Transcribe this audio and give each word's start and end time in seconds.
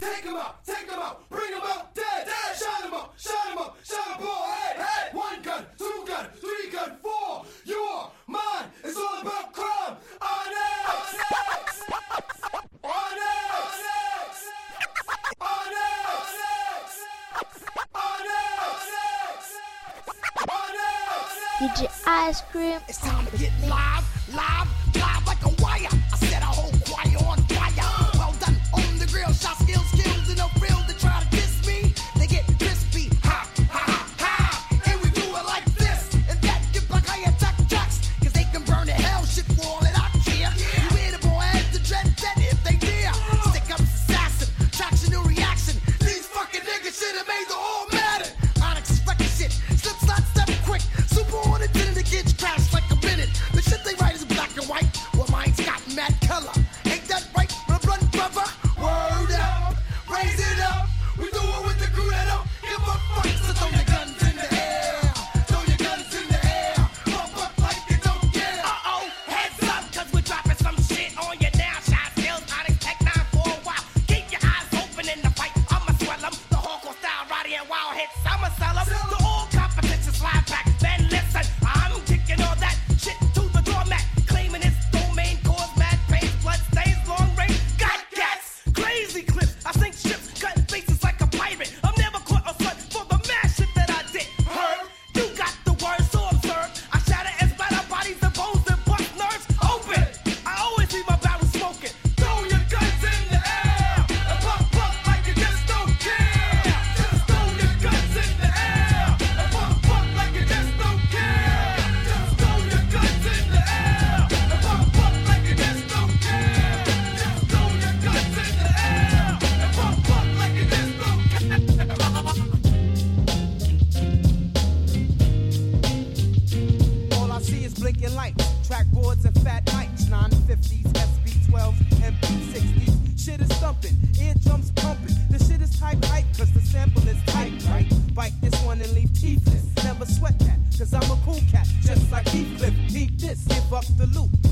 Take 0.00 0.24
'em 0.26 0.36
out, 0.36 0.64
take 0.64 0.90
'em 0.90 0.98
out, 0.98 1.28
bring 1.28 1.52
'em 1.52 1.60
out 1.62 1.94
dead. 1.94 2.26
dead. 2.26 2.56
Shine 2.56 2.84
'em 2.86 2.94
up, 2.94 3.12
shine 3.18 3.52
'em 3.52 3.58
up, 3.58 3.76
shine 3.84 4.14
'em 4.16 4.26
all. 4.26 4.46
Hey, 4.52 4.76
hey. 4.78 5.10
One 5.12 5.42
gun, 5.42 5.66
two 5.76 6.04
gun, 6.06 6.30
three 6.40 6.70
gun, 6.70 6.98
four. 7.02 7.44
Your 7.64 8.10
mind 8.26 8.72
is 8.82 8.96
all 8.96 9.20
about 9.20 9.52
crime. 9.52 9.96
Onyx, 10.22 11.14
Onyx, 12.82 13.50
Onyx, 15.40 16.20
Onyx, 20.48 21.30
DJ 21.60 21.90
Ice 22.06 22.40
Cream. 22.50 22.80
It's 22.88 22.98
time 22.98 23.26
to 23.26 23.36
get 23.36 23.52
live, 23.68 24.04
live, 24.34 24.68
live 24.94 25.26
like 25.26 25.44
a 25.44 25.62
wire. 25.62 25.99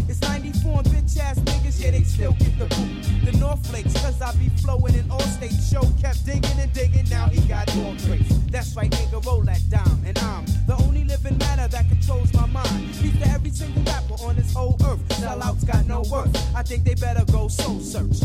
It's 0.09 0.21
94 0.23 0.79
and 0.79 0.87
bitch 0.89 1.19
ass 1.19 1.39
niggas, 1.41 1.83
yeah, 1.83 1.91
they 1.91 2.03
still 2.03 2.33
get 2.33 2.59
the 2.59 2.65
boot. 2.65 3.31
The 3.31 3.39
North 3.39 3.67
Flakes, 3.67 3.93
cause 4.01 4.21
I 4.23 4.33
be 4.37 4.49
flowing 4.61 4.95
in 4.95 5.11
all 5.11 5.21
states. 5.21 5.71
Show 5.71 5.83
kept 6.01 6.25
digging 6.25 6.59
and 6.59 6.73
digging, 6.73 7.07
now 7.11 7.29
he 7.29 7.41
got 7.47 7.75
more 7.77 7.95
grace. 8.07 8.33
That's 8.51 8.75
right, 8.75 8.91
nigga, 8.91 9.25
roll 9.27 9.43
that 9.43 9.61
dime. 9.69 10.03
And 10.07 10.19
I'm 10.19 10.47
the 10.67 10.77
only 10.81 11.05
living 11.05 11.37
matter 11.37 11.69
that 11.69 11.89
controls 11.89 12.33
my 12.33 12.47
mind. 12.47 12.89
Beat 13.03 13.21
to 13.21 13.29
every 13.29 13.51
single 13.51 13.83
rapper 13.83 14.15
on 14.25 14.37
this 14.37 14.53
whole 14.55 14.77
earth. 14.87 15.07
Sellouts 15.21 15.67
got 15.67 15.87
no 15.87 16.01
worth. 16.11 16.35
I 16.57 16.63
think 16.63 16.85
they 16.85 16.95
better 16.95 17.25
go 17.31 17.49
soul 17.49 17.81
search. 17.81 18.23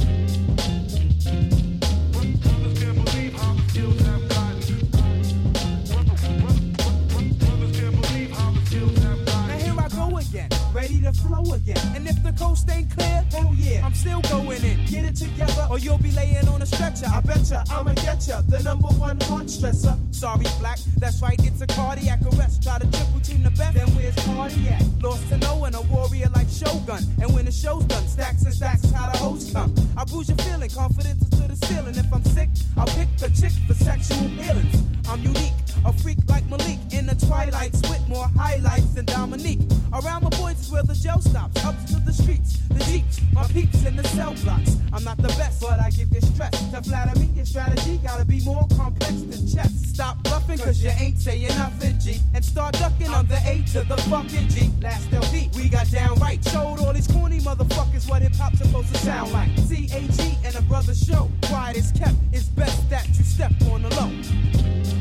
Now 9.47 9.57
here 9.57 9.75
I 9.77 9.88
go 9.89 10.17
again, 10.17 10.50
ready 10.73 11.01
to 11.01 11.13
flow 11.13 11.53
again. 11.53 11.78
And 11.95 12.07
if 12.07 12.22
the 12.23 12.34
coast 12.34 12.69
ain't 12.69 12.89
clear, 12.91 13.23
oh 13.35 13.53
yeah, 13.56 13.85
I'm 13.85 13.94
still 13.94 14.22
going 14.23 14.63
in. 14.63 14.85
Get 14.85 15.06
it 15.06 15.16
together, 15.16 15.67
or 15.69 15.78
you'll 15.78 16.00
be 16.00 16.11
laying 16.11 16.47
on 16.47 16.61
a 16.61 16.66
stretcher. 16.66 17.06
I 17.07 17.22
betcha 17.22 17.63
I'ma 17.69 17.94
get 17.94 18.28
ya, 18.28 18.41
the 18.41 18.61
number 18.63 18.88
one 18.88 19.19
heart 19.22 19.45
stressor. 19.45 19.97
Sorry, 20.13 20.45
black, 20.59 20.79
that's 20.97 21.22
right, 21.22 21.39
it's 21.44 21.62
a 21.62 21.67
cardiac 21.67 22.22
arrest. 22.33 22.63
Try 22.63 22.79
to 22.79 22.89
triple 22.91 23.19
team 23.22 23.44
the 23.44 23.51
best, 23.51 23.75
then 23.75 23.88
where's 23.95 24.16
cardiac? 24.25 24.81
Lost 25.01 25.28
to 25.29 25.38
no 25.38 25.57
one, 25.57 25.75
a 25.75 25.81
warrior 25.81 26.29
like 26.35 26.50
Shogun. 26.50 27.03
And 27.22 27.33
when 27.33 27.45
the 27.45 27.51
show's 27.51 27.85
done, 27.85 28.07
stacks 28.07 28.44
and 28.44 28.53
stacks 28.53 28.89
how 28.91 29.12
the 29.12 29.17
hoes 29.17 29.51
come. 29.51 29.73
I 29.95 30.03
bruise 30.06 30.29
your 30.29 30.38
feeling, 30.38 30.69
confidence 30.69 31.22
is 31.22 31.29
to 31.29 31.47
the 31.47 31.56
ceiling. 31.67 31.95
If 31.95 32.12
I'm 32.12 32.23
sick, 32.25 32.50
I'll 32.78 32.88
pick 32.88 33.09
the 33.17 33.29
chick 33.29 33.53
for 33.67 33.73
sexual 33.73 34.17
healings. 34.17 34.81
I'm 35.09 35.22
unique, 35.22 35.53
a 35.86 35.94
freak 35.94 36.18
like 36.28 36.46
Malik 36.50 36.80
in 36.91 37.06
the 37.06 37.16
twilights 37.16 37.81
with 37.90 38.08
more 38.08 38.28
highlights 38.38 38.94
than 38.94 39.06
Dominique. 39.06 39.59
Around 39.91 40.24
my 40.24 40.30
boys 40.30 40.59
is 40.59 40.72
where 40.72 40.84
the 40.84 40.96
jail 40.96 41.19
stops, 41.19 41.64
up 41.64 41.75
to 41.88 42.00
the 42.00 42.14
streets, 42.14 42.58
the 42.69 42.84
jeeps, 42.86 43.22
my 43.34 43.44
peeps 43.47 43.86
in 43.86 43.96
the 43.96 44.03
cell 44.06 44.34
blocks. 44.44 44.78
I'm 44.92 45.03
not 45.03 45.18
the 45.18 45.30
best, 45.30 45.62
but 45.62 45.80
I 45.80 45.90
give 45.90 46.12
you 46.12 46.22
stress. 46.22 46.52
To 46.72 46.81
flatter 46.81 47.19
me, 47.19 47.25
your 47.36 47.46
strategy 47.46 48.00
gotta 48.03 48.25
be 48.25 48.44
more 48.46 48.68
complex 48.75 49.13
than 49.13 49.47
chess. 49.47 49.72
Stop 49.94 50.24
bluffing, 50.24 50.58
cause 50.58 50.84
you 50.84 50.92
ain't 51.00 51.19
saying 51.19 51.47
nothing, 51.50 52.00
G. 52.00 52.19
And 52.34 52.44
start 52.44 52.74
ducking 52.74 53.09
on 53.09 53.28
the 53.28 53.40
A 53.46 53.62
to 53.74 53.84
the 53.88 53.97
fucking 54.09 54.47
G. 54.50 54.72
Last 54.81 55.13
LP, 55.13 55.50
we 55.56 55.69
got 55.69 55.90
down 55.92 56.18
right. 56.19 56.44
Showed 56.46 56.80
all 56.80 56.94
these 56.94 57.08
corny 57.08 57.40
motherfuckers 57.40 58.09
what 58.09 58.22
hip 58.22 58.36
hop's 58.36 58.58
supposed 58.58 58.92
to 58.94 58.97
sound 59.00 59.31
like. 59.31 59.50
C-A-G 59.59 60.38
and 60.44 60.56
a 60.56 60.62
brother 60.63 60.96
show. 60.96 61.30
Quiet 61.44 61.78
is 61.78 61.92
kept, 61.92 62.16
it's 62.31 62.46
best 62.46 62.90
that 62.90 63.08
you 63.09 63.24
step 63.24 63.52
on 63.72 63.84
the 63.84 63.90
low. 63.90 64.93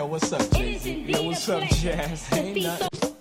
Yo, 0.00 0.06
what's 0.06 0.32
up, 0.32 0.50
Jay-Z? 0.52 1.04
Yo, 1.08 1.22
what's 1.24 1.46
up, 1.50 1.62
Jaz? 1.64 2.34
Ain't 2.34 2.62
nothing. 2.62 3.12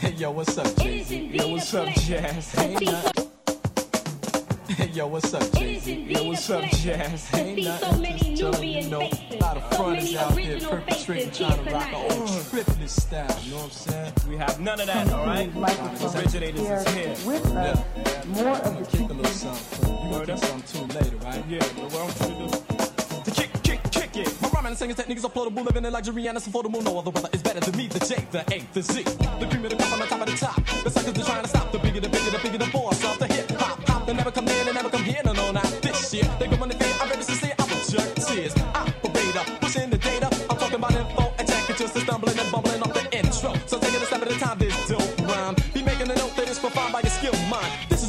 Hey, 0.00 0.10
yo, 0.16 0.32
what's 0.32 0.58
up, 0.58 0.76
Jay-Z? 0.78 1.30
Yo, 1.32 1.48
what's 1.52 1.72
up, 1.74 1.86
Jaz? 1.90 2.60
Ain't 2.60 2.82
nothing. 2.84 3.30
Hey, 4.74 4.88
yo, 4.88 5.06
what's 5.06 5.32
up, 5.32 5.52
Jay-Z? 5.52 5.94
Yo, 5.94 6.24
what's 6.24 6.50
up, 6.50 6.64
Jaz? 6.64 7.38
Ain't 7.38 7.62
nothing. 7.62 8.18
Just 8.18 8.40
telling 8.40 8.68
you, 8.68 8.80
you 8.80 8.90
know, 8.90 9.02
a 9.02 9.36
lot 9.40 9.56
of 9.56 9.76
fronts 9.76 10.16
out 10.16 10.34
there 10.34 10.58
perpetrating, 10.58 11.30
trying 11.30 11.64
to 11.64 11.70
rock 11.72 11.92
our 11.92 12.12
own 12.12 12.26
tripless 12.50 12.96
style. 13.00 13.38
You 13.44 13.50
know 13.52 13.56
what 13.58 13.64
I'm 13.66 13.70
saying? 13.70 14.12
We 14.28 14.36
have 14.38 14.58
none 14.58 14.80
of 14.80 14.86
that, 14.88 15.12
all 15.12 15.24
right? 15.24 15.54
The 15.54 16.18
originators 16.18 16.62
is 16.62 16.94
here. 16.94 17.14
with 17.24 17.46
uh, 17.54 17.60
us 17.60 18.26
more 18.26 18.48
I'm 18.48 18.56
of 18.56 18.64
gonna 18.64 18.80
the 18.80 18.86
kick 18.90 19.08
a 19.08 19.12
little 19.12 19.24
something. 19.26 19.88
You 19.88 20.10
gonna 20.10 20.26
do 20.26 20.36
something 20.36 20.88
too 20.88 20.94
later, 20.98 21.16
right? 21.18 21.44
Yeah, 21.48 21.58
but 21.76 21.92
what 21.92 21.94
I 21.94 22.02
want 22.02 22.20
you 22.40 22.48
to 22.48 22.66
do? 22.66 22.77
It. 24.68 24.80
My 24.80 24.86
rhyming 24.86 24.92
and 24.92 24.96
singing 24.96 24.96
techniques 24.96 25.24
are 25.24 25.30
floatable, 25.30 25.64
living 25.64 25.84
in 25.84 25.92
luxury 25.92 26.26
and 26.26 26.36
it's 26.36 26.48
affordable. 26.48 26.82
No 26.82 26.98
other 26.98 27.10
brother 27.10 27.28
is 27.32 27.42
better 27.42 27.60
than 27.60 27.76
me. 27.76 27.88
The 27.88 28.00
J, 28.00 28.26
the 28.30 28.40
A, 28.54 28.60
the 28.72 28.82
Z, 28.82 29.02
the 29.02 29.46
cream 29.48 29.64
of 29.64 29.70
the 29.70 29.76
crop 29.76 29.92
on 29.92 29.98
the 30.00 30.06
top 30.06 30.20
of 30.20 30.26
the 30.26 30.36
top. 30.36 30.84
The 30.84 30.90
suckers 30.90 31.18
are 31.18 31.24
trying 31.24 31.42
to 31.42 31.48
stop 31.48 31.72
the 31.72 31.78
bigger, 31.78 32.00
the 32.00 32.08
bigger, 32.08 32.30
the 32.30 32.38
bigger, 32.38 32.58
the 32.58 32.70
boss 32.70 33.04
of 33.04 33.18
the 33.18 33.26
hip 33.26 33.50
hop. 33.52 33.78
Hop, 33.88 34.06
they 34.06 34.14
never 34.14 34.30
come 34.30 34.48
in, 34.48 34.66
they 34.66 34.72
never 34.72 34.90
come 34.90 35.04
here. 35.04 35.22
No, 35.24 35.32
no, 35.32 35.52
not 35.52 35.64
this 35.82 36.12
year. 36.14 36.28
They 36.38 36.48
go 36.48 36.62
on 36.62 36.68
the 36.68 36.74
fear. 36.74 36.94
I'm 37.00 37.08
ready 37.08 37.24
to 37.24 37.37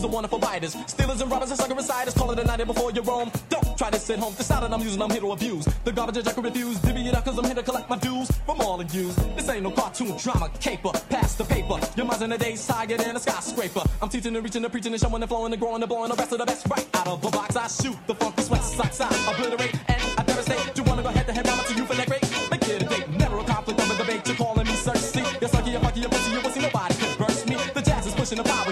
the 0.01 0.07
are 0.07 0.11
wonderful 0.11 0.39
biters. 0.39 0.75
Stealers 0.87 1.21
and 1.21 1.31
robbers 1.31 1.49
and 1.49 1.59
sucker 1.59 1.73
insiders. 1.73 2.13
Call 2.13 2.31
it 2.31 2.39
a 2.39 2.43
night 2.43 2.65
before 2.65 2.91
you 2.91 3.01
roam. 3.01 3.31
Don't 3.49 3.77
try 3.77 3.89
to 3.89 3.99
sit 3.99 4.19
home. 4.19 4.33
The 4.37 4.43
style 4.43 4.61
that 4.61 4.73
I'm 4.73 4.81
using, 4.81 5.01
I'm 5.01 5.09
here 5.09 5.21
to 5.21 5.31
abuse. 5.31 5.65
The 5.83 5.91
garbage 5.91 6.27
I 6.27 6.33
can 6.33 6.43
refuse. 6.43 6.79
Divvy 6.79 7.07
it 7.07 7.15
up 7.15 7.25
cause 7.25 7.37
I'm 7.37 7.45
here 7.45 7.55
to 7.55 7.63
collect 7.63 7.89
my 7.89 7.97
dues 7.97 8.29
from 8.45 8.61
all 8.61 8.79
of 8.79 8.93
you. 8.93 9.11
This 9.35 9.49
ain't 9.49 9.63
no 9.63 9.71
cartoon 9.71 10.15
drama 10.17 10.49
caper. 10.59 10.91
Pass 11.09 11.35
the 11.35 11.43
paper. 11.43 11.79
Your 11.95 12.05
mind's 12.05 12.21
in 12.21 12.31
a 12.31 12.37
day's 12.37 12.65
higher 12.67 12.87
than 12.87 13.15
a 13.15 13.19
skyscraper. 13.19 13.81
I'm 14.01 14.09
teaching 14.09 14.35
and 14.35 14.43
reaching 14.43 14.63
and 14.63 14.71
preaching 14.71 14.93
and 14.93 15.01
showing 15.01 15.21
and 15.21 15.29
flowing 15.29 15.51
and 15.51 15.61
growing 15.61 15.81
and 15.81 15.89
blowing 15.89 16.09
the 16.09 16.15
rest 16.15 16.31
of 16.31 16.39
the 16.39 16.45
best 16.45 16.67
right 16.69 16.87
out 16.95 17.07
of 17.07 17.21
the 17.21 17.29
box. 17.29 17.55
I 17.55 17.67
shoot 17.67 17.97
the 18.07 18.15
funky 18.15 18.43
sweat 18.43 18.63
socks 18.63 19.01
out. 19.01 19.13
Obliterate 19.27 19.75
and 19.87 20.01
I 20.17 20.23
devastate. 20.23 20.73
Do 20.75 20.81
you 20.81 20.87
wanna 20.87 21.03
go 21.03 21.09
head 21.09 21.27
to 21.27 21.33
head 21.33 21.45
down 21.45 21.63
to 21.63 21.73
you 21.73 21.85
for 21.85 21.95
that 21.95 22.07
great? 22.07 22.23
Make 22.51 22.63
it 22.69 22.83
a 22.83 22.85
date. 22.85 23.09
Never 23.09 23.39
a 23.39 23.43
conflict 23.43 23.79
of 23.81 23.91
a 23.91 23.97
debate. 23.97 24.27
You're 24.27 24.37
calling 24.37 24.65
me 24.65 24.73
Cersei. 24.73 25.23
You're 25.41 25.49
sucky, 25.49 25.71
you're 25.71 25.81
fucky, 25.81 26.01
you're 26.01 26.09
pussy, 26.09 26.31
you're 26.31 26.41
pussy. 26.41 26.61
Nobody 26.61 26.95
can 26.95 27.17
burst 27.17 27.47
me. 27.49 27.55
The 27.73 27.81
jazz 27.81 28.07
is 28.07 28.13
pushing 28.13 28.37
the 28.37 28.43
power. 28.43 28.68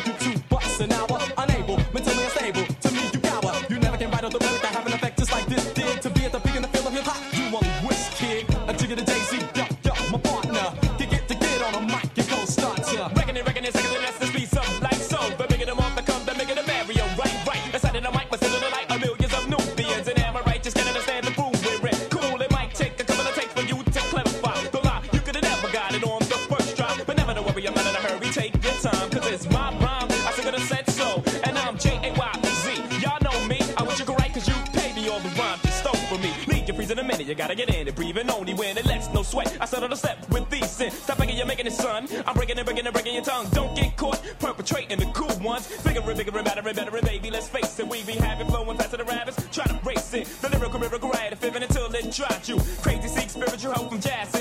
Sweat. 39.38 39.58
I 39.62 39.66
settle 39.66 39.90
the 39.90 39.96
step 39.96 40.28
with 40.30 40.50
these 40.50 40.68
sin. 40.68 40.90
Stop 40.90 41.18
thinking 41.20 41.38
you're 41.38 41.46
making 41.46 41.68
it, 41.68 41.74
son. 41.74 42.08
I'm 42.26 42.34
breaking 42.34 42.58
and 42.58 42.66
breaking 42.66 42.88
and 42.88 42.94
breaking 42.94 43.14
your 43.14 43.24
tongue. 43.24 43.46
Don't 43.52 43.76
get 43.76 43.96
caught 43.96 44.20
perpetrating 44.40 44.98
the 44.98 45.06
cool 45.14 45.38
ones. 45.46 45.68
Bigger 45.84 46.02
and 46.02 46.18
bigger 46.18 46.36
and 46.36 46.44
better 46.44 46.68
and 46.68 46.76
better 46.76 46.98
and 46.98 47.06
baby, 47.06 47.30
let's 47.30 47.48
face 47.48 47.78
it. 47.78 47.88
We 47.88 48.04
be 48.04 48.14
having 48.14 48.48
flowing 48.48 48.78
faster 48.80 48.98
than 48.98 49.06
rabbits. 49.06 49.38
Try 49.52 49.66
to 49.66 49.80
race 49.86 50.12
it. 50.16 50.26
The 50.42 50.50
lyrical 50.50 50.80
miracle 50.80 51.10
right, 51.10 51.32
fivin' 51.40 51.62
until 51.62 51.86
it 51.94 52.12
drops 52.12 52.50
you. 52.50 52.58
Crazy 52.82 53.08
seek 53.08 53.30
spiritual 53.30 53.74
hope 53.74 53.90
from 53.92 54.00
Jaz 54.00 54.34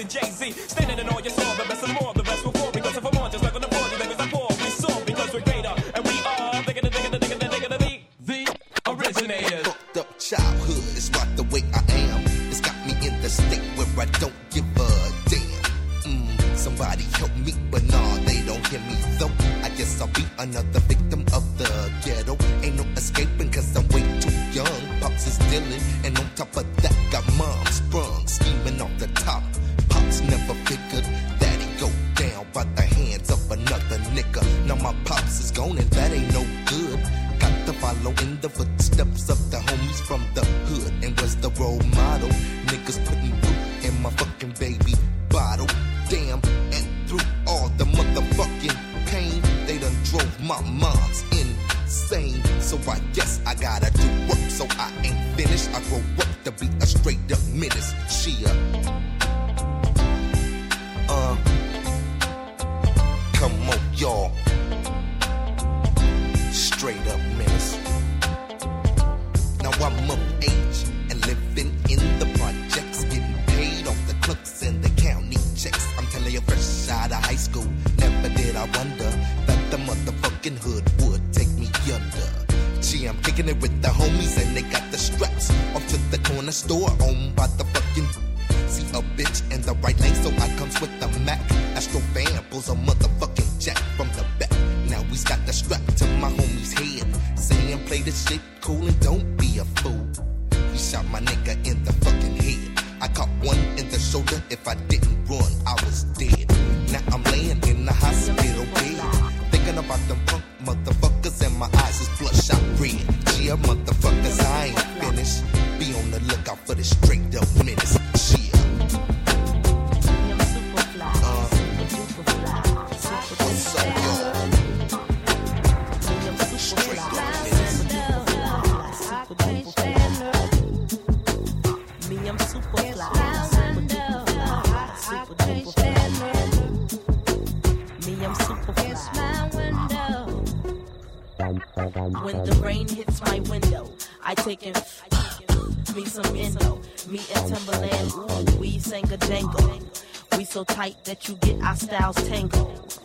so 150.56 150.64
tight 150.64 150.96
that 151.04 151.28
you 151.28 151.34
get 151.42 151.60
our 151.62 151.76
styles 151.76 152.16
tangled. 152.28 152.98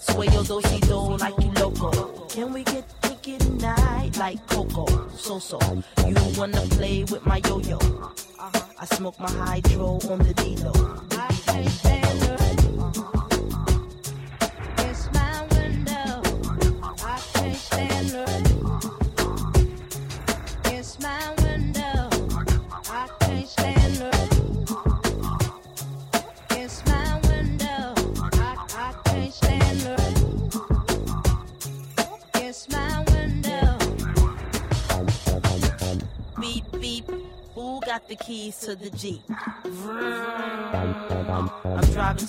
Sway 0.00 0.26
your 0.34 0.44
do 0.44 0.60
do 0.60 1.16
like 1.16 1.32
you 1.42 1.50
loco. 1.52 1.90
Can 2.28 2.52
we 2.52 2.62
get 2.62 2.84
freaky 3.00 3.38
tonight 3.38 4.10
like 4.18 4.46
Coco? 4.48 4.84
So 5.16 5.38
so. 5.38 5.58
You 6.06 6.14
wanna 6.36 6.60
play 6.76 7.04
with 7.04 7.24
my 7.24 7.40
yo 7.48 7.58
yo? 7.60 7.78
Uh-huh. 7.78 8.60
I 8.78 8.84
smoke 8.84 9.18
my 9.18 9.30
hydro 9.30 9.89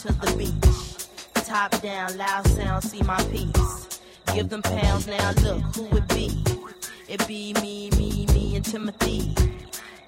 to 0.02 0.14
the 0.14 0.36
beach. 0.36 1.46
Top 1.46 1.80
down, 1.80 2.18
loud 2.18 2.48
sound, 2.48 2.84
see 2.84 3.04
my 3.04 3.22
piece. 3.26 4.00
Give 4.34 4.50
them 4.50 4.64
pounds 4.64 5.06
now, 5.06 5.32
look 5.44 5.62
who 5.76 5.96
it 5.96 6.08
be. 6.08 6.44
It 7.08 7.28
be 7.28 7.54
me, 7.62 7.92
me, 7.98 8.26
me, 8.34 8.56
and 8.56 8.66
Timothy. 8.66 9.36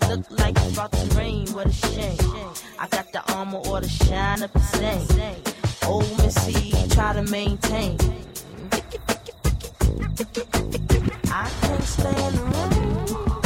Look 0.09 0.25
like 0.31 0.57
it's 0.57 0.73
about 0.73 0.93
to 0.93 1.05
rain, 1.15 1.45
what 1.53 1.67
a 1.67 1.71
shame. 1.71 2.17
I 2.79 2.88
got 2.89 3.12
the 3.12 3.21
armor 3.33 3.59
or 3.67 3.81
the 3.81 3.89
shine 3.89 4.41
up 4.41 4.51
the 4.53 4.59
same. 4.62 5.07
Old 5.85 6.09
Missy, 6.17 6.71
try 6.89 7.13
to 7.13 7.21
maintain. 7.29 7.97
I 11.31 11.51
can't 11.62 11.83
stand 11.83 12.35
the 12.35 13.42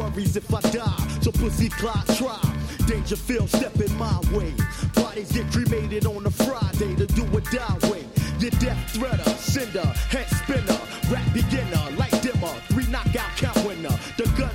worries 0.00 0.36
if 0.36 0.52
I 0.52 0.60
die. 0.70 1.08
So 1.20 1.30
pussy 1.30 1.68
clock 1.68 2.06
try. 2.16 2.40
Dangerfield 2.86 3.48
step 3.50 3.76
in 3.80 3.94
my 3.96 4.18
way. 4.32 4.52
Bodies 4.94 5.32
get 5.32 5.50
cremated 5.52 6.06
on 6.06 6.26
a 6.26 6.30
Friday 6.30 6.94
to 6.96 7.06
do 7.06 7.24
a 7.36 7.40
die 7.52 7.78
way. 7.90 8.04
Your 8.40 8.50
death 8.52 8.80
threader, 8.94 9.36
sender, 9.36 9.86
head 10.08 10.28
spinner, 10.30 10.80
rap 11.12 11.26
beginner, 11.34 11.84
light 11.98 12.16
dimmer, 12.22 12.54
three 12.72 12.86
knockout 12.86 13.30
count 13.36 13.58
winner, 13.66 13.89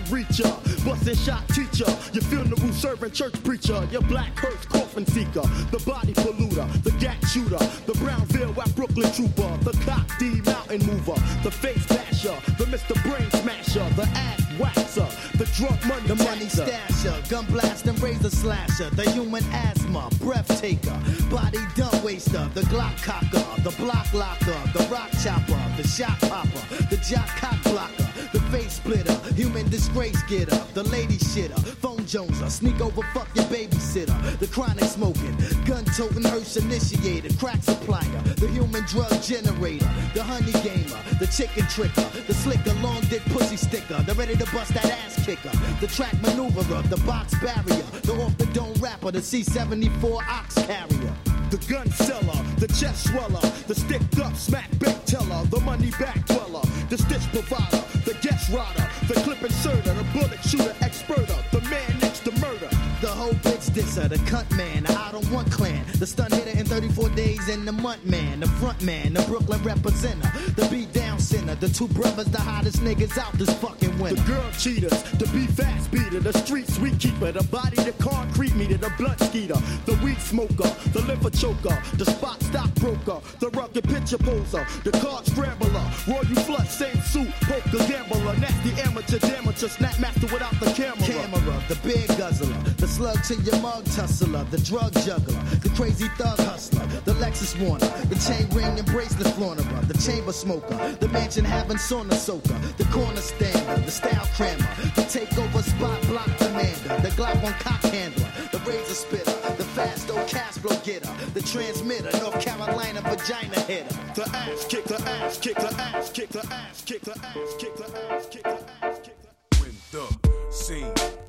reacher, 0.05 0.53
busting 0.85 1.15
shot 1.15 1.47
teacher, 1.49 1.89
your 2.13 2.23
funeral 2.23 2.73
servant 2.73 3.13
church 3.13 3.41
preacher, 3.43 3.87
your 3.91 4.01
black 4.03 4.37
hearse 4.37 4.65
coffin 4.65 5.05
seeker, 5.05 5.41
the 5.71 5.81
body 5.85 6.13
polluter, 6.13 6.67
the 6.83 6.91
gat 6.99 7.17
shooter, 7.27 7.57
the 7.85 7.93
Brownsville 7.99 8.53
West 8.53 8.75
Brooklyn 8.75 9.11
trooper, 9.11 9.57
the 9.63 9.71
cock 9.85 10.07
D 10.19 10.41
mountain 10.41 10.85
mover, 10.85 11.19
the 11.43 11.51
face 11.51 11.85
basher, 11.87 12.35
the 12.57 12.65
Mr. 12.65 12.93
Brain 13.03 13.29
smasher, 13.41 13.87
the 13.95 14.07
ass 14.13 14.41
waxer, 14.57 15.09
the 15.37 15.45
drunk 15.55 15.83
money 15.85 16.07
The 16.07 16.15
money 16.15 16.45
stasher, 16.45 17.29
gun 17.29 17.45
blast 17.45 17.87
and 17.87 17.99
razor 18.01 18.29
slasher, 18.29 18.89
the 18.91 19.09
human 19.11 19.43
asthma, 19.51 20.09
breath 20.19 20.61
taker, 20.61 20.97
body 21.29 21.59
dump 21.75 22.03
waster, 22.03 22.49
the 22.53 22.61
Glock 22.61 23.01
cocker, 23.03 23.61
the 23.63 23.71
block 23.77 24.13
locker, 24.13 24.59
the 24.73 24.87
rock 24.91 25.11
chopper, 25.23 25.61
the 25.77 25.87
shot 25.87 26.19
popper, 26.21 26.63
the 26.89 26.97
jock 26.97 27.27
cock 27.37 27.61
blocker, 27.63 28.14
the 28.31 28.39
face 28.51 28.73
splitter, 28.73 29.13
human 29.33 29.69
disgrace 29.69 30.21
getter, 30.23 30.55
the 30.73 30.83
lady 30.83 31.17
shitter, 31.17 31.59
phone 31.81 31.99
joneser, 32.05 32.49
sneak 32.49 32.79
over 32.81 33.01
fuck 33.13 33.27
your 33.35 33.45
babysitter, 33.45 34.15
the 34.39 34.47
chronic 34.47 34.83
smoking, 34.85 35.35
gun 35.65 35.83
toting 35.85 36.23
hearse 36.23 36.57
initiator, 36.57 37.33
crack 37.37 37.61
supplier, 37.63 38.21
the 38.37 38.47
human 38.47 38.83
drug 38.85 39.21
generator, 39.21 39.89
the 40.13 40.23
honey 40.23 40.51
gamer, 40.63 41.01
the 41.19 41.27
chicken 41.27 41.63
tricker, 41.65 42.27
the 42.27 42.33
slicker, 42.33 42.73
long 42.81 43.01
dick 43.09 43.23
pussy 43.25 43.57
sticker, 43.57 44.01
the 44.03 44.13
ready 44.15 44.35
to 44.35 44.45
bust 44.51 44.73
that 44.73 44.85
ass 44.85 45.23
kicker, 45.25 45.51
the 45.81 45.87
track 45.87 46.13
maneuverer, 46.21 46.87
the 46.89 46.97
box 47.05 47.33
barrier, 47.39 47.83
the 48.03 48.13
off 48.23 48.37
the 48.37 48.45
dome 48.47 48.73
rapper, 48.75 49.11
the 49.11 49.19
C74 49.19 50.21
ox 50.27 50.55
carrier. 50.65 51.34
The 51.55 51.73
gun 51.73 51.89
seller, 51.91 52.43
the 52.57 52.67
chest 52.67 53.07
sweller, 53.07 53.39
the 53.67 53.75
sticked 53.75 54.19
up 54.19 54.35
smack 54.35 54.69
bait 54.77 54.99
teller, 55.05 55.45
the 55.45 55.61
money 55.61 55.89
back 55.91 56.25
dweller, 56.25 56.59
the 56.89 56.97
stitch 56.97 57.31
provider, 57.31 57.81
the 58.03 58.13
guest 58.21 58.51
rider, 58.51 58.85
the 59.07 59.13
clip 59.21 59.41
inserter, 59.41 59.93
the 59.93 60.03
bullet 60.11 60.43
shooter 60.43 60.75
experter, 60.81 61.37
the 61.53 61.61
man 61.61 61.99
next 62.01 62.25
to 62.25 62.31
murder. 62.41 62.74
The 63.01 63.07
whole 63.07 63.33
bitch 63.33 63.73
disser, 63.73 64.07
the 64.07 64.15
cunt 64.29 64.49
man, 64.55 64.83
the 64.83 64.93
I 64.97 65.11
don't 65.11 65.29
want 65.29 65.51
clan, 65.51 65.85
the 65.99 66.07
stun 66.07 66.31
hitter 66.31 66.57
in 66.57 66.65
34 66.65 67.09
days 67.09 67.49
and 67.49 67.67
the 67.67 67.73
month 67.73 68.05
man, 68.05 68.39
the 68.39 68.47
front 68.47 68.81
man, 68.81 69.13
the 69.13 69.21
Brooklyn 69.23 69.59
representer, 69.59 70.55
the 70.55 70.65
beat 70.69 70.93
down 70.93 71.19
sinner, 71.19 71.55
the 71.55 71.67
two 71.67 71.87
brothers, 71.89 72.25
the 72.25 72.39
hottest 72.39 72.77
niggas 72.77 73.17
out 73.17 73.33
this 73.33 73.53
fucking 73.55 73.99
winter. 73.99 74.21
The 74.21 74.31
girl 74.31 74.51
cheaters, 74.57 75.03
the 75.19 75.27
be 75.27 75.45
fast 75.45 75.91
beater, 75.91 76.19
the 76.19 76.33
street 76.39 76.69
sweet 76.69 76.97
keeper, 76.99 77.31
the 77.31 77.43
body, 77.43 77.75
the 77.75 77.91
concrete 77.99 78.55
meter, 78.55 78.77
the 78.77 78.91
blunt 78.97 79.19
skeeter, 79.19 79.59
the 79.85 79.99
weed 80.03 80.19
smoker, 80.19 80.71
the 80.93 81.01
liver 81.01 81.29
choker, 81.29 81.77
the 81.95 82.05
spot 82.05 82.41
stockbroker, 82.43 83.19
the 83.39 83.49
rugged 83.49 83.83
picture 83.83 84.17
poser, 84.17 84.65
the 84.83 84.91
card 85.03 85.25
scrambler, 85.25 85.69
royal 86.07 86.23
flush, 86.47 86.69
same 86.69 86.99
suit, 87.01 87.29
poker 87.41 87.85
gambler, 87.87 88.35
nasty 88.39 88.71
amateur 88.81 89.19
damager, 89.19 89.69
snap 89.69 89.99
master 89.99 90.27
without 90.33 90.57
the 90.59 90.71
camera. 90.71 91.05
Camera, 91.05 91.63
the 91.67 91.75
beer 91.83 92.07
guzzler, 92.17 92.57
the 92.77 92.87
slug 92.95 93.21
to 93.23 93.35
your 93.43 93.59
mug 93.59 93.83
tussler, 93.91 94.45
the 94.51 94.57
drug 94.59 94.93
juggler, 95.03 95.43
the 95.59 95.69
crazy 95.75 96.07
thug 96.17 96.39
hustler, 96.39 96.85
the 97.03 97.11
Lexus 97.15 97.51
Warner, 97.59 97.91
the 98.07 98.15
chain 98.15 98.47
ring 98.55 98.79
and 98.79 98.87
bracelet 98.87 99.27
flaunterer, 99.35 99.81
the 99.81 99.97
chamber 99.97 100.31
smoker, 100.31 100.77
the 101.01 101.09
mansion 101.09 101.43
having 101.43 101.75
sauna 101.75 102.13
soaker, 102.13 102.57
the 102.77 102.85
corner 102.85 103.19
stander, 103.19 103.81
the 103.81 103.91
style 103.91 104.25
crammer, 104.37 104.69
the 104.95 105.03
takeover 105.11 105.61
spot 105.61 106.01
block 106.07 106.31
commander, 106.37 106.95
the 107.03 107.11
Glock 107.19 107.43
on 107.43 107.51
cock 107.59 107.81
handler, 107.91 108.31
the 108.53 108.59
razor 108.59 108.93
spitter, 108.93 109.35
the 109.57 109.65
fast 109.75 110.09
old 110.09 110.25
cash 110.29 110.53
flow 110.53 110.77
getter, 110.85 111.11
the 111.33 111.41
transmitter, 111.41 112.11
North 112.19 112.39
Carolina 112.39 113.01
vagina 113.01 113.59
hitter. 113.67 113.93
The 114.15 114.25
ass 114.31 114.65
kick, 114.69 114.85
the 114.85 115.01
ass 115.01 115.37
kick, 115.37 115.55
the 115.55 115.73
ass 115.81 116.09
kick, 116.11 116.29
the 116.29 116.47
ass 116.49 116.81
kick, 116.85 117.01
the 117.01 117.11
ass 117.11 117.55
kick, 117.57 117.75
the 117.75 117.85
ass 118.13 118.27
kick, 118.31 118.43
the 118.43 118.85
ass 118.85 118.99
kick. 119.03 119.17
when 119.59 119.75
the 119.91 120.51
scene 120.51 120.85
unfolds. 120.85 121.24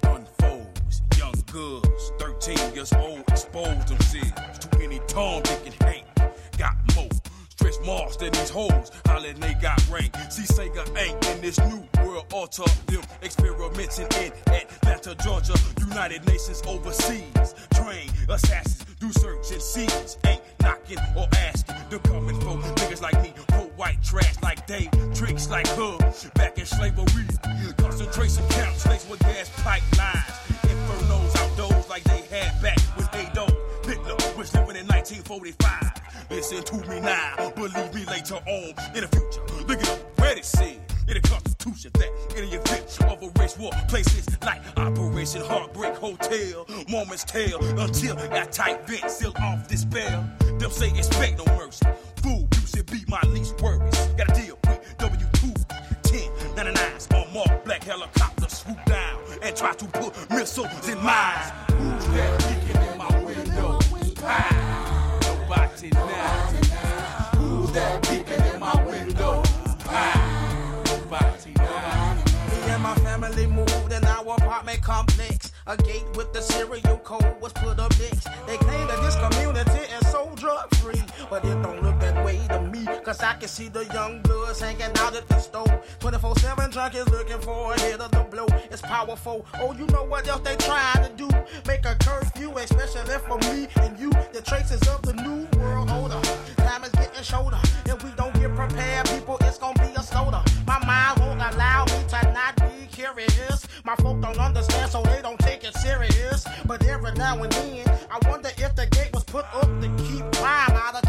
Girls, 1.56 2.12
13 2.18 2.74
years 2.74 2.92
old, 2.92 3.20
exposed 3.28 3.88
themselves 3.88 4.58
to 4.58 4.78
any 4.82 5.00
Tom, 5.08 5.42
Dick, 5.42 5.72
Hank. 5.80 6.04
Got 6.58 6.76
more. 6.94 7.08
Stretch 7.48 7.80
marks 7.82 8.16
than 8.18 8.30
these 8.32 8.50
hoes, 8.50 8.90
hollering 9.06 9.40
they 9.40 9.54
got 9.54 9.82
rank. 9.88 10.14
See, 10.28 10.42
Sega 10.42 10.84
ain't 10.98 11.26
in 11.28 11.40
this 11.40 11.58
new 11.60 11.82
world 12.04 12.26
order. 12.30 12.70
Them 12.88 13.00
experimenting 13.22 14.06
in 14.20 14.32
Atlanta, 14.48 15.14
Georgia. 15.24 15.54
United 15.80 16.26
Nations 16.26 16.62
overseas. 16.66 17.54
Train 17.72 18.10
assassins, 18.28 18.84
do 19.00 19.10
search 19.12 19.50
and 19.50 19.62
seize. 19.62 20.18
Ain't 20.26 20.42
knocking 20.60 20.98
or 21.16 21.26
asking. 21.38 21.76
They're 21.88 21.98
coming 22.00 22.38
for 22.38 22.58
niggas 22.58 23.00
like 23.00 23.22
me. 23.22 23.32
For 23.48 23.64
white 23.78 24.02
trash 24.04 24.34
like 24.42 24.66
they, 24.66 24.90
tricks 25.14 25.48
like 25.48 25.68
her. 25.68 25.96
Back 26.34 26.58
in 26.58 26.66
slavery. 26.66 27.24
Concentration 27.78 28.46
camps 28.50 28.86
laced 28.86 29.08
with 29.08 29.20
gas 29.20 29.48
pipelines. 29.64 30.45
1945. 35.06 36.26
Listen 36.30 36.64
to 36.64 36.88
me 36.88 36.98
now, 36.98 37.52
believe 37.54 37.94
me 37.94 38.04
later 38.06 38.34
on 38.34 38.74
in 38.92 39.02
the 39.02 39.08
future. 39.08 39.40
Look 39.68 39.80
at 39.80 39.88
what 40.16 40.36
it 40.36 40.44
said 40.44 40.80
in 41.06 41.14
the 41.14 41.20
Constitution 41.20 41.92
that 41.94 42.08
in 42.36 42.50
the 42.50 42.56
event 42.56 42.98
of 43.04 43.22
a 43.22 43.40
race 43.40 43.56
war, 43.56 43.70
places 43.86 44.26
like 44.42 44.60
Operation 44.76 45.42
Heartbreak 45.42 45.94
Hotel, 45.94 46.66
Mormon's 46.88 47.22
Tale, 47.22 47.60
until 47.78 48.16
that 48.16 48.50
tight 48.50 48.84
vent 48.88 49.08
seal 49.08 49.32
off 49.40 49.68
this 49.68 49.82
spell. 49.82 50.28
Them 50.58 50.72
say 50.72 50.88
it's 50.88 51.06
expect 51.06 51.38
no 51.38 51.56
mercy. 51.56 51.86
Fool, 52.22 52.48
you 52.52 52.66
should 52.66 52.90
be 52.90 53.04
my 53.06 53.22
least 53.28 53.60
worries. 53.60 53.96
Gotta 54.18 54.34
deal 54.34 54.58
with 54.66 54.98
W2 54.98 56.02
10 56.02 56.20
99s 56.56 57.14
on 57.14 57.32
mark 57.32 57.64
black 57.64 57.84
helicopter 57.84 58.48
swoop 58.48 58.84
down 58.86 59.20
and 59.40 59.54
try 59.54 59.72
to 59.72 59.84
put 59.84 60.30
missiles 60.30 60.88
in 60.88 60.98
mines. 61.00 61.52
Who's 61.70 62.55
Nobody 65.56 65.90
now. 65.90 67.30
Who's 67.36 67.72
that 67.72 68.02
peeking 68.02 68.54
in 68.54 68.60
my 68.60 68.84
window? 68.84 69.42
Ah, 69.86 70.82
nobody 70.86 71.52
now. 71.56 72.14
Me 72.50 72.72
and 72.72 72.82
my 72.82 72.94
family 72.96 73.46
moved 73.46 73.92
in 73.92 74.04
our 74.04 74.34
apartment 74.34 74.82
complex. 74.82 75.52
A 75.66 75.76
gate 75.76 76.04
with 76.14 76.32
the 76.32 76.42
serial 76.42 76.98
code 76.98 77.40
was 77.40 77.52
put 77.54 77.78
up 77.78 77.92
next. 77.98 78.28
They 78.46 78.56
claim 78.58 78.86
that 78.88 79.00
this 79.02 79.16
community 79.16 79.92
is 79.96 80.10
so 80.10 80.30
drug 80.36 80.74
free. 80.76 81.02
But 81.30 81.44
it 81.44 81.60
don't 81.62 81.82
look 81.82 81.98
that 82.00 82.24
way 82.24 82.38
to 82.48 82.60
me. 82.60 82.65
Cause 82.86 83.20
I 83.20 83.34
can 83.34 83.48
see 83.48 83.68
the 83.68 83.84
young 83.86 84.20
bloods 84.22 84.60
hanging 84.60 84.96
out 84.98 85.16
at 85.16 85.28
the 85.28 85.38
store. 85.38 85.82
24 85.98 86.36
7 86.38 86.70
junkies 86.70 87.10
looking 87.10 87.40
for 87.40 87.74
a 87.74 87.80
hit 87.80 88.00
of 88.00 88.10
the 88.12 88.24
blow. 88.30 88.46
It's 88.70 88.80
powerful. 88.82 89.44
Oh, 89.60 89.72
you 89.74 89.86
know 89.86 90.04
what 90.04 90.28
else 90.28 90.42
they 90.42 90.54
trying 90.56 91.02
to 91.02 91.10
do? 91.16 91.28
Make 91.66 91.84
a 91.84 91.96
curfew, 91.96 92.56
especially 92.56 93.18
for 93.26 93.38
me 93.50 93.66
and 93.80 93.98
you. 93.98 94.10
The 94.32 94.42
traces 94.42 94.82
of 94.88 95.02
the 95.02 95.14
new 95.14 95.46
world 95.58 95.90
order. 95.90 96.20
Time 96.56 96.84
is 96.84 96.90
getting 96.90 97.22
shorter. 97.22 97.58
If 97.86 98.04
we 98.04 98.10
don't 98.12 98.34
get 98.34 98.54
prepared, 98.54 99.08
people, 99.08 99.38
it's 99.40 99.58
gonna 99.58 99.78
be 99.80 99.92
a 99.96 100.02
slaughter. 100.02 100.42
My 100.66 100.78
mind 100.84 101.20
won't 101.20 101.54
allow 101.54 101.84
me 101.86 102.04
to 102.08 102.32
not 102.32 102.56
be 102.56 102.86
curious. 102.86 103.66
My 103.84 103.96
folk 103.96 104.20
don't 104.20 104.38
understand, 104.38 104.90
so 104.90 105.02
they 105.02 105.22
don't 105.22 105.38
take 105.40 105.64
it 105.64 105.74
serious. 105.74 106.46
But 106.64 106.84
every 106.86 107.12
now 107.12 107.42
and 107.42 107.52
then, 107.52 107.86
I 108.10 108.28
wonder 108.28 108.50
if 108.58 108.74
the 108.74 108.86
gate 108.86 109.12
was 109.12 109.24
put 109.24 109.44
up 109.54 109.68
to 109.80 109.88
keep 110.04 110.24
crime 110.32 110.72
out 110.72 110.94
or 110.94 111.05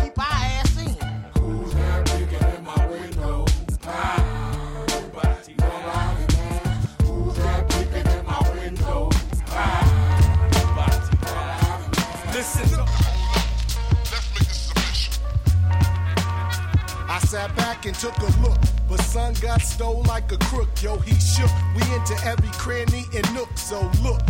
and 17.87 17.95
took 17.95 18.17
a 18.17 18.41
look, 18.41 18.59
but 18.89 18.99
son 18.99 19.33
got 19.41 19.61
stole 19.61 20.03
like 20.03 20.29
a 20.33 20.37
crook. 20.37 20.69
Yo, 20.81 20.97
he 20.97 21.15
shook. 21.15 21.49
We 21.73 21.81
into 21.95 22.15
every 22.25 22.49
cranny 22.49 23.05
and 23.15 23.33
nook. 23.33 23.49
So 23.55 23.89
look, 24.03 24.21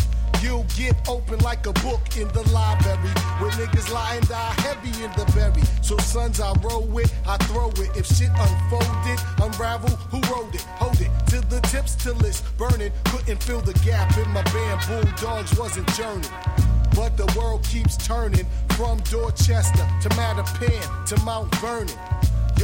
you'll 0.42 0.68
get 0.78 0.96
open 1.10 1.40
like 1.40 1.66
a 1.66 1.74
book 1.74 2.02
in 2.18 2.28
the 2.30 2.44
library. 2.54 3.10
Where 3.40 3.50
niggas 3.52 3.92
lie 3.92 4.16
and 4.16 4.28
die 4.30 4.54
heavy 4.62 5.04
in 5.04 5.12
the 5.18 5.26
berry. 5.34 5.64
So 5.82 5.98
sons 5.98 6.40
I 6.40 6.54
roll 6.62 6.86
with, 6.86 7.12
I 7.28 7.38
throw 7.50 7.70
it. 7.70 7.98
If 7.98 8.06
shit 8.06 8.30
unfolded, 8.30 9.20
unravel, 9.42 9.96
who 10.12 10.20
wrote 10.32 10.54
it? 10.54 10.62
Hold 10.78 11.02
it 11.02 11.10
to 11.30 11.42
the 11.42 11.60
tips 11.62 11.96
till 11.96 12.24
it's 12.26 12.42
burning. 12.60 12.92
Couldn't 13.06 13.42
fill 13.42 13.62
the 13.62 13.74
gap 13.84 14.16
in 14.20 14.30
my 14.32 14.44
band. 14.44 14.82
Bulldogs 14.88 15.58
wasn't 15.58 15.88
journey. 15.96 16.28
But 16.96 17.18
the 17.18 17.32
world 17.38 17.64
keeps 17.64 17.98
turning 17.98 18.46
from 18.70 19.00
Dorchester 19.10 19.88
to 20.02 20.10
Mattapan 20.10 21.06
to 21.08 21.24
Mount 21.24 21.54
Vernon. 21.56 21.90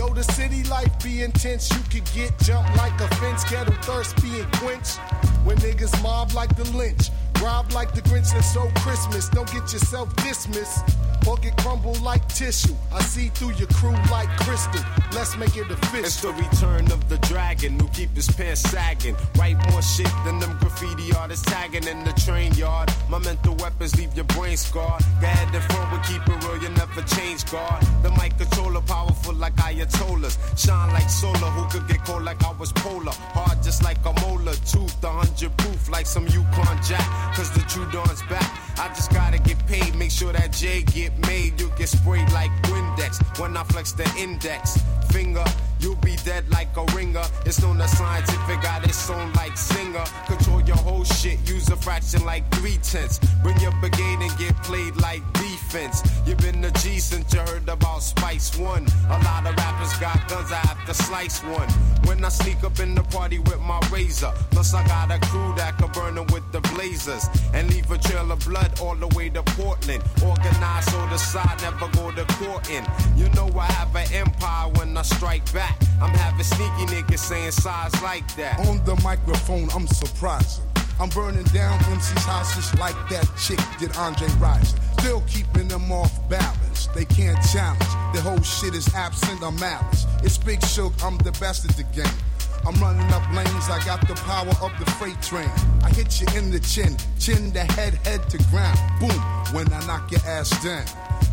Yo, 0.04 0.14
the 0.14 0.24
city 0.24 0.64
life 0.64 0.92
be 1.02 1.22
intense. 1.22 1.72
You 1.72 1.80
could 1.90 2.10
get 2.14 2.38
jumped 2.40 2.76
like 2.76 3.00
a 3.00 3.08
fence, 3.16 3.44
kettle 3.46 3.74
thirst 3.84 4.22
being 4.22 4.46
quenched. 4.54 4.98
When 5.46 5.56
niggas 5.58 6.02
mob 6.04 6.34
like 6.34 6.54
the 6.58 6.66
lynch, 6.76 7.10
rob 7.42 7.72
like 7.72 7.94
the 7.94 8.02
Grinch 8.02 8.34
and 8.36 8.44
so 8.44 8.70
Christmas. 8.82 9.30
Don't 9.30 9.50
get 9.50 9.72
yourself 9.72 10.14
dismissed 10.18 10.84
or 11.28 11.38
get 11.38 11.56
crumbled 11.58 12.02
like 12.02 12.28
tissue. 12.28 12.76
I 12.92 13.02
see 13.02 13.30
through 13.30 13.54
your 13.54 13.68
crew 13.68 13.96
like 14.12 14.30
crystal. 14.40 14.82
Let's 15.14 15.38
make 15.38 15.56
it 15.56 15.70
official. 15.70 16.06
It's 16.06 16.22
the 16.22 16.34
return 16.34 16.92
of 16.92 17.08
the 17.10 17.18
dragon 17.20 17.80
who 17.80 17.88
keep 17.90 18.10
his 18.16 18.28
pants 18.30 18.62
sagging. 18.62 19.16
Write 19.38 19.58
more 19.72 19.82
shit 19.82 20.12
than 20.26 20.40
them 20.40 20.58
graffiti 20.60 21.14
artists 21.16 21.46
tagging 21.46 21.88
in 21.88 22.04
the 22.04 22.14
train 22.14 22.54
yard. 22.54 22.92
My 23.10 23.20
mental 23.20 23.56
weapons 23.56 23.96
leave 23.98 24.14
your 24.16 24.26
brain 24.26 24.58
scarred. 24.58 25.02
Ahead 25.22 25.54
and 25.54 25.64
front, 25.64 26.04
keep 26.06 26.22
it 26.28 26.44
real, 26.46 26.62
you 26.62 26.70
never 26.70 27.02
change 27.16 27.50
guard. 27.52 27.84
The 28.02 28.12
mic 28.12 28.38
controller 28.38 28.82
powerful 28.82 29.34
like 29.34 29.56
Ayatollahs. 29.56 30.38
Shine 30.58 30.92
like 30.94 31.10
solar, 31.10 31.52
who 31.56 31.64
could 31.70 31.88
get 31.88 32.04
cold 32.06 32.24
like 32.24 32.44
I 32.44 32.52
was 32.54 32.72
polar. 32.74 33.14
Hard 33.36 33.64
just 33.64 33.84
like 33.84 34.04
a 34.06 34.14
molar. 34.22 34.54
Tooth, 34.66 35.04
a 35.04 35.10
hundred 35.10 35.56
proof 35.58 35.90
like 35.90 36.06
some 36.06 36.28
Yukon 36.28 36.78
Jack. 36.84 37.08
Cause 37.36 37.52
the 37.52 37.64
dawn's 37.92 38.22
back. 38.24 38.50
I 38.80 38.88
just 38.90 39.12
gotta 39.12 39.40
get 39.40 39.66
paid, 39.68 39.96
make 39.96 40.12
sure 40.12 40.34
that 40.34 40.52
J 40.52 40.82
get 40.82 41.13
made. 41.28 41.60
You 41.60 41.72
get 41.78 41.90
sprayed 41.90 42.32
like 42.32 42.52
Windex 42.64 43.40
when 43.40 43.56
I 43.58 43.64
flex 43.64 43.92
the 43.92 44.10
index 44.18 44.78
finger. 45.12 45.46
You'll 45.84 45.96
be 45.96 46.16
dead 46.24 46.50
like 46.50 46.78
a 46.78 46.86
ringer. 46.96 47.26
It's 47.46 47.62
known 47.62 47.82
as 47.82 47.92
scientific, 47.98 48.62
got 48.62 48.86
its 48.86 49.10
own 49.10 49.34
like 49.34 49.58
singer. 49.58 50.06
Control 50.28 50.62
your 50.62 50.78
whole 50.78 51.04
shit, 51.04 51.38
use 51.46 51.68
a 51.68 51.76
fraction 51.76 52.24
like 52.24 52.50
three 52.56 52.78
tenths. 52.78 53.20
Bring 53.44 53.60
your 53.60 53.74
brigade 53.82 54.20
and 54.22 54.38
get 54.38 54.56
played 54.64 54.96
like 54.96 55.22
defense. 55.34 56.02
You've 56.26 56.38
been 56.38 56.62
the 56.62 56.72
G 56.72 57.00
since 57.00 57.34
you 57.34 57.42
heard 57.42 57.68
about 57.68 58.02
Spice 58.02 58.58
One. 58.58 58.86
A 59.10 59.20
lot 59.26 59.46
of 59.46 59.58
rappers 59.58 59.94
got 59.98 60.26
guns, 60.30 60.54
I 60.54 60.62
have 60.68 60.86
to 60.86 60.94
slice 60.94 61.44
one. 61.44 61.68
When 62.06 62.24
I 62.24 62.30
sneak 62.30 62.64
up 62.64 62.80
in 62.80 62.96
the 62.96 63.04
party 63.04 63.40
with 63.40 63.60
my 63.60 63.80
razor, 63.92 64.32
plus 64.52 64.74
I 64.74 64.88
got 64.88 65.12
a 65.12 65.20
crew 65.28 65.54
that 65.58 65.78
can 65.78 65.92
burn 65.92 66.16
them 66.16 66.28
with 66.28 66.50
the 66.54 66.62
blazers 66.74 67.28
and 67.54 67.70
leave 67.70 67.92
a 67.92 67.98
trail 67.98 68.32
of 68.32 68.40
blood 68.46 68.80
all 68.80 68.96
the 68.96 69.08
way 69.18 69.28
to 69.32 69.44
Portland. 69.44 70.02
Organized 70.24 70.92
so 70.92 70.98
the 71.08 71.18
side 71.18 71.62
never 71.62 71.90
go 71.92 72.10
to 72.12 72.24
court 72.36 72.70
in. 72.70 72.86
You 73.18 73.28
know 73.36 73.50
I 73.60 73.66
have 73.66 73.94
an 73.98 74.08
empire 74.14 74.70
when 74.76 74.96
I 74.96 75.02
strike 75.02 75.52
back. 75.54 75.73
I'm 76.02 76.14
having 76.14 76.44
sneaky 76.44 76.86
niggas 76.94 77.20
saying 77.20 77.52
size 77.52 77.94
like 78.02 78.28
that. 78.36 78.60
On 78.68 78.84
the 78.86 79.00
microphone, 79.04 79.70
I'm 79.74 79.88
surprising. 79.88 80.66
I'm 81.00 81.10
burning 81.10 81.44
down 81.46 81.80
MC's 81.92 82.24
houses 82.26 82.74
like 82.80 82.96
that 83.10 83.30
chick 83.38 83.60
did 83.80 83.96
Andre 83.98 84.28
Rison. 84.40 84.80
Still 85.00 85.22
keeping 85.28 85.68
them 85.68 85.92
off 85.92 86.12
balance. 86.30 86.88
They 86.96 87.06
can't 87.06 87.38
challenge. 87.52 87.80
The 88.14 88.22
whole 88.22 88.42
shit 88.42 88.76
is 88.76 88.94
absent 88.94 89.42
of 89.44 89.60
malice. 89.60 90.06
It's 90.24 90.38
Big 90.38 90.64
Shug, 90.66 90.94
I'm 91.04 91.18
the 91.20 91.32
best 91.34 91.66
at 91.70 91.76
the 91.76 91.84
game. 91.96 92.18
I'm 92.66 92.76
running 92.76 93.12
up 93.12 93.24
lanes, 93.34 93.70
I 93.70 93.84
got 93.86 94.08
the 94.08 94.14
power 94.16 94.54
of 94.62 94.72
the 94.80 94.90
freight 94.92 95.22
train. 95.22 95.50
I 95.84 95.90
hit 95.90 96.22
you 96.22 96.28
in 96.38 96.52
the 96.52 96.60
chin, 96.60 96.96
chin 97.20 97.52
to 97.52 97.64
head, 97.74 97.96
head 98.06 98.30
to 98.30 98.38
ground. 98.50 98.80
Boom, 99.00 99.20
when 99.54 99.72
I 99.74 99.86
knock 99.86 100.12
your 100.12 100.22
ass 100.22 100.50
down. 100.64 100.86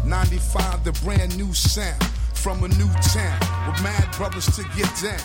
95, 0.05 0.85
the 0.85 0.93
brand 1.05 1.37
new 1.37 1.53
sound 1.53 2.03
from 2.41 2.65
a 2.65 2.69
new 2.69 2.89
town 3.13 3.39
with 3.69 3.83
mad 3.83 4.09
brothers 4.17 4.47
to 4.57 4.63
get 4.75 4.89
down. 5.03 5.21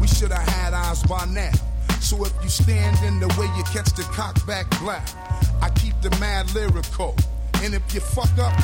We 0.00 0.06
should 0.06 0.32
have 0.32 0.48
had 0.48 0.72
eyes 0.72 1.02
by 1.02 1.26
now. 1.26 1.52
So 2.00 2.24
if 2.24 2.32
you 2.42 2.48
stand 2.48 2.96
in 3.04 3.20
the 3.20 3.28
way, 3.38 3.46
you 3.56 3.64
catch 3.64 3.92
the 3.92 4.02
cock 4.12 4.34
back 4.46 4.66
black. 4.80 5.06
I 5.60 5.68
keep 5.70 6.00
the 6.00 6.08
mad 6.20 6.52
lyrical. 6.54 7.16
And 7.62 7.74
if 7.74 7.82
you 7.92 8.00
fuck 8.00 8.32
up, 8.38 8.56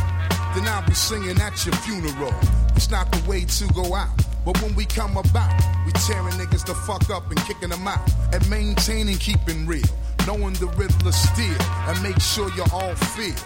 then 0.55 0.67
I'll 0.67 0.87
be 0.87 0.95
singing 0.95 1.39
at 1.41 1.67
your 1.67 1.75
funeral. 1.77 2.33
It's 2.75 2.91
not 2.91 3.13
the 3.13 3.29
way 3.29 3.45
to 3.45 3.67
go 3.75 3.95
out. 3.95 4.09
But 4.47 4.61
when 4.63 4.75
we 4.75 4.87
come 4.87 5.19
about, 5.19 5.53
we 5.85 5.93
tearing 5.93 6.35
niggas 6.41 6.65
the 6.65 6.75
fuck 6.75 7.11
up 7.11 7.29
and 7.31 7.39
kicking 7.45 7.69
them 7.69 7.87
out. 7.87 8.01
And 8.33 8.49
maintaining 8.49 9.19
keeping 9.19 9.67
real. 9.67 9.85
Knowing 10.27 10.55
the 10.55 10.69
riddle 10.69 11.09
of 11.09 11.15
steel. 11.15 11.61
And 11.87 12.03
make 12.03 12.21
sure 12.21 12.51
you 12.57 12.65
all 12.73 12.95
feel. 12.95 13.37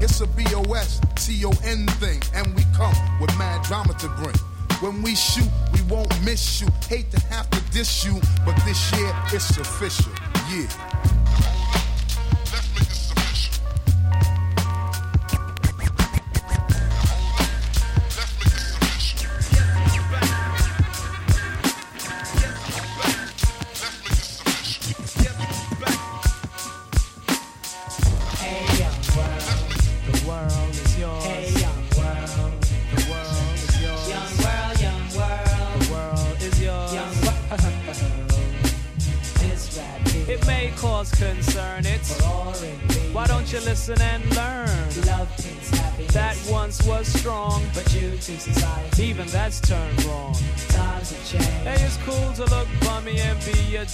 It's 0.00 0.20
a 0.20 0.26
B-O-S, 0.26 1.00
T-O-N 1.16 1.86
thing. 1.86 2.22
And 2.34 2.54
we 2.54 2.64
come 2.76 2.94
with 3.20 3.36
mad 3.38 3.62
drama 3.62 3.94
to 3.94 4.08
bring. 4.08 4.36
When 4.80 5.02
we 5.02 5.14
shoot, 5.14 5.48
we 5.72 5.82
won't 5.82 6.12
miss 6.24 6.60
you. 6.60 6.68
Hate 6.88 7.10
to 7.12 7.20
have 7.26 7.48
to 7.50 7.60
diss 7.72 8.04
you, 8.04 8.20
but 8.44 8.56
this 8.66 8.92
year 8.92 9.12
it's 9.32 9.56
official. 9.56 10.12
Yeah. 10.50 11.13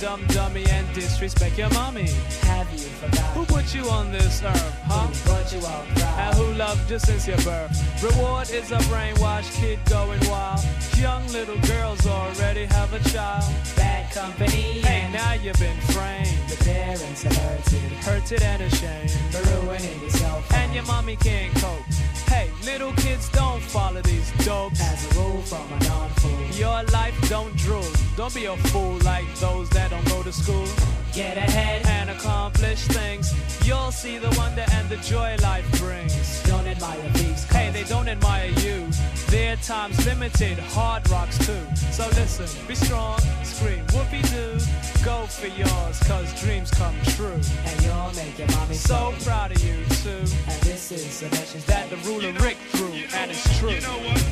Dumb 0.00 0.24
dummy 0.28 0.64
and 0.70 0.86
disrespect 0.94 1.58
your 1.58 1.68
mommy. 1.70 2.08
Have 2.48 2.70
you 2.72 2.78
forgotten? 2.78 3.34
Who 3.34 3.44
put 3.44 3.74
you 3.74 3.84
on 3.90 4.10
this 4.10 4.42
earth, 4.42 4.80
huh? 4.86 5.06
Who 5.06 5.28
brought 5.28 5.52
you 5.52 5.66
out 5.66 5.86
And 6.18 6.36
who 6.36 6.54
loved 6.54 6.90
you 6.90 6.98
since 6.98 7.28
your 7.28 7.36
birth? 7.38 8.02
Reward 8.02 8.48
is 8.50 8.72
a 8.72 8.78
brainwashed 8.88 9.52
kid 9.60 9.78
going 9.90 10.20
wild. 10.30 10.64
Young 10.96 11.26
little 11.28 11.58
girls 11.68 12.06
already 12.06 12.64
have 12.64 12.92
a 12.94 13.00
child. 13.10 13.44
Bad 13.76 14.10
company. 14.12 14.80
Hey, 14.80 15.10
now 15.12 15.34
you've 15.34 15.58
been 15.58 15.80
framed. 15.92 16.48
The 16.48 16.56
parents 16.64 17.26
are 17.26 17.34
hurted. 17.34 17.92
Hurted 18.00 18.42
and 18.42 18.62
ashamed. 18.62 19.10
For 19.32 19.42
ruining 19.60 20.00
yourself. 20.00 20.50
And 20.54 20.72
your 20.72 20.84
mommy 20.84 21.16
can't 21.16 21.54
cope. 21.56 21.84
Hey, 22.30 22.48
little 22.64 22.92
kids 22.92 23.28
don't 23.30 23.60
follow 23.60 24.00
these 24.02 24.30
dopes. 24.44 24.80
As 24.80 25.04
a 25.04 25.20
rule 25.20 25.42
from 25.42 25.66
a 25.72 25.84
non-fool. 25.84 26.56
Your 26.56 26.84
life 26.92 27.28
don't 27.28 27.54
drool. 27.56 27.82
Don't 28.16 28.32
be 28.32 28.44
a 28.44 28.56
fool 28.68 28.98
like 29.02 29.26
those 29.40 29.68
that 29.70 29.90
don't 29.90 30.06
go 30.06 30.22
to 30.22 30.32
school. 30.32 30.64
Get 31.12 31.36
ahead 31.36 31.84
and 31.86 32.10
accomplish 32.10 32.86
things. 32.86 33.34
You'll 33.66 33.90
see 33.90 34.18
the 34.18 34.32
wonder 34.38 34.64
and 34.72 34.88
the 34.88 34.96
joy 34.98 35.36
life 35.42 35.66
brings. 35.80 36.42
Don't 36.44 36.66
admire 36.66 37.00
thieves. 37.14 37.44
Hey, 37.44 37.70
they 37.70 37.82
don't 37.84 38.08
admire 38.08 38.50
you. 38.60 38.86
Their 39.26 39.56
time's 39.56 40.04
limited, 40.06 40.58
hard 40.58 41.08
rocks 41.10 41.36
too. 41.44 41.66
So 41.90 42.06
listen, 42.14 42.46
be 42.66 42.76
strong, 42.76 43.18
scream 43.42 43.84
whoopee 43.92 44.22
doo. 44.22 44.58
Go 45.04 45.26
for 45.26 45.48
yours, 45.48 45.98
cause 46.06 46.40
dreams 46.40 46.70
come 46.70 46.94
true. 47.16 47.40
And 47.64 47.82
you'll 47.82 48.12
make 48.14 48.38
your 48.38 48.48
mommy 48.56 48.74
so 48.74 49.12
proud 49.24 49.50
of 49.50 49.62
you 49.64 49.84
too. 50.02 50.22
And 50.48 50.60
this 50.62 50.92
is 50.92 51.20
the 51.20 51.28
message 51.30 51.64
that 51.64 51.90
the 51.90 51.96
ruler 52.08 52.32
Rick 52.34 52.56
threw, 52.70 52.92
and 53.14 53.30
it's 53.30 53.58
true. 53.58 53.70
You 53.70 53.80
know 53.80 53.98
what? 53.98 54.24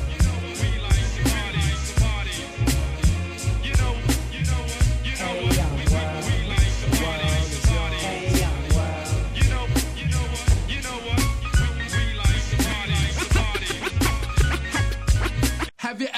You 0.63 0.98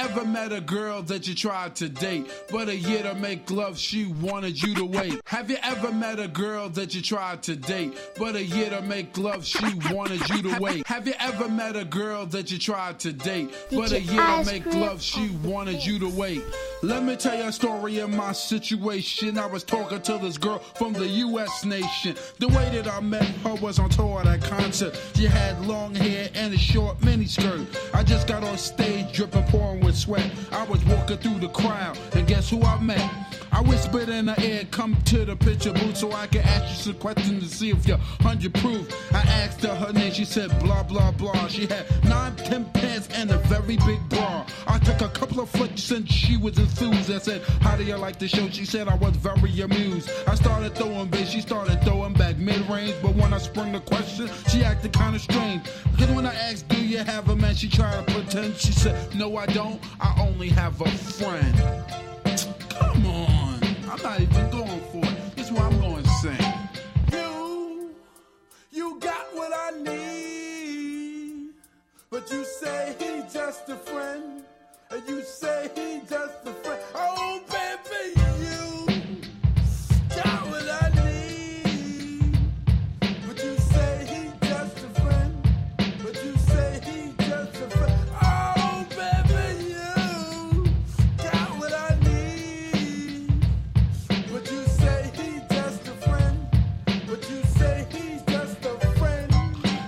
ever 0.00 0.24
met 0.24 0.50
a 0.50 0.62
girl 0.62 1.02
that 1.02 1.28
you 1.28 1.34
tried 1.34 1.76
to 1.76 1.88
date, 1.88 2.26
but 2.50 2.68
a 2.68 2.76
year 2.76 3.02
to 3.02 3.14
make 3.14 3.50
love 3.50 3.78
she 3.78 4.06
wanted 4.06 4.60
you 4.62 4.74
to 4.74 4.84
wait? 4.84 5.20
Have 5.26 5.50
you 5.50 5.58
ever 5.62 5.92
met 5.92 6.18
a 6.18 6.26
girl 6.26 6.70
that 6.70 6.94
you 6.94 7.02
tried 7.02 7.42
to 7.42 7.54
date, 7.54 7.92
but 8.18 8.34
a 8.34 8.42
year 8.42 8.70
to 8.70 8.80
make 8.80 9.18
love 9.18 9.44
she 9.44 9.66
wanted 9.90 10.26
you 10.30 10.42
to 10.42 10.58
wait? 10.58 10.86
Have 10.86 11.06
you 11.06 11.12
ever 11.18 11.48
met 11.48 11.76
a 11.76 11.84
girl 11.84 12.24
that 12.26 12.50
you 12.50 12.58
tried 12.58 12.98
to 13.00 13.12
date, 13.12 13.50
but 13.70 13.92
a 13.92 14.00
year 14.00 14.22
to 14.22 14.44
make 14.46 14.66
love 14.66 15.02
she 15.02 15.28
wanted 15.44 15.84
you 15.84 15.98
to 15.98 16.08
wait? 16.08 16.42
Let 16.82 17.02
me 17.02 17.14
tell 17.14 17.36
you 17.36 17.44
a 17.44 17.52
story 17.52 17.98
of 17.98 18.08
my 18.08 18.32
situation. 18.32 19.36
I 19.36 19.44
was 19.44 19.64
talking 19.64 20.00
to 20.00 20.16
this 20.16 20.38
girl 20.38 20.60
from 20.76 20.94
the 20.94 21.06
US 21.06 21.62
nation. 21.62 22.16
The 22.38 22.48
way 22.48 22.70
that 22.70 22.88
I 22.88 23.00
met 23.00 23.26
her 23.44 23.54
was 23.56 23.78
on 23.78 23.90
tour 23.90 24.20
at 24.20 24.26
a 24.26 24.38
concert. 24.38 24.98
She 25.14 25.26
had 25.26 25.60
long 25.66 25.94
hair 25.94 26.30
and 26.34 26.54
a 26.54 26.56
short 26.56 26.98
miniskirt. 27.00 27.66
I 27.94 28.02
just 28.02 28.26
got 28.26 28.44
on 28.44 28.56
stage 28.56 29.12
dripping, 29.12 29.44
pouring 29.48 29.80
with 29.80 29.94
sweat. 29.94 30.30
I 30.52 30.64
was 30.64 30.82
walking 30.86 31.18
through 31.18 31.40
the 31.40 31.48
crowd, 31.48 31.98
and 32.14 32.26
guess 32.26 32.48
who 32.48 32.62
I 32.62 32.80
met? 32.80 33.30
I 33.52 33.60
whispered 33.62 34.08
in 34.08 34.28
her 34.28 34.42
ear, 34.42 34.64
come 34.70 34.96
to 35.06 35.24
the 35.24 35.36
picture 35.36 35.72
booth 35.72 35.96
so 35.96 36.12
I 36.12 36.28
can 36.28 36.42
ask 36.42 36.70
you 36.70 36.92
some 36.92 37.00
questions 37.00 37.42
to 37.42 37.54
see 37.54 37.70
if 37.70 37.86
you're 37.86 37.98
100 37.98 38.54
proof. 38.54 38.88
I 39.12 39.18
asked 39.18 39.62
her 39.64 39.74
her 39.74 39.92
name, 39.92 40.12
she 40.12 40.24
said 40.24 40.48
blah 40.60 40.82
blah 40.84 41.10
blah. 41.10 41.48
She 41.48 41.66
had 41.66 41.84
nine, 42.04 42.36
ten 42.36 42.64
pants 42.66 43.08
and 43.12 43.30
a 43.30 43.38
very 43.38 43.76
big 43.76 44.08
bra. 44.08 44.46
I 44.66 44.78
took 44.78 45.00
a 45.00 45.08
couple 45.08 45.40
of 45.40 45.50
flicks 45.50 45.90
and 45.90 46.10
she 46.10 46.36
was 46.36 46.58
enthused. 46.70 47.10
I 47.10 47.18
said, 47.18 47.42
How 47.60 47.76
do 47.76 47.84
you 47.84 47.96
like 47.96 48.18
the 48.18 48.28
show? 48.28 48.48
She 48.50 48.64
said 48.64 48.88
I 48.88 48.94
was 48.94 49.16
very 49.16 49.60
amused. 49.60 50.10
I 50.26 50.34
started 50.34 50.74
throwing 50.74 51.08
bass, 51.08 51.30
she 51.30 51.40
started 51.40 51.82
throwing 51.82 52.12
back 52.14 52.36
mid 52.36 52.68
range. 52.68 52.94
But 53.02 53.14
when 53.14 53.32
I 53.32 53.38
sprung 53.38 53.72
the 53.72 53.80
question, 53.80 54.28
she 54.48 54.64
acted 54.64 54.92
kind 54.92 55.14
of 55.14 55.20
strange. 55.20 55.62
Because 55.92 56.10
when 56.14 56.26
I 56.26 56.34
asked, 56.34 56.68
Do 56.68 56.84
you 56.84 56.98
have 56.98 57.28
a 57.28 57.36
man? 57.36 57.54
She 57.54 57.68
tried 57.68 58.06
to 58.06 58.14
pretend. 58.14 58.56
She 58.56 58.72
said, 58.72 59.14
No, 59.14 59.36
I 59.36 59.46
don't. 59.46 59.80
I 60.00 60.14
only 60.20 60.48
have 60.50 60.80
a 60.80 60.88
friend. 60.88 61.54
Come 62.70 63.06
on. 63.06 63.60
I'm 63.90 64.02
not 64.02 64.20
even 64.20 64.50
going 64.50 64.80
for 64.92 65.04
it. 65.04 65.36
This 65.36 65.46
is 65.46 65.52
what 65.52 65.62
I'm 65.62 65.80
going 65.80 66.04
to. 66.04 66.10
You, 67.12 67.90
you 68.70 68.98
got 69.00 69.34
what 69.34 69.52
I 69.52 69.70
need. 69.82 71.50
But 72.10 72.30
you 72.30 72.44
say 72.44 72.94
he 72.98 73.22
just 73.32 73.68
a 73.68 73.76
friend. 73.76 74.44
And 74.92 75.08
you 75.08 75.22
say 75.22 75.70
he 75.76 76.00
just 76.00 76.44
a 76.46 76.52
friend. 76.52 76.82
Oh, 76.96 77.40
baby, 77.48 78.20
you 78.42 78.86
got 80.16 80.48
what 80.48 80.68
I 80.68 80.90
need. 81.04 82.36
But 83.00 83.44
you 83.44 83.56
say 83.56 84.04
he 84.10 84.48
just 84.48 84.78
a 84.78 85.00
friend. 85.00 85.32
But 86.02 86.24
you 86.24 86.36
say 86.38 86.80
he 86.84 87.12
just 87.24 87.60
a 87.60 87.70
friend. 87.70 88.10
Oh, 88.20 88.84
baby, 88.90 89.64
you 89.68 90.64
got 91.18 91.50
what 91.60 91.72
I 91.72 91.96
need. 92.02 93.32
But 94.32 94.50
you 94.50 94.64
say 94.66 95.10
he 95.14 95.40
just 95.54 95.86
a 95.86 95.94
friend. 96.02 96.48
But 97.06 97.30
you 97.30 97.42
say 97.44 97.86
he's 97.92 98.22
just 98.22 98.64
a 98.64 98.76
friend. 98.98 99.32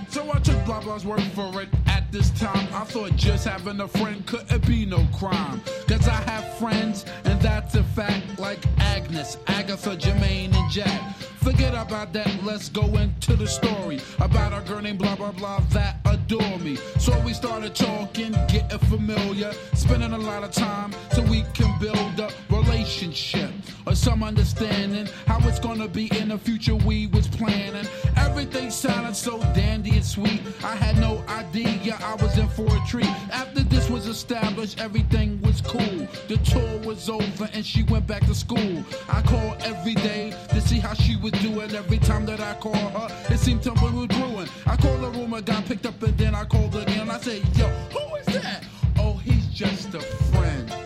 So 0.07 0.31
I 0.31 0.39
took 0.39 0.65
word 1.03 1.23
for 1.35 1.61
it. 1.61 1.82
This 2.13 2.29
time, 2.39 2.67
I 2.71 2.83
thought 2.83 3.15
just 3.15 3.47
having 3.47 3.81
a 3.81 3.87
friend 3.87 4.23
couldn't 4.27 4.67
be 4.67 4.85
no 4.85 5.03
crime. 5.17 5.59
Cause 5.87 6.07
I 6.07 6.21
have 6.29 6.59
friends, 6.59 7.05
and 7.23 7.41
that's 7.41 7.73
a 7.73 7.83
fact, 7.83 8.37
like 8.37 8.59
Agnes, 8.77 9.39
Agatha, 9.47 9.97
Jermaine, 9.97 10.53
and 10.53 10.71
Jack. 10.71 11.01
Forget 11.43 11.73
about 11.73 12.13
that, 12.13 12.31
let's 12.43 12.69
go 12.69 12.85
into 12.95 13.35
the 13.35 13.47
story 13.47 13.99
about 14.21 14.53
a 14.53 14.65
girl 14.65 14.81
named 14.81 14.99
blah 14.99 15.15
blah 15.17 15.31
blah 15.31 15.59
that 15.71 15.97
adore 16.05 16.57
me. 16.59 16.77
So 16.99 17.19
we 17.19 17.33
started 17.33 17.75
talking, 17.75 18.31
getting 18.47 18.79
familiar, 18.87 19.51
spending 19.73 20.13
a 20.13 20.17
lot 20.17 20.45
of 20.45 20.51
time 20.51 20.93
so 21.11 21.21
we 21.23 21.43
can 21.53 21.77
build 21.79 22.17
a 22.19 22.29
relationship 22.49 23.51
or 23.85 23.93
some 23.93 24.23
understanding 24.23 25.07
how 25.27 25.37
it's 25.47 25.59
gonna 25.59 25.89
be 25.89 26.09
in 26.17 26.29
the 26.29 26.37
future 26.37 26.75
we 26.75 27.07
was 27.07 27.27
planning. 27.27 27.85
Everything 28.15 28.71
sounded 28.71 29.13
so 29.13 29.39
dandy 29.53 29.97
and 29.97 30.05
sweet. 30.05 30.41
I 30.63 30.75
had 30.75 30.97
no 30.97 31.25
idea 31.27 31.97
I 32.01 32.15
was 32.23 32.37
in 32.37 32.47
for 32.47 32.67
a 32.67 32.81
treat. 32.87 33.13
After 33.31 33.63
was 33.89 34.07
established, 34.07 34.79
everything 34.79 35.41
was 35.41 35.61
cool. 35.61 36.07
The 36.27 36.37
tour 36.43 36.79
was 36.85 37.09
over 37.09 37.49
and 37.53 37.65
she 37.65 37.83
went 37.83 38.07
back 38.07 38.25
to 38.25 38.35
school. 38.35 38.83
I 39.09 39.21
called 39.21 39.57
every 39.61 39.95
day 39.95 40.33
to 40.49 40.61
see 40.61 40.79
how 40.79 40.93
she 40.93 41.15
was 41.15 41.31
doing. 41.33 41.73
Every 41.75 41.97
time 41.97 42.25
that 42.27 42.39
I 42.39 42.53
called 42.55 42.75
her, 42.75 43.33
it 43.33 43.39
seemed 43.39 43.63
something 43.63 43.95
was 43.95 44.07
brewing. 44.07 44.49
I 44.65 44.75
called 44.77 45.01
the 45.01 45.09
room, 45.09 45.31
got 45.43 45.65
picked 45.65 45.85
up, 45.85 46.01
and 46.03 46.17
then 46.17 46.35
I 46.35 46.45
called 46.45 46.75
again. 46.75 47.09
I 47.09 47.19
said, 47.19 47.41
Yo, 47.57 47.67
who 47.67 48.15
is 48.15 48.25
that? 48.27 48.63
Oh, 48.99 49.13
he's 49.13 49.45
just 49.47 49.93
a 49.93 50.01
friend. 50.01 50.82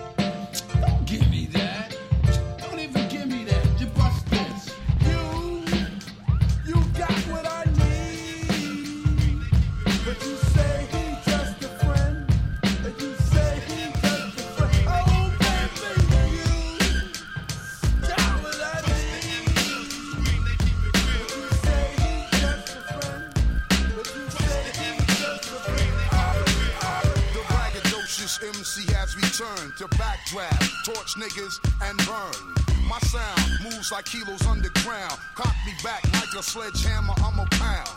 To 29.77 29.87
backdraft, 29.89 30.85
torch 30.85 31.13
niggas, 31.15 31.59
and 31.83 31.97
burn. 32.09 32.67
My 32.89 32.97
sound 32.99 33.63
moves 33.63 33.91
like 33.91 34.05
kilos 34.05 34.45
underground. 34.47 35.19
Cock 35.35 35.53
me 35.67 35.73
back 35.83 36.03
like 36.13 36.33
a 36.33 36.41
sledgehammer, 36.41 37.13
I'm 37.17 37.37
a 37.37 37.45
pound. 37.51 37.89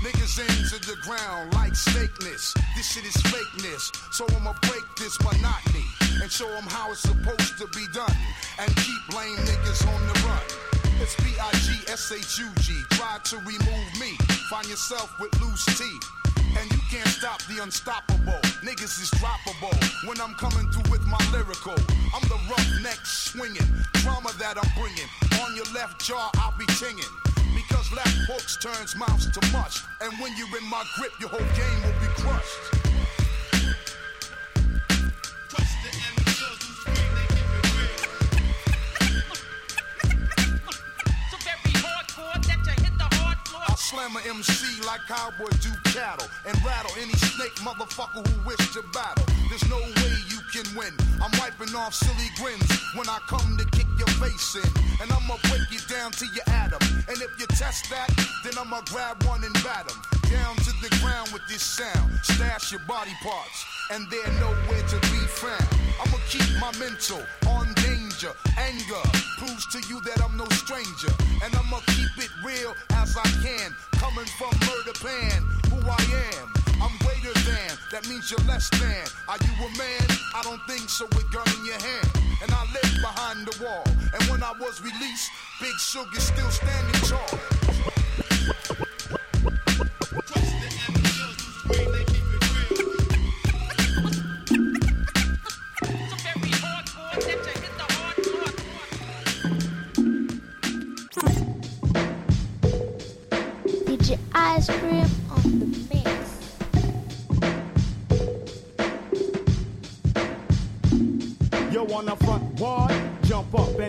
Niggas 0.00 0.38
into 0.40 0.80
the 0.86 0.96
ground 1.02 1.52
like 1.52 1.74
snakeness. 1.74 2.54
This 2.74 2.92
shit 2.92 3.04
is 3.04 3.16
fakeness. 3.28 3.92
So 4.14 4.24
I'ma 4.36 4.54
break 4.62 4.84
this 4.96 5.20
monotony 5.20 5.84
and 6.22 6.32
show 6.32 6.48
them 6.48 6.64
how 6.68 6.92
it's 6.92 7.00
supposed 7.00 7.58
to 7.58 7.66
be 7.76 7.84
done. 7.92 8.16
And 8.58 8.74
keep 8.76 9.14
lame 9.14 9.36
niggas 9.36 9.86
on 9.92 10.06
the 10.06 10.14
run. 10.24 10.40
It's 11.02 11.16
B-I-G-S-H-U-G. 11.16 12.82
Try 12.96 13.18
to 13.24 13.36
remove 13.38 14.00
me. 14.00 14.16
Find 14.48 14.66
yourself 14.68 15.12
with 15.20 15.38
loose 15.42 15.66
teeth. 15.66 16.25
And 16.58 16.70
you 16.72 16.80
can't 16.90 17.08
stop 17.08 17.42
the 17.44 17.62
unstoppable. 17.62 18.40
Niggas 18.62 19.00
is 19.02 19.10
droppable 19.18 19.74
when 20.06 20.20
I'm 20.20 20.34
coming 20.34 20.70
through 20.70 20.90
with 20.90 21.04
my 21.06 21.18
lyrical. 21.32 21.76
I'm 22.14 22.22
the 22.28 22.38
roughneck 22.48 23.00
swinging, 23.04 23.66
trauma 23.94 24.30
that 24.38 24.56
I'm 24.56 24.70
bringing. 24.78 25.08
On 25.42 25.56
your 25.56 25.66
left 25.74 26.04
jaw, 26.04 26.30
I'll 26.36 26.56
be 26.58 26.66
tinging. 26.78 27.12
Because 27.54 27.90
left 27.92 28.16
hooks 28.28 28.56
turns 28.56 28.94
mouths 28.96 29.30
to 29.30 29.40
mush. 29.52 29.82
And 30.00 30.12
when 30.20 30.36
you're 30.36 30.58
in 30.58 30.68
my 30.68 30.84
grip, 30.96 31.12
your 31.20 31.30
whole 31.30 31.40
game 31.40 31.80
will 31.82 31.98
be 32.00 32.12
crushed. 32.20 32.85
Hard 43.90 44.12
slam 44.12 44.16
a 44.16 44.28
MC 44.28 44.82
like 44.86 45.00
cowboy 45.06 45.50
do 45.60 45.70
cattle 45.92 46.26
and 46.46 46.56
rattle 46.64 46.90
any 47.00 47.12
snake 47.14 47.54
motherfucker 47.56 48.26
who 48.26 48.46
wish 48.46 48.72
to 48.72 48.82
battle. 48.92 49.24
There's 49.48 49.68
no 49.68 49.78
way 49.78 50.14
you 50.28 50.40
can 50.52 50.66
win. 50.76 50.92
I'm 51.22 51.30
wiping 51.38 51.74
off 51.74 51.94
silly 51.94 52.30
grins 52.36 52.68
when 52.94 53.08
I 53.08 53.18
come 53.28 53.56
to 53.58 53.64
kick 53.76 53.86
your 53.98 54.08
face 54.18 54.56
in. 54.56 54.70
And 55.00 55.12
I'ma 55.12 55.36
break 55.48 55.70
you 55.70 55.80
down 55.88 56.12
to 56.12 56.26
your 56.26 56.44
atom. 56.48 56.80
And 57.08 57.20
if 57.20 57.30
you 57.38 57.46
test 57.46 57.90
that, 57.90 58.10
then 58.44 58.58
I'ma 58.58 58.80
grab 58.86 59.22
one 59.24 59.44
and 59.44 59.54
bat 59.62 59.86
'em 59.90 60.00
Down 60.30 60.56
to 60.56 60.72
the 60.82 60.90
ground 61.00 61.30
with 61.32 61.46
this 61.48 61.62
sound. 61.62 62.10
Stash 62.22 62.72
your 62.72 62.82
body 62.88 63.14
parts, 63.22 63.64
and 63.92 64.10
they're 64.10 64.34
nowhere 64.40 64.84
to 64.88 64.98
be 65.12 65.22
found. 65.42 65.68
I'ma 66.02 66.18
keep 66.28 66.48
my 66.58 66.72
mental 66.78 67.22
on 67.46 67.72
danger. 67.74 68.32
Anger 68.58 69.04
proves 69.38 69.66
to 69.74 69.78
you 69.88 70.00
that 70.00 70.18
I'm 70.24 70.36
no 70.36 70.48
stranger. 70.62 71.12
And 71.44 71.54
I'ma 71.54 71.78
real 72.44 72.74
as 72.92 73.16
I 73.16 73.28
can. 73.42 73.74
Coming 73.92 74.26
from 74.38 74.52
murder 74.66 74.96
pan, 75.00 75.42
who 75.70 75.78
I 75.88 76.02
am. 76.36 76.52
I'm 76.82 76.96
greater 76.98 77.32
than, 77.48 77.70
that 77.90 78.06
means 78.08 78.30
you're 78.30 78.46
less 78.46 78.68
than. 78.70 79.06
Are 79.28 79.38
you 79.40 79.52
a 79.64 79.70
man? 79.78 80.06
I 80.34 80.42
don't 80.42 80.60
think 80.68 80.88
so 80.88 81.06
with 81.06 81.30
gun 81.32 81.46
in 81.58 81.64
your 81.64 81.80
hand. 81.80 82.08
And 82.42 82.52
I 82.52 82.62
live 82.72 82.92
behind 83.00 83.46
the 83.46 83.64
wall. 83.64 83.84
And 83.86 84.22
when 84.30 84.42
I 84.42 84.52
was 84.60 84.82
released, 84.82 85.30
Big 85.60 85.74
Shug 85.78 86.14
still 86.16 86.50
standing 86.50 87.00
tall. 87.08 87.38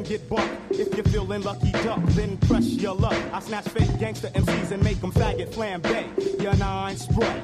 Get 0.07 0.29
bucked. 0.29 0.49
If 0.69 0.95
you're 0.95 1.03
feeling 1.05 1.41
lucky 1.41 1.71
duck, 1.71 2.01
then 2.09 2.37
press 2.37 2.65
your 2.65 2.95
luck. 2.95 3.17
I 3.33 3.39
snatch 3.39 3.67
fake 3.67 3.99
gangster 3.99 4.29
MCs 4.29 4.71
and 4.71 4.83
make 4.83 5.01
them 5.01 5.11
faggot 5.11 5.49
flambe. 5.49 6.41
Your 6.41 6.55
nine 6.55 6.95
spray. 6.95 7.41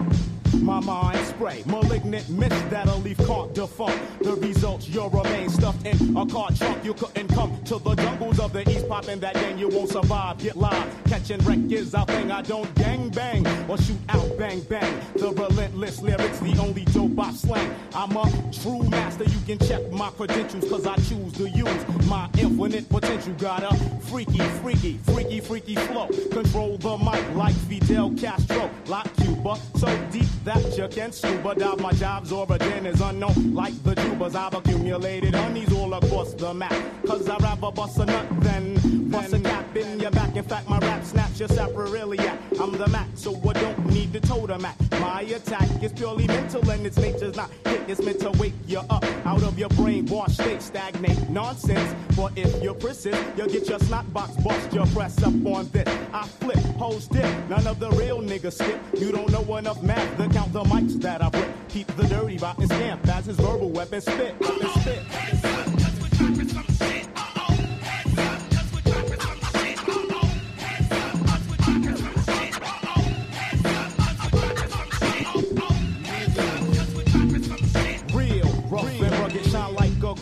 My 0.61 0.79
mind 0.79 1.19
spray, 1.27 1.63
malignant 1.65 2.29
mist 2.29 2.69
that'll 2.69 2.99
leave 2.99 3.17
caught 3.17 3.53
defunct. 3.53 3.99
The 4.23 4.35
results, 4.35 4.87
you'll 4.87 5.09
remain 5.09 5.49
stuffed 5.49 5.85
in 5.85 6.15
a 6.15 6.25
car 6.25 6.51
trunk. 6.51 6.85
You 6.85 6.93
couldn't 6.93 7.27
come 7.29 7.61
to 7.65 7.79
the 7.79 7.95
jungles 7.95 8.39
of 8.39 8.53
the 8.53 8.69
east, 8.69 8.87
popping 8.87 9.19
that 9.21 9.33
gang, 9.33 9.57
you 9.57 9.67
won't 9.67 9.89
survive. 9.89 10.37
Get 10.37 10.55
live, 10.55 11.03
catching 11.05 11.39
wreck 11.39 11.59
is 11.71 11.93
our 11.95 12.05
thing. 12.05 12.31
I 12.31 12.43
don't 12.43 12.73
gang 12.75 13.09
bang 13.09 13.45
or 13.69 13.77
shoot 13.77 13.97
out 14.09 14.37
bang 14.37 14.61
bang. 14.61 15.01
The 15.15 15.31
relentless 15.31 16.01
lyrics, 16.01 16.39
the 16.39 16.57
only 16.59 16.85
dope 16.85 17.19
I 17.19 17.33
slang. 17.33 17.75
I'm 17.93 18.15
a 18.15 18.31
true 18.53 18.83
master, 18.83 19.25
you 19.25 19.39
can 19.45 19.59
check 19.67 19.91
my 19.91 20.11
credentials, 20.11 20.69
cause 20.69 20.85
I 20.87 20.95
choose 20.95 21.33
to 21.33 21.49
use 21.49 22.07
my 22.07 22.29
infinite 22.43 22.89
potential. 22.89 23.33
Got 23.33 23.63
a 23.63 23.75
freaky, 24.01 24.39
freaky, 24.61 24.99
freaky, 25.03 25.39
freaky 25.39 25.75
flow. 25.75 26.07
Control 26.31 26.77
the 26.77 26.97
mic 26.97 27.35
like 27.35 27.55
Fidel 27.55 28.11
Castro, 28.15 28.69
like 28.87 29.15
Cuba. 29.17 29.57
So 29.75 29.87
deep 30.11 30.27
that 30.43 30.77
you 30.77 30.87
can 30.87 31.11
scuba 31.11 31.55
dive. 31.55 31.79
My 31.79 31.93
job's 31.93 32.31
origin 32.31 32.85
is 32.85 33.01
unknown, 33.01 33.53
like 33.53 33.81
the 33.83 33.95
tubers. 33.95 34.35
I've 34.35 34.53
accumulated 34.53 35.33
honeys 35.35 35.71
all 35.73 35.93
across 35.93 36.33
the 36.33 36.53
map. 36.53 36.75
Cause 37.07 37.27
I'd 37.29 37.41
rather 37.41 37.71
bust 37.71 37.99
a 37.99 38.05
nut 38.05 38.27
than 38.41 38.75
bust 39.13 39.33
a 39.33 39.39
cap 39.39 39.77
in 39.77 39.99
your 39.99 40.09
back. 40.09 40.35
In 40.35 40.43
fact, 40.43 40.67
my 40.67 40.79
rap 40.79 41.03
snaps 41.03 41.39
your 41.39 41.47
sacroiliac. 41.47 42.37
I'm 42.59 42.71
the 42.71 42.87
Mac, 42.87 43.07
so 43.13 43.39
I 43.47 43.53
don't 43.53 43.85
need 43.85 44.11
the 44.11 44.19
totem 44.19 44.65
act. 44.65 44.81
My 44.99 45.21
attack 45.21 45.69
is 45.83 45.93
purely 45.93 46.25
mental 46.25 46.67
and 46.71 46.85
its 46.85 46.97
nature's 46.97 47.35
not 47.35 47.51
hit. 47.63 47.81
It's 47.87 48.01
meant 48.01 48.19
to 48.21 48.31
wake 48.31 48.55
you 48.65 48.79
up 48.89 49.05
out 49.25 49.43
of 49.43 49.59
your 49.59 49.69
brainwash 49.69 50.31
state. 50.31 50.61
Stagnate 50.63 51.29
nonsense. 51.29 51.93
But 52.17 52.31
if 52.35 52.63
you're 52.63 52.73
persist, 52.73 53.21
you'll 53.37 53.47
get 53.47 53.69
your 53.69 53.79
snot 53.79 54.11
box 54.11 54.35
bust. 54.37 54.73
Your 54.73 54.87
press 54.87 55.21
up 55.21 55.33
on 55.45 55.69
this. 55.69 55.87
I 56.11 56.27
flip, 56.41 56.57
host 56.77 57.11
dip. 57.11 57.49
None 57.49 57.67
of 57.67 57.79
the 57.79 57.91
real 57.91 58.19
niggas 58.19 58.53
skip. 58.53 58.79
You 58.97 59.11
don't 59.11 59.29
know 59.31 59.57
enough 59.57 59.83
math 59.83 60.17
to 60.17 60.27
count 60.29 60.51
the 60.53 60.63
mics 60.63 60.99
that 61.01 61.21
I 61.21 61.29
flip. 61.29 61.51
Keep 61.69 61.87
the 61.97 62.07
dirty 62.07 62.37
rotten 62.37 62.65
scamp 62.65 63.07
as 63.07 63.27
his 63.27 63.37
verbal 63.37 63.69
weapon 63.69 64.01
spit. 64.01 64.39
Weapon 64.39 64.69
spit. 64.81 65.03
Real, 66.19 66.72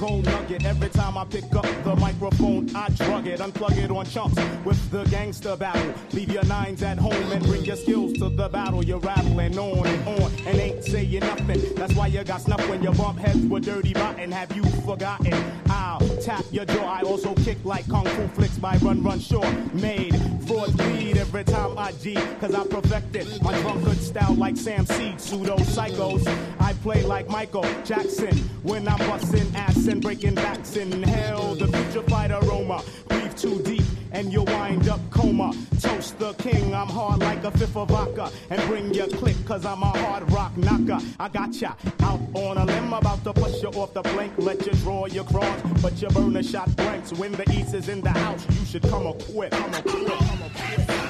gold 0.02 0.26
nugget. 0.26 0.66
Every 0.66 0.90
time 0.90 1.16
I 1.16 1.26
pick 1.26 1.54
up 1.56 1.68
the 1.84 1.96
microphone, 1.96 2.76
I 2.76 2.90
drug 2.90 3.28
it, 3.28 3.40
unplug 3.40 3.78
it 3.78 3.92
on 3.92 4.06
chumps 4.08 4.36
with 4.66 4.82
the 4.90 5.04
gangster 5.06 5.56
battle. 5.56 5.94
Leave 6.12 6.32
your 6.32 6.44
nines 6.46 6.82
at 6.82 6.98
home 6.98 7.32
and 7.32 7.44
bring 7.46 7.64
your 7.64 7.76
skills 7.76 8.14
to 8.14 8.30
the 8.30 8.50
battle. 8.50 8.84
You're 8.84 9.00
rattling 9.00 9.60
on 9.60 9.86
and 9.86 10.08
on 10.08 10.32
and 10.48 10.60
ain't 10.60 10.84
saying 10.84 11.20
nothing. 11.20 11.76
That's 11.76 11.94
why 11.94 12.08
you 12.08 12.24
got 12.24 12.42
snuff 12.42 12.68
when 12.68 12.82
your 12.82 12.96
bump 12.96 13.20
heads 13.20 13.46
were 13.46 13.60
dirty 13.60 13.94
rotten. 13.94 14.32
Have 14.32 14.56
you 14.56 14.64
forgotten? 14.82 15.36
I'll 15.70 16.00
tap 16.18 16.46
your 16.52 16.66
jaw. 16.66 16.86
I 16.86 17.02
also 17.02 17.36
kick 17.36 17.64
like 17.64 17.88
kung 17.88 18.06
fu 18.06 18.28
flicks 18.30 18.58
by 18.58 18.78
Run 18.78 19.04
Run 19.04 19.20
Shaw. 19.20 19.48
Made 19.74 20.16
fraud 20.42 20.76
bleed 20.78 21.18
every 21.18 21.44
time 21.44 21.78
I 21.78 21.92
G, 21.94 22.16
cause 22.40 22.54
I 22.54 22.66
perfected 22.66 23.28
my 23.42 23.58
drunkard 23.62 23.98
style 23.98 24.36
like 24.36 24.58
Sam 24.58 24.86
Seed. 24.86 25.20
Pseudo 25.20 25.58
psychos. 25.58 26.26
I 26.60 26.74
play 26.74 27.04
like 27.04 27.30
Michael 27.30 27.66
Jackson 27.84 28.38
when 28.64 28.88
I'm 28.88 29.00
busting 29.00 29.56
ass 29.56 29.88
and 29.88 30.02
breaking 30.02 30.36
backs 30.36 30.76
in 30.76 31.04
hell. 31.04 31.56
The 31.56 31.68
future 31.68 32.04
fight 32.10 32.32
aroma. 32.32 32.84
Breathe 33.32 33.42
too 33.42 33.62
deep 33.64 33.86
and 34.12 34.32
you'll 34.32 34.46
wind 34.46 34.90
up 34.90 35.00
coma. 35.10 35.54
Toast 35.80 36.20
the 36.20 36.34
king, 36.34 36.74
I'm 36.74 36.88
hard 36.88 37.20
like 37.20 37.44
a 37.44 37.52
fifth 37.52 37.78
of 37.78 37.90
vodka. 37.90 38.30
And 38.50 38.62
bring 38.68 38.94
your 38.94 39.08
click, 39.08 39.36
cause 39.46 39.66
I'm 39.66 39.82
a 39.84 39.98
hard 39.98 40.30
rock 40.32 40.56
knocker. 40.58 41.00
I 41.20 41.30
got 41.30 41.54
ya 41.56 41.74
out 42.02 42.20
on 42.34 42.58
a 42.58 42.66
limb, 42.66 42.94
about 42.94 43.24
to 43.24 43.34
push 43.34 43.62
you 43.62 43.70
off 43.70 43.94
the 43.94 44.02
plank. 44.02 44.34
Let 44.38 44.66
you 44.66 44.74
draw 44.74 45.06
your 45.06 45.24
cross, 45.24 45.62
but 45.82 46.02
you 46.02 46.10
burn 46.10 46.36
a 46.36 46.44
shot 46.44 46.76
blanks. 46.76 47.14
When 47.14 47.32
the 47.32 47.50
east 47.52 47.74
is 47.74 47.90
in 47.90 48.02
the 48.02 48.12
house, 48.12 48.46
you 48.50 48.66
should 48.66 48.84
come 48.84 49.08
equipped. 49.08 49.54
Come 49.54 49.74
equipped. 49.74 50.10
Come 50.10 50.44
equipped. 50.44 51.01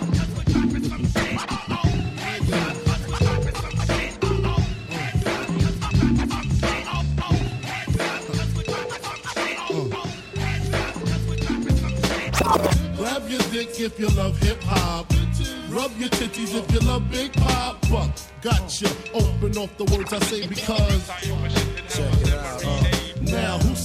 Your 13.32 13.40
dick 13.44 13.80
if 13.80 13.98
you 13.98 14.10
love 14.10 14.38
hip 14.40 14.62
hop. 14.64 15.10
Rub 15.70 15.98
your 15.98 16.10
titties 16.10 16.54
if 16.54 16.70
you 16.74 16.82
love 16.82 17.10
Big 17.10 17.32
Poppa. 17.32 18.14
Gotcha. 18.42 18.90
Open 19.14 19.58
off 19.58 19.78
the 19.78 19.86
words 19.86 20.12
I 20.12 20.20
say 20.20 20.46
because. 20.46 21.08
Check 21.08 22.14
it 22.28 22.34
out. 22.34 22.66
Uh, 22.66 22.84
now, 23.22 23.58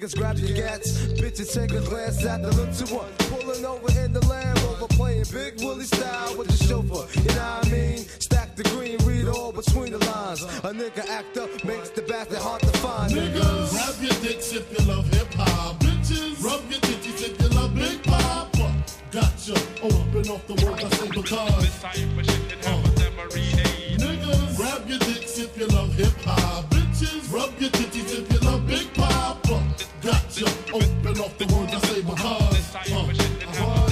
Niggas 0.00 0.16
grab 0.16 0.38
your 0.38 0.56
gats. 0.56 0.92
Bitches 1.20 1.52
take 1.52 1.72
a 1.72 1.80
glance 1.82 2.24
at 2.24 2.40
the 2.40 2.50
little 2.52 2.96
one. 2.96 3.12
Pulling 3.28 3.66
over 3.66 4.00
in 4.00 4.14
the 4.14 4.26
Land 4.28 4.58
Rover. 4.62 4.86
Playing 4.88 5.26
Big 5.30 5.60
Willie 5.60 5.84
style 5.84 6.38
with 6.38 6.48
the 6.48 6.56
chauffeur. 6.64 7.04
You 7.20 7.28
know 7.36 7.60
what 7.60 7.66
I 7.66 7.70
mean? 7.70 7.98
Stack 8.18 8.56
the 8.56 8.62
green, 8.62 8.96
read 9.04 9.28
all 9.28 9.52
between 9.52 9.92
the 9.92 9.98
lines. 9.98 10.42
A 10.42 10.72
nigga 10.72 11.06
act 11.06 11.36
up 11.36 11.50
makes 11.64 11.90
the 11.90 12.00
bastard 12.00 12.38
hard 12.38 12.62
to 12.62 12.78
find. 12.78 13.12
Niggas, 13.12 13.72
grab 13.72 13.94
your 14.00 14.16
dicks 14.22 14.54
if 14.54 14.72
you 14.72 14.86
love 14.88 15.06
hip 15.12 15.34
hop. 15.34 15.78
Bitches, 15.80 16.42
rub 16.42 16.62
your 16.70 16.80
titties 16.80 17.20
if 17.28 17.38
you 17.38 17.48
love 17.48 17.74
Big 17.74 18.02
Poppa. 18.02 18.72
Gotcha. 19.10 19.52
Open 19.82 20.30
off 20.30 20.46
the 20.46 20.54
words 20.64 20.82
I 20.82 20.88
say 20.96 21.08
because. 21.08 21.84
Uh. 22.64 22.82
Niggas, 24.00 24.56
grab 24.56 24.88
your 24.88 24.98
dicks 24.98 25.38
if 25.38 25.58
you 25.58 25.66
love 25.66 25.92
hip 25.92 26.16
hop. 26.24 26.70
Bitches, 26.70 27.30
rub 27.30 27.52
your 27.60 27.68
titties 27.68 27.89
Open 30.72 31.20
off 31.20 31.36
the 31.38 31.46
words 31.54 31.74
I 31.74 31.80
say 31.80 32.02
because. 32.02 32.76
Uh. 33.60 33.90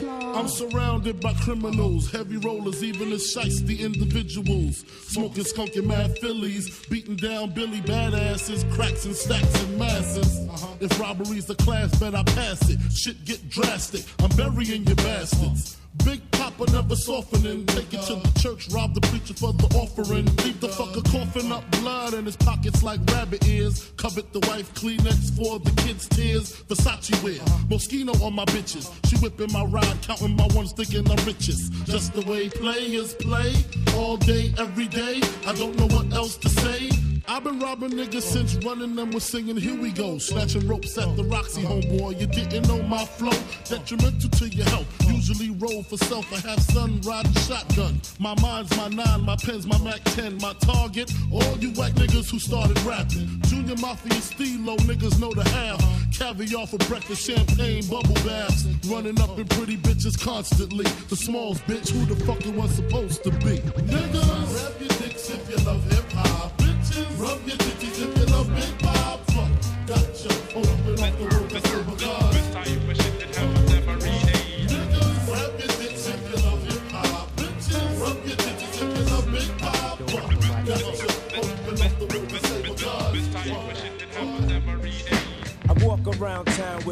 I'm 0.00 0.48
surrounded 0.48 1.20
by 1.20 1.32
criminals, 1.34 2.10
heavy 2.10 2.36
rollers, 2.36 2.84
even 2.84 3.10
the 3.10 3.16
shiesty 3.16 3.80
individuals. 3.80 4.84
Smoking 5.08 5.44
skunky 5.44 5.84
mad 5.84 6.16
fillies, 6.18 6.86
beating 6.86 7.16
down 7.16 7.50
Billy 7.54 7.80
badasses, 7.80 8.70
cracks 8.74 9.04
and 9.04 9.16
stacks 9.16 9.62
and 9.62 9.78
masses. 9.78 10.46
If 10.80 10.98
robbery's 11.00 11.46
the 11.46 11.56
class, 11.56 11.98
bet 11.98 12.14
I 12.14 12.22
pass 12.22 12.68
it. 12.70 12.78
Shit 12.92 13.24
get 13.24 13.48
drastic, 13.48 14.04
I'm 14.20 14.30
burying 14.36 14.84
your 14.84 14.96
bastards. 14.96 15.76
Big 16.04 16.20
Poppa 16.32 16.70
never 16.72 16.96
softening. 16.96 17.66
Take 17.66 17.94
it 17.94 18.02
to 18.02 18.14
the 18.16 18.40
church, 18.40 18.68
rob 18.70 18.94
the 18.94 19.00
preacher 19.02 19.34
for 19.34 19.52
the 19.52 19.66
offering. 19.76 20.24
Leave 20.44 20.60
the 20.60 20.68
fucker 20.68 21.04
coughing 21.12 21.52
up 21.52 21.68
blood 21.80 22.14
in 22.14 22.24
his 22.24 22.36
pockets 22.36 22.82
like 22.82 23.00
rabbit 23.12 23.46
ears. 23.46 23.92
Covet 23.96 24.32
the 24.32 24.40
wife 24.48 24.72
Kleenex 24.74 25.36
for 25.36 25.58
the 25.58 25.70
kids' 25.82 26.08
tears. 26.08 26.54
Versace 26.68 27.22
wear. 27.22 27.40
Moschino 27.68 28.20
on 28.22 28.34
my 28.34 28.44
bitches. 28.46 28.90
She 29.08 29.16
whipping 29.18 29.52
my 29.52 29.64
ride, 29.64 29.98
counting 30.02 30.36
my 30.36 30.46
ones, 30.54 30.72
thinking 30.72 31.08
I'm 31.10 31.24
richest. 31.26 31.72
Just 31.84 32.14
the 32.14 32.22
way 32.22 32.48
players 32.48 33.14
play. 33.14 33.54
All 33.96 34.16
day, 34.16 34.54
every 34.58 34.88
day. 34.88 35.20
I 35.46 35.52
don't 35.54 35.76
know 35.76 35.86
what 35.94 36.12
else 36.12 36.36
to 36.38 36.48
say. 36.48 36.90
I've 37.26 37.44
been 37.44 37.58
robbing 37.58 37.90
niggas 37.90 38.22
since 38.22 38.54
running 38.64 38.94
them 38.94 39.10
was 39.10 39.24
singing 39.24 39.56
Here 39.56 39.80
We 39.80 39.90
Go. 39.90 40.18
Snatching 40.18 40.66
ropes 40.68 40.96
at 40.98 41.16
the 41.16 41.24
Roxy, 41.24 41.62
homeboy. 41.62 42.20
You 42.20 42.26
didn't 42.26 42.68
know 42.68 42.82
my 42.82 43.04
flow. 43.04 43.36
Detrimental 43.64 44.30
to 44.30 44.48
your 44.48 44.66
health. 44.66 44.86
Usually 45.08 45.50
roll 45.50 45.82
for 45.82 45.96
self. 45.96 46.30
I 46.32 46.48
have 46.48 46.60
son 46.60 47.00
riding 47.02 47.32
shotgun. 47.32 48.00
My 48.18 48.34
mind's 48.40 48.76
my 48.76 48.88
nine, 48.88 49.22
my 49.22 49.36
pen's 49.36 49.66
my 49.66 49.78
Mac 49.78 50.02
10. 50.04 50.38
My 50.38 50.52
target, 50.60 51.12
all 51.32 51.58
you 51.58 51.72
whack 51.72 51.92
niggas 51.94 52.30
who 52.30 52.38
started 52.38 52.78
rapping. 52.82 53.40
Junior 53.42 53.76
Mafia 53.76 54.20
Stilo, 54.20 54.76
niggas 54.78 55.18
know 55.20 55.32
the 55.32 55.48
half. 55.50 55.80
Caviar 56.16 56.66
for 56.66 56.78
breakfast, 56.88 57.26
champagne, 57.26 57.86
bubble 57.86 58.14
baths. 58.26 58.66
Running 58.86 59.20
up 59.20 59.38
in 59.38 59.46
pretty 59.48 59.76
bitches 59.76 60.18
constantly. 60.22 60.84
The 61.08 61.16
smalls, 61.16 61.60
bitch, 61.62 61.90
who 61.90 62.04
the 62.12 62.16
fuck 62.24 62.44
it 62.44 62.54
was 62.54 62.70
supposed 62.74 63.22
to 63.24 63.30
be? 63.30 63.58
Niggas, 63.88 64.97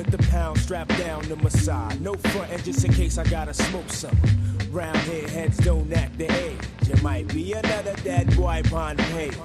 to 0.05 1.37
my 1.37 1.49
side. 1.49 2.01
No 2.01 2.15
front 2.15 2.53
end 2.53 2.65
just 2.65 2.85
in 2.85 2.93
case 2.93 3.19
I 3.19 3.25
gotta 3.25 3.55
smoke 3.55 3.89
some. 3.91 4.17
Round 4.71 4.97
here, 4.99 5.27
heads 5.29 5.57
don't 5.59 5.93
act 5.93 6.19
the 6.19 6.31
age. 6.31 6.59
It 6.83 7.03
might 7.03 7.29
be 7.29 7.53
another 7.53 7.95
dead 8.05 8.35
boy 8.37 8.63
on 8.73 8.97
page. 8.97 9.37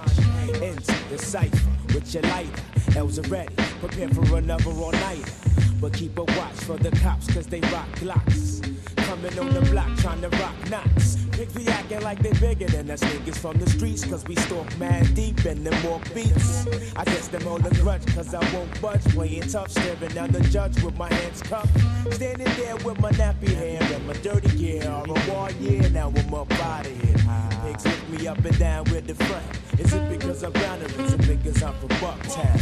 Into 0.61 0.95
the 1.09 1.17
cipher 1.17 1.69
with 1.93 2.13
your 2.13 2.23
lighter. 2.23 2.63
L's 2.95 3.19
are 3.19 3.29
ready, 3.29 3.53
prepare 3.79 4.09
for 4.09 4.37
another 4.37 4.71
all 4.71 4.91
nighter. 4.91 5.31
But 5.79 5.93
keep 5.93 6.17
a 6.17 6.23
watch 6.23 6.55
for 6.55 6.77
the 6.77 6.91
cops, 6.97 7.33
cause 7.33 7.47
they 7.47 7.61
rock 7.61 7.89
glocks. 7.95 8.61
Coming 8.97 9.37
on 9.39 9.53
the 9.53 9.61
block 9.71 9.97
trying 9.97 10.21
to 10.21 10.29
rock 10.29 10.69
knots. 10.69 11.20
Pick 11.41 11.53
be 11.55 11.67
acting 11.69 12.01
like 12.01 12.19
they 12.19 12.33
bigger 12.33 12.67
than 12.67 12.91
us 12.91 12.99
niggas 12.99 13.39
from 13.39 13.57
the 13.57 13.67
streets, 13.67 14.05
cause 14.05 14.23
we 14.27 14.35
stalk 14.35 14.77
mad 14.77 15.15
deep 15.15 15.43
in 15.43 15.63
them 15.63 15.73
more 15.81 15.99
beats. 16.13 16.67
I 16.95 17.03
guess 17.03 17.29
them 17.29 17.47
all 17.47 17.65
a 17.65 17.69
grudge, 17.81 18.05
cause 18.13 18.35
I 18.35 18.53
won't 18.53 18.79
budge. 18.79 19.03
Playing 19.05 19.47
tough, 19.47 19.71
staring 19.71 20.13
down 20.13 20.29
the 20.29 20.41
judge 20.51 20.79
with 20.83 20.95
my 20.99 21.11
hands 21.11 21.41
cupped. 21.41 21.69
Standing 22.11 22.45
there 22.57 22.75
with 22.85 22.99
my 22.99 23.09
nappy 23.13 23.55
hair 23.55 23.81
and 23.81 24.05
my 24.05 24.13
dirty 24.21 24.55
gear. 24.55 24.87
on 24.87 25.09
a 25.09 25.33
war 25.33 25.49
year, 25.59 25.89
now 25.89 26.13
I'm 26.15 26.31
up 26.31 26.51
out 26.61 26.85
of 26.85 27.01
here. 27.01 27.17
Pigs 27.63 27.85
lift 27.85 28.09
me 28.11 28.27
up 28.27 28.45
and 28.45 28.59
down 28.59 28.83
with 28.91 29.07
the 29.07 29.15
front. 29.15 29.45
Is 29.79 29.91
it 29.91 30.09
because 30.09 30.43
I'm 30.43 30.51
down 30.51 30.79
or 30.79 30.85
is 30.85 31.13
it 31.13 31.21
because 31.27 31.63
I'm 31.63 31.73
from 31.73 31.89
Bucktown? 31.89 32.59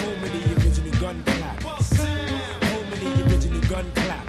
Home 0.00 0.24
of 0.24 0.32
the 0.32 0.54
original 0.54 0.98
gun 0.98 1.22
clappers. 1.24 1.98
Home 2.72 2.90
of 2.90 3.00
the 3.00 3.34
original 3.34 3.60
gun 3.68 3.92
clappers. 3.92 4.27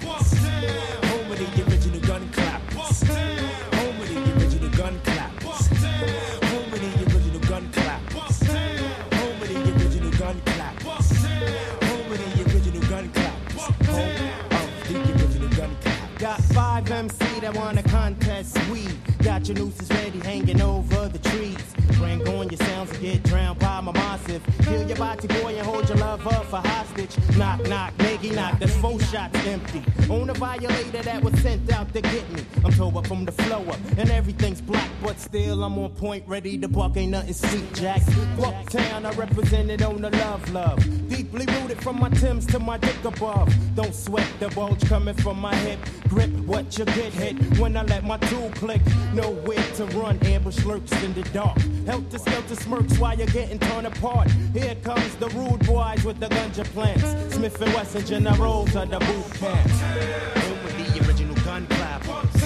Wanna 17.55 17.81
contest 17.83 18.57
We 18.71 18.85
Got 19.23 19.47
your 19.47 19.57
nooses 19.57 19.89
ready 19.89 20.19
hanging 20.19 20.61
over 20.61 21.09
the 21.09 21.19
trees. 21.19 21.57
Bring 21.97 22.25
on 22.27 22.49
your 22.49 22.57
sounds 22.57 22.91
and 22.91 23.01
get 23.01 23.23
drowned 23.23 23.59
by 23.59 23.81
my 23.81 23.88
massive. 24.19 24.43
Kill 24.63 24.87
your 24.87 24.97
body 24.97 25.27
boy 25.27 25.55
and 25.55 25.65
hold 25.65 25.87
your 25.87 25.97
love 25.97 26.25
up 26.27 26.45
for 26.45 26.57
hostage. 26.57 27.17
Knock, 27.37 27.67
knock, 27.67 27.93
nigga, 27.97 28.35
knock. 28.35 28.59
That's 28.59 28.75
four 28.77 28.99
shots 28.99 29.45
empty. 29.45 29.83
On 30.09 30.29
a 30.29 30.33
violator 30.33 31.03
that 31.03 31.23
was 31.23 31.39
sent 31.41 31.71
out 31.71 31.93
to 31.93 32.01
get 32.01 32.29
me. 32.31 32.43
I'm 32.63 32.71
tore 32.71 32.97
up 32.97 33.07
from 33.07 33.25
the 33.25 33.31
flow 33.31 33.63
up 33.65 33.79
and 33.97 34.09
everything's 34.09 34.61
black, 34.61 34.89
but 35.03 35.19
still 35.19 35.63
I'm 35.63 35.77
on 35.77 35.91
point, 35.91 36.23
ready 36.27 36.57
to 36.57 36.67
buck. 36.67 36.97
Ain't 36.97 37.11
nothing 37.11 37.33
sweet, 37.33 37.73
Jack. 37.73 38.01
Bucktown, 38.37 39.05
I 39.05 39.11
represented 39.13 39.81
on 39.81 40.01
the 40.01 40.09
love, 40.09 40.51
love. 40.51 41.09
Deeply 41.09 41.45
rooted 41.45 41.81
from 41.81 41.99
my 41.99 42.09
Timbs 42.09 42.45
to 42.47 42.59
my 42.59 42.77
dick 42.77 43.03
above. 43.03 43.53
Don't 43.75 43.93
sweat 43.93 44.27
the 44.39 44.49
bulge 44.49 44.83
coming 44.87 45.15
from 45.15 45.39
my 45.39 45.55
hip. 45.55 45.79
Grip 46.07 46.29
what 46.45 46.77
you 46.77 46.85
get 46.85 47.13
hit 47.13 47.59
when 47.59 47.77
I 47.77 47.83
let 47.83 48.03
my 48.03 48.17
tool 48.17 48.49
click. 48.55 48.81
Nowhere 49.13 49.63
to 49.75 49.85
run, 49.97 50.17
ambush 50.25 50.63
lurks 50.65 50.91
in 51.03 51.13
the 51.13 51.21
dark. 51.29 51.57
Help 51.85 52.09
Helter 52.09 52.17
skelter 52.17 52.55
smirks 52.55 52.97
while 52.97 53.17
you're 53.17 53.27
getting 53.27 53.59
torn 53.59 53.85
apart. 53.85 54.08
Here 54.53 54.75
comes 54.75 55.15
the 55.17 55.29
rude 55.29 55.65
boys 55.65 56.03
with 56.03 56.19
the 56.19 56.27
ganja 56.27 56.65
plants. 56.65 57.35
Smith 57.35 57.61
and 57.61 57.73
Wesson 57.73 58.05
generals 58.05 58.75
the 58.89 58.99
boot 58.99 59.31
camp. 59.39 59.69
Home 59.69 60.63
with 60.63 60.93
the 60.93 61.07
original 61.07 61.35
gun 61.45 61.67
clappers. 61.67 62.41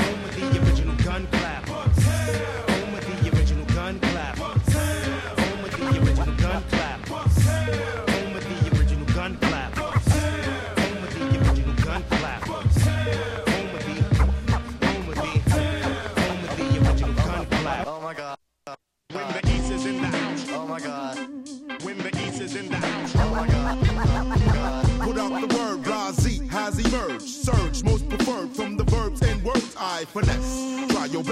Home 0.00 0.22
with 0.22 0.36
the 0.36 0.62
original 0.62 0.96
gun 1.04 1.26
clappers. 1.26 1.51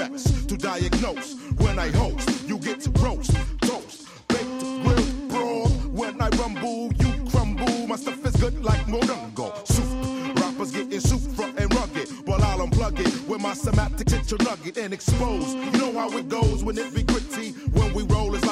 Your 0.08 0.18
to 0.18 0.56
diagnose. 0.56 1.34
When 1.58 1.78
I 1.78 1.90
host, 1.90 2.48
you 2.48 2.58
get 2.58 2.80
to 2.82 2.90
roast, 3.02 3.32
toast, 3.60 4.08
baked, 4.28 4.60
grilled, 4.82 5.28
broad. 5.28 5.70
When 5.92 6.20
I 6.20 6.28
rumble, 6.30 6.92
you 6.94 7.30
crumble. 7.30 7.86
My 7.86 7.96
stuff 7.96 8.24
is 8.24 8.36
good 8.36 8.64
like 8.64 8.80
Morongo. 8.86 9.66
Soup, 9.66 10.36
rappers 10.36 10.70
getting 10.72 11.00
soup 11.00 11.20
front 11.36 11.58
and 11.58 11.72
rugged. 11.74 12.08
While 12.26 12.42
I'll 12.42 12.66
unplug 12.66 12.98
it 13.00 13.28
with 13.28 13.40
my 13.40 13.54
semantics, 13.54 14.12
semantic 14.12 14.38
tissue 14.38 14.44
nugget 14.44 14.78
and 14.78 14.94
expose. 14.94 15.54
You 15.54 15.70
know 15.72 15.92
how 15.92 16.16
it 16.16 16.28
goes 16.28 16.64
when 16.64 16.78
it 16.78 16.94
be 16.94 17.02
gritty. 17.02 17.52
When 17.72 17.92
we 17.92 18.02
roll, 18.04 18.34
it's 18.34 18.46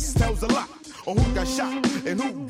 tells 0.00 0.42
a 0.42 0.46
lot. 0.46 0.68
On 1.06 1.16
who 1.16 1.34
got 1.34 1.46
shot 1.46 1.74
and 2.06 2.20
who 2.20 2.49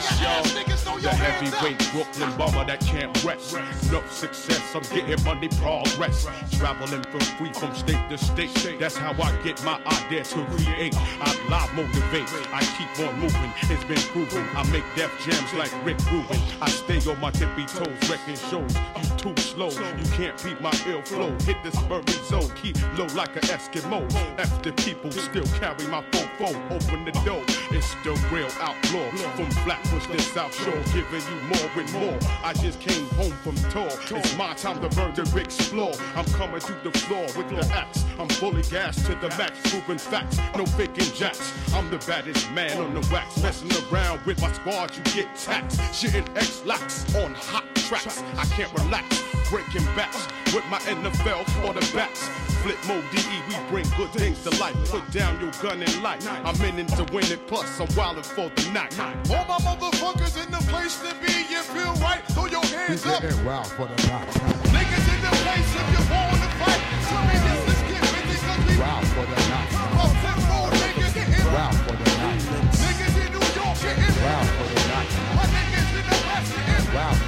this, 0.00 0.20
yo. 0.20 0.75
The 1.02 1.10
heavyweight 1.10 1.78
Brooklyn 1.92 2.36
bomber 2.38 2.64
that 2.66 2.80
can't 2.80 3.12
rest. 3.22 3.54
No 3.92 4.02
success, 4.08 4.74
I'm 4.74 4.82
getting 4.82 5.22
money 5.24 5.48
progress. 5.60 6.26
Traveling 6.52 7.02
from 7.04 7.20
free 7.36 7.52
from 7.52 7.74
state 7.74 8.08
to 8.08 8.18
state. 8.18 8.80
That's 8.80 8.96
how 8.96 9.12
I 9.12 9.30
get 9.42 9.62
my 9.64 9.80
idea 9.86 10.24
to 10.24 10.44
create. 10.46 10.94
I 11.20 11.30
live 11.50 11.74
motivate. 11.74 12.28
I 12.52 12.62
keep 12.76 13.06
on 13.06 13.18
moving. 13.20 13.52
It's 13.70 13.84
been 13.84 14.00
proven. 14.12 14.46
I 14.56 14.64
make 14.70 14.84
death 14.96 15.12
jams 15.24 15.52
like 15.54 15.72
Rick 15.84 15.98
Rubin. 16.10 16.40
I 16.60 16.68
stay 16.70 16.98
on 17.10 17.20
my 17.20 17.30
tippy 17.30 17.66
toes, 17.66 18.10
wrecking 18.10 18.36
shows. 18.36 18.74
You 18.74 19.16
too 19.16 19.36
slow. 19.40 19.68
You 19.70 20.04
can't 20.12 20.42
beat 20.42 20.60
my 20.60 20.72
ill 20.86 21.02
flow. 21.02 21.30
Hit 21.40 21.62
this 21.62 21.78
Burry 21.82 22.04
zone. 22.24 22.50
Keep 22.56 22.76
low 22.98 23.06
like 23.14 23.36
an 23.36 23.42
Eskimo. 23.42 24.02
After 24.38 24.72
people 24.72 25.12
still 25.12 25.46
carry 25.60 25.86
my 25.88 26.02
fofo. 26.10 26.48
Open 26.70 27.04
the 27.04 27.12
door. 27.24 27.42
It's 27.70 27.94
the 28.02 28.12
real 28.32 28.50
outlaw. 28.60 29.10
From 29.36 29.50
Flatbush 29.62 30.06
to 30.06 30.20
South 30.20 30.54
Shore. 30.54 30.82
Giving 30.92 31.20
you 31.20 31.40
more 31.42 31.70
and 31.76 31.92
more. 31.92 32.18
I 32.42 32.52
just 32.54 32.80
came 32.80 33.06
home 33.10 33.32
from 33.42 33.56
tour. 33.70 33.88
It's 34.18 34.36
my 34.36 34.54
time 34.54 34.80
to 34.80 34.88
burn 34.96 35.14
the 35.14 35.38
explore. 35.38 35.92
I'm 36.14 36.24
coming 36.26 36.60
through 36.60 36.90
the 36.90 36.98
floor 36.98 37.26
with 37.36 37.48
the 37.50 37.66
axe. 37.74 38.04
I'm 38.18 38.28
fully 38.28 38.62
gassed 38.62 39.04
to 39.06 39.14
the 39.16 39.28
max. 39.36 39.58
Proving 39.70 39.98
facts. 39.98 40.38
No 40.56 40.64
faking 40.64 41.12
jacks. 41.14 41.52
I'm 41.74 41.90
the 41.90 41.98
baddest 41.98 42.50
man 42.52 42.78
on 42.80 42.94
the 42.94 43.06
wax. 43.12 43.42
Messing 43.42 43.70
around 43.92 44.24
with 44.24 44.40
my 44.40 44.50
squad, 44.52 44.96
you 44.96 45.02
get 45.04 45.34
taxed. 45.36 45.80
Shitting 45.92 46.28
X-Lax 46.36 47.14
on 47.16 47.34
hot 47.34 47.64
tracks. 47.74 48.22
I 48.36 48.44
can't 48.46 48.72
relax. 48.78 49.35
Breaking 49.50 49.84
backs 49.94 50.26
with 50.52 50.64
my 50.66 50.78
NFL 50.90 51.44
quarterbacks. 51.62 52.26
Flip 52.66 52.78
mode 52.88 53.04
DE, 53.12 53.22
we 53.48 53.54
bring 53.70 53.86
good 53.96 54.10
things 54.10 54.42
to 54.42 54.50
life. 54.58 54.74
Put 54.90 55.08
down 55.12 55.40
your 55.40 55.52
gun 55.62 55.80
and 55.80 56.02
light. 56.02 56.26
I'm 56.44 56.60
in 56.62 56.80
it 56.80 56.88
to 56.98 57.04
win 57.14 57.30
it, 57.30 57.46
plus 57.46 57.78
I'm 57.78 57.86
wildin' 57.94 58.26
for 58.26 58.50
the 58.50 58.70
night. 58.72 58.98
All 59.30 59.46
my 59.46 59.58
motherfuckers 59.62 60.34
in 60.42 60.50
the 60.50 60.58
place 60.66 60.98
to 60.98 61.14
be. 61.22 61.30
You 61.46 61.62
feel 61.62 61.94
right? 62.02 62.22
Throw 62.34 62.46
your 62.46 62.64
hands 62.66 63.06
up. 63.06 63.22
wild 63.46 63.68
for 63.68 63.86
the 63.86 63.94
block. 64.08 64.26
Niggas 64.74 65.06
in 65.14 65.20
the 65.22 65.32
place 65.46 65.70
if 65.78 65.86
you 65.94 66.02
wanna 66.10 66.50
fight. 66.58 66.82
Tell 67.06 67.22
me 67.30 67.36
this, 67.46 67.60
let's 67.68 67.82
get 67.86 68.02
busy 68.02 68.38
'cause 68.42 68.66
we 68.66 68.74
Wild 68.82 69.06
for 69.14 69.26
the 69.30 69.40
night. 69.46 69.70
Oh, 70.02 70.10
ten 70.26 70.38
more 70.50 70.70
niggas 70.74 71.14
getting 71.14 71.46
Wild 71.54 71.76
for 71.86 71.94
the 71.94 72.10
night. 72.18 72.42
Niggas 72.82 73.14
in 73.22 73.28
New 73.30 73.46
York 73.62 73.78
getting 73.78 74.16
Wild 74.26 74.48
for 74.58 74.66
the 74.74 74.82
night. 74.90 75.10
My 75.38 75.46
niggas 75.54 75.90
in 75.98 76.04
the 76.10 76.18
West 76.26 76.50
getting 76.66 76.94
Wild 76.94 77.18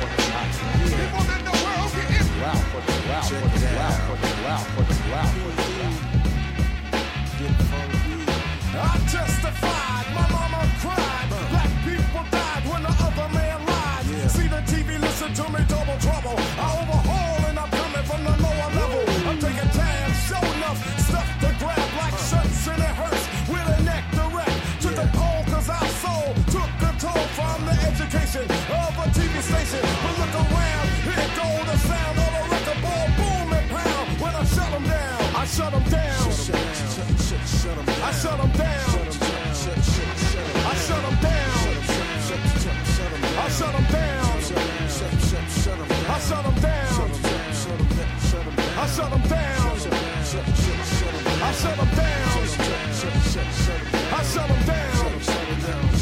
of 28.70 28.98
a 28.98 29.10
TV 29.10 29.42
station. 29.42 30.17
Shut 35.58 35.72
them 35.72 35.82
down. 35.90 36.28
I 38.04 38.12
shut 38.12 38.38
them 38.38 38.52
down. 38.52 38.94
I 40.54 40.74
shut 40.86 41.02
them 41.02 41.16
down. 41.20 41.58
I 43.38 43.48
shut 43.48 43.72
them 43.74 43.86
down. 43.90 44.28
I 46.06 46.20
shut 46.20 46.44
them 46.44 46.62
down. 46.62 47.10
I 48.78 48.86
shut 48.86 49.10
them 49.10 49.28
down. 49.28 49.58
I 51.42 51.52
shut 51.52 51.76
them 51.76 51.90
down. 51.96 52.28
I 54.12 54.22
shut 54.22 54.48
them 54.48 54.66
down. 54.66 55.97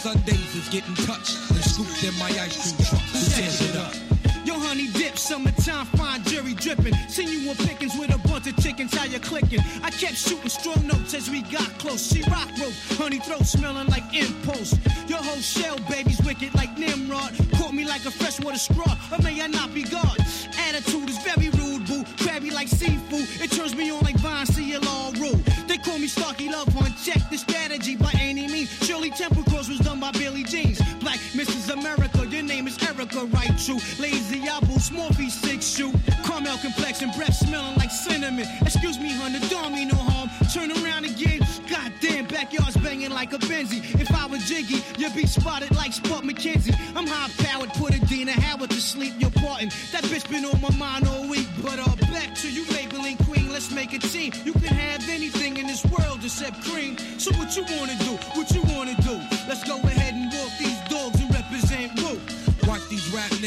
Sundaes 0.00 0.54
is 0.54 0.68
getting 0.70 0.94
touched. 1.04 1.36
And 1.50 1.60
scooped 1.60 2.02
in 2.02 2.16
my 2.18 2.30
ice 2.40 2.56
cream 2.56 2.69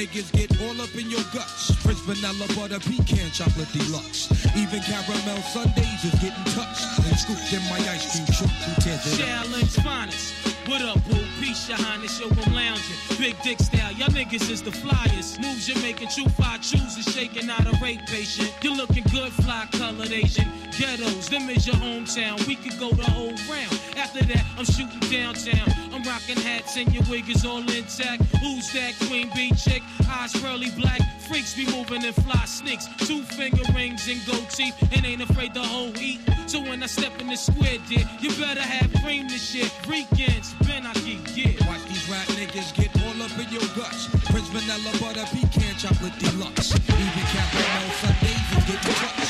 niggas 0.03 0.31
get 0.33 0.51
all 0.61 0.81
up 0.81 0.93
in 0.95 1.09
your 1.09 1.23
guts. 1.33 1.71
French 1.75 1.99
vanilla, 1.99 2.45
butter, 2.55 2.79
pecan, 2.79 3.31
chocolate 3.31 3.71
deluxe. 3.71 4.27
Even 4.55 4.81
caramel 4.83 5.41
sundaes 5.53 6.03
is 6.03 6.13
getting 6.19 6.43
touched 6.51 6.83
and 7.07 7.15
scooped 7.17 7.53
in 7.53 7.63
my 7.71 7.79
ice 7.87 8.11
cream 8.11 8.27
truck. 8.35 8.51
Who 8.67 8.81
tears 8.81 9.07
it 9.07 9.21
up? 9.21 9.27
Challenge 9.27 9.75
finest. 9.79 10.33
What 10.67 10.81
up, 10.81 10.99
boo? 11.07 11.23
Peace, 11.39 11.69
your 11.69 11.77
highness, 11.77 12.19
yo, 12.19 12.27
I'm 12.27 12.53
lounging. 12.53 13.17
Big 13.17 13.35
dick 13.43 13.59
style, 13.59 13.91
y'all 13.93 14.09
niggas 14.09 14.49
is 14.49 14.61
the 14.61 14.71
flyers. 14.71 15.39
Moves 15.39 15.67
you're 15.69 15.79
making, 15.79 16.09
true 16.09 16.27
fly 16.35 16.57
chooses, 16.57 17.05
shaking 17.13 17.49
out 17.49 17.65
a 17.65 17.77
rape 17.81 18.05
patient. 18.07 18.51
You're 18.61 18.75
looking 18.75 19.03
good, 19.11 19.31
fly 19.31 19.67
colored 19.71 20.11
Asian. 20.11 20.47
Ghettos, 20.77 21.29
them 21.29 21.49
is 21.49 21.67
your 21.67 21.75
hometown. 21.75 22.45
We 22.47 22.55
could 22.55 22.79
go 22.79 22.89
the 22.91 23.03
whole 23.03 23.33
round. 23.49 23.79
After 23.95 24.23
that, 24.25 24.43
I'm 24.57 24.65
shooting 24.65 24.99
downtown. 25.11 25.69
I'm 25.93 26.01
rocking 26.03 26.37
hats 26.37 26.77
and 26.77 26.91
your 26.91 27.03
wig 27.09 27.29
is 27.29 27.45
all 27.45 27.59
intact. 27.59 28.23
Who's 28.41 28.73
that 28.73 28.93
queen 29.07 29.29
bee 29.35 29.51
chick? 29.53 29.83
Eyes 30.09 30.33
pearly 30.33 30.71
black. 30.71 30.99
Freaks 31.27 31.53
be 31.53 31.65
moving 31.67 32.03
and 32.03 32.15
fly 32.15 32.43
sneaks. 32.45 32.87
Two 33.05 33.21
finger 33.21 33.61
rings 33.75 34.07
and 34.09 34.19
gold 34.25 34.49
teeth 34.49 34.75
and 34.95 35.05
ain't 35.05 35.21
afraid 35.21 35.53
to 35.53 35.61
hold 35.61 35.97
heat. 35.97 36.19
So 36.47 36.59
when 36.59 36.81
I 36.81 36.87
step 36.87 37.21
in 37.21 37.27
the 37.27 37.35
square, 37.35 37.77
dear, 37.87 38.09
you 38.19 38.29
better 38.41 38.61
have 38.61 38.91
cream 39.03 39.27
this 39.27 39.43
shit. 39.51 39.71
Weekends, 39.87 40.55
Ben, 40.65 40.87
I 40.87 40.93
get 41.05 41.23
get. 41.35 41.67
Watch 41.67 41.85
these 41.85 42.09
rap 42.09 42.25
niggas 42.33 42.73
get 42.73 42.89
all 43.05 43.21
up 43.21 43.37
in 43.37 43.47
your 43.53 43.67
guts. 43.77 44.09
Prince 44.25 44.49
vanilla, 44.49 44.91
butter, 44.99 45.25
pecan, 45.29 45.75
chocolate 45.77 46.17
deluxe. 46.17 46.73
Even 46.73 47.25
caramel 47.29 47.89
sundaes 48.01 48.57
is 48.57 48.63
getting 48.65 48.93
touched. 48.95 49.22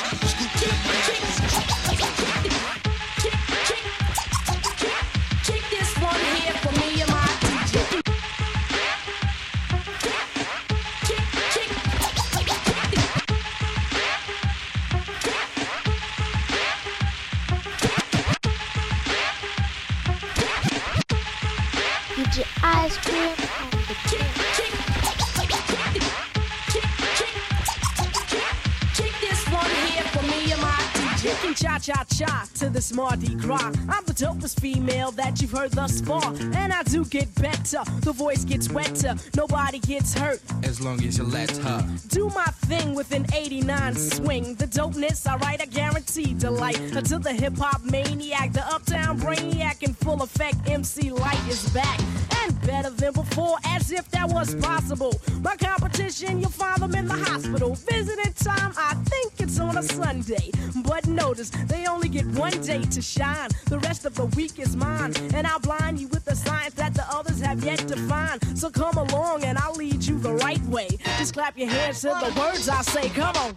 Cha 31.83 32.05
cha 32.05 32.47
to 32.63 32.69
this 32.69 32.93
Mardi 32.93 33.35
Gras. 33.35 33.73
I'm 33.89 34.05
the 34.05 34.13
dopest 34.13 34.59
female 34.61 35.11
that 35.11 35.41
you've 35.41 35.51
heard 35.51 35.71
thus 35.71 35.99
far. 35.99 36.23
And 36.55 36.71
I 36.71 36.83
do 36.83 37.03
get 37.03 37.33
better. 37.35 37.83
The 38.01 38.13
voice 38.13 38.45
gets 38.45 38.69
wetter. 38.69 39.15
Nobody 39.35 39.79
gets 39.79 40.13
hurt. 40.13 40.41
As 40.63 40.79
long 40.79 41.03
as 41.03 41.17
you 41.17 41.25
let 41.25 41.51
her. 41.57 41.85
Do 42.07 42.29
my 42.29 42.45
thing 42.69 42.95
with 42.95 43.11
an 43.11 43.25
89 43.33 43.95
swing. 43.95 44.55
The 44.55 44.67
dopeness, 44.67 45.29
alright, 45.29 45.61
I 45.61 45.65
guarantee 45.65 46.33
delight. 46.35 46.79
Until 46.79 47.19
the 47.19 47.33
hip 47.33 47.57
hop 47.57 47.83
maniac, 47.83 48.53
the 48.53 48.65
uptown 48.65 49.19
brainiac 49.19 49.83
in 49.83 49.93
full 49.93 50.21
effect, 50.23 50.57
MC 50.65 51.09
Lyte 51.09 51.47
is 51.49 51.69
back. 51.71 51.99
And 52.43 52.59
better 52.61 52.91
than 52.91 53.13
before, 53.13 53.57
as 53.65 53.91
if 53.91 54.09
that 54.11 54.29
was 54.29 54.55
possible. 54.55 55.13
My 55.41 55.57
competition, 55.57 56.39
you'll 56.39 56.49
find 56.49 56.81
them 56.81 56.95
in 56.95 57.07
the 57.07 57.17
hospital. 57.17 57.75
Visiting 57.75 58.33
time, 58.33 58.73
I 58.77 58.95
think 59.09 59.33
it's 59.39 59.59
on 59.59 59.77
a 59.77 59.83
Sunday. 59.83 60.51
But 60.85 61.07
notice, 61.07 61.49
they 61.67 61.87
only 61.87 62.09
get 62.09 62.25
one 62.27 62.52
day 62.61 62.81
to 62.81 63.01
shine. 63.01 63.49
The 63.65 63.79
rest 63.79 64.05
of 64.05 64.15
the 64.15 64.25
week 64.37 64.59
is 64.59 64.75
mine. 64.75 65.13
And 65.33 65.47
I'll 65.47 65.59
blind 65.59 65.99
you 65.99 66.07
with 66.07 66.25
the 66.25 66.35
science 66.35 66.73
that 66.75 66.93
the 66.93 67.05
others 67.09 67.39
have 67.41 67.63
yet 67.63 67.79
to 67.87 67.95
find. 67.95 68.41
So 68.57 68.69
come 68.69 68.97
along 68.97 69.43
and 69.43 69.57
I'll 69.57 69.75
lead 69.75 70.03
you 70.03 70.19
the 70.19 70.33
right 70.35 70.61
way. 70.65 70.87
Just 71.17 71.33
clap 71.33 71.57
your 71.57 71.69
hands 71.69 72.01
to 72.01 72.07
the 72.07 72.33
words 72.39 72.69
I 72.69 72.81
say. 72.81 73.09
Come 73.09 73.35
on. 73.37 73.55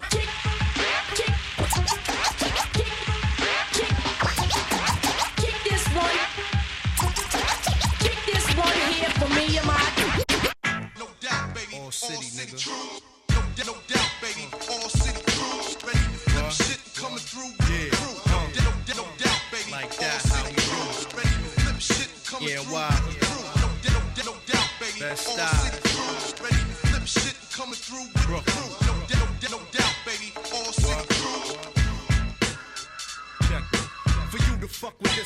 Kick 5.37 5.55
this 5.65 5.87
one. 5.95 6.17
Kick 7.99 8.19
this 8.27 8.57
one 8.57 8.73
here 8.93 9.11
for 9.11 9.29
me 9.35 9.59
and 9.59 9.67
my 9.67 9.97
All 11.87 11.93
city, 11.93 12.27
nigga. 12.37 13.03
No, 13.31 13.41
no 13.65 13.79
doubt, 13.87 14.11
baby. 14.21 14.49
All 14.71 14.89
city 14.89 15.23
crews. 15.31 15.77
Ready 15.85 15.99
to 15.99 16.19
flip 16.31 16.51
shit 16.51 16.81
coming 16.97 17.19
through 17.19 17.66
doubt, 24.47 24.71
baby. 24.79 25.01
Best 25.01 25.29
All 25.29 25.35
style. 25.35 25.65
Ready 26.43 26.55
to 26.55 26.75
flip 26.87 27.07
shit 27.07 27.37
coming 27.53 27.75
through 27.75 28.07
with 28.33 28.45
the 28.45 28.86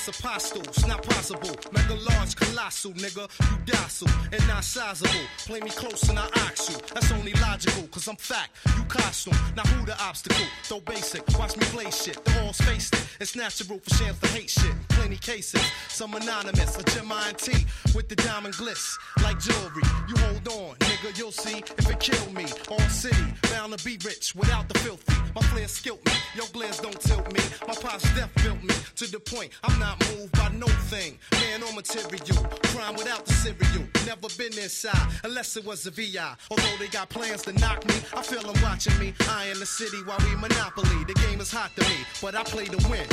to 0.07 0.13
fuck 0.13 0.31
with 0.31 0.51
this 0.51 0.53
apostle, 0.53 0.63
it's 0.63 0.87
not 0.87 1.03
possible. 1.03 1.57
Mega 1.73 1.95
large, 1.95 2.37
colossal, 2.37 2.93
nigga. 2.93 3.29
You 3.51 3.59
docile 3.67 4.09
and 4.33 4.49
not 4.49 4.65
sizable. 4.65 5.11
Play 5.39 5.61
me 5.61 5.71
close 5.71 6.09
and 6.09 6.19
I 6.19 6.27
ox 6.47 6.71
you. 6.71 6.77
That's 6.95 7.13
only 7.13 7.33
logical, 7.35 7.87
cause 7.89 8.09
I'm 8.09 8.17
fact. 8.17 8.57
You 8.77 8.85
costume. 8.85 9.37
Now 9.57 9.63
who 9.63 9.87
the 9.87 10.01
obstacle? 10.03 10.47
Though 10.69 10.81
basic. 10.81 11.27
Watch 11.39 11.57
me 11.57 11.65
play 11.67 11.91
shit. 11.91 12.23
The 12.25 12.43
all's 12.45 12.59
faced 12.59 12.95
it. 12.95 13.07
It's 13.21 13.37
natural 13.37 13.79
for 13.81 13.95
shams 13.95 14.19
to 14.21 14.29
hate 14.29 14.51
shit. 14.51 14.75
Plenty 14.91 15.17
cases. 15.17 15.63
Some 15.89 16.15
anonymous. 16.15 16.79
A 16.79 16.83
T 16.83 17.67
with 17.95 18.09
the 18.09 18.17
diamond 18.17 18.55
glitz. 18.55 18.97
Like 19.23 19.39
jewelry. 19.41 19.83
You 20.09 20.17
hold 20.17 20.49
on, 20.49 20.77
nigga. 20.77 21.19
You'll 21.19 21.33
see 21.33 21.59
if 21.79 21.91
it 21.91 22.01
kill 22.01 22.33
me. 22.33 22.47
All 22.71 22.79
city. 22.89 23.17
Bound 23.51 23.77
to 23.77 23.85
be 23.85 23.99
rich 24.05 24.35
without 24.35 24.69
the 24.69 24.79
filthy. 24.79 25.15
My 25.35 25.43
flair 25.43 25.69
skilled 25.69 26.05
me. 26.07 26.13
Your 26.35 26.47
glares 26.53 26.79
don't 26.79 27.01
tilt 27.01 27.33
me. 27.33 27.41
My 27.67 27.75
pops 27.75 28.05
death 28.15 28.31
built 28.43 28.63
me 28.63 28.75
to 28.97 29.11
the 29.11 29.21
point 29.21 29.51
I'm 29.65 29.79
not 29.79 29.90
moved 30.11 30.33
by 30.33 30.49
no 30.51 30.67
thing. 30.93 31.19
Man 31.33 31.63
or 31.63 31.73
material. 31.73 32.45
Crime 32.73 32.95
without 32.95 33.25
the 33.27 33.33
cereal. 33.33 33.87
Never 34.07 34.29
been 34.37 34.57
inside 34.59 35.09
unless 35.25 35.57
it 35.57 35.65
was 35.65 35.87
a 35.87 35.91
VI. 35.91 36.35
Although 36.51 36.77
they 36.79 36.89
got 36.89 37.09
plans 37.09 37.43
to 37.43 37.53
knock 37.55 37.87
me, 37.87 37.95
I 38.15 38.23
feel 38.23 38.43
them 38.43 38.61
watching 38.63 38.99
me. 38.99 39.15
I 39.29 39.47
in 39.51 39.59
the 39.59 39.67
city 39.67 39.99
while 40.05 40.19
we 40.21 40.37
monopoly. 40.37 41.05
The 41.05 41.15
game 41.27 41.41
is 41.41 41.51
hot 41.51 41.71
to 41.77 41.83
me, 41.83 41.97
but 42.21 42.35
I 42.35 42.43
play 42.45 42.67
to 42.67 42.79
win. 42.89 43.07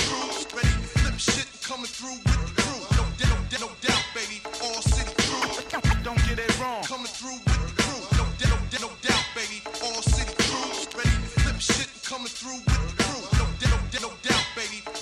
Ready 0.56 0.74
to 0.76 0.88
flip 0.98 1.18
shit 1.18 1.48
coming 1.64 1.88
through 1.88 2.18
with 2.24 2.56
the 2.56 2.62
crew. 2.62 2.82
No, 2.98 3.04
no, 3.28 3.68
no 3.68 3.70
doubt, 3.82 4.06
baby. 4.14 4.42
All 4.64 4.82
city 4.82 5.14
crews. 5.22 5.64
Don't 6.04 6.22
get 6.28 6.40
it 6.40 6.60
wrong. 6.60 6.84
Coming 6.84 7.12
through 7.12 7.40
with 7.46 7.76
the 7.76 7.84
crew. 7.84 8.02
No, 8.18 8.26
no, 8.48 8.88
no 8.88 8.90
doubt, 9.02 9.26
baby. 9.36 9.62
All 9.84 10.02
city 10.02 10.34
crews. 10.44 10.88
Ready 10.96 11.10
to 11.10 11.30
flip 11.42 11.60
shit 11.60 11.90
coming 12.04 12.32
through 12.32 12.62
with 12.66 12.98
the 12.98 13.04
crew. 13.04 13.24
No, 13.40 13.46
no, 13.70 14.08
no 14.08 14.12
doubt, 14.24 14.46
baby. 14.56 14.97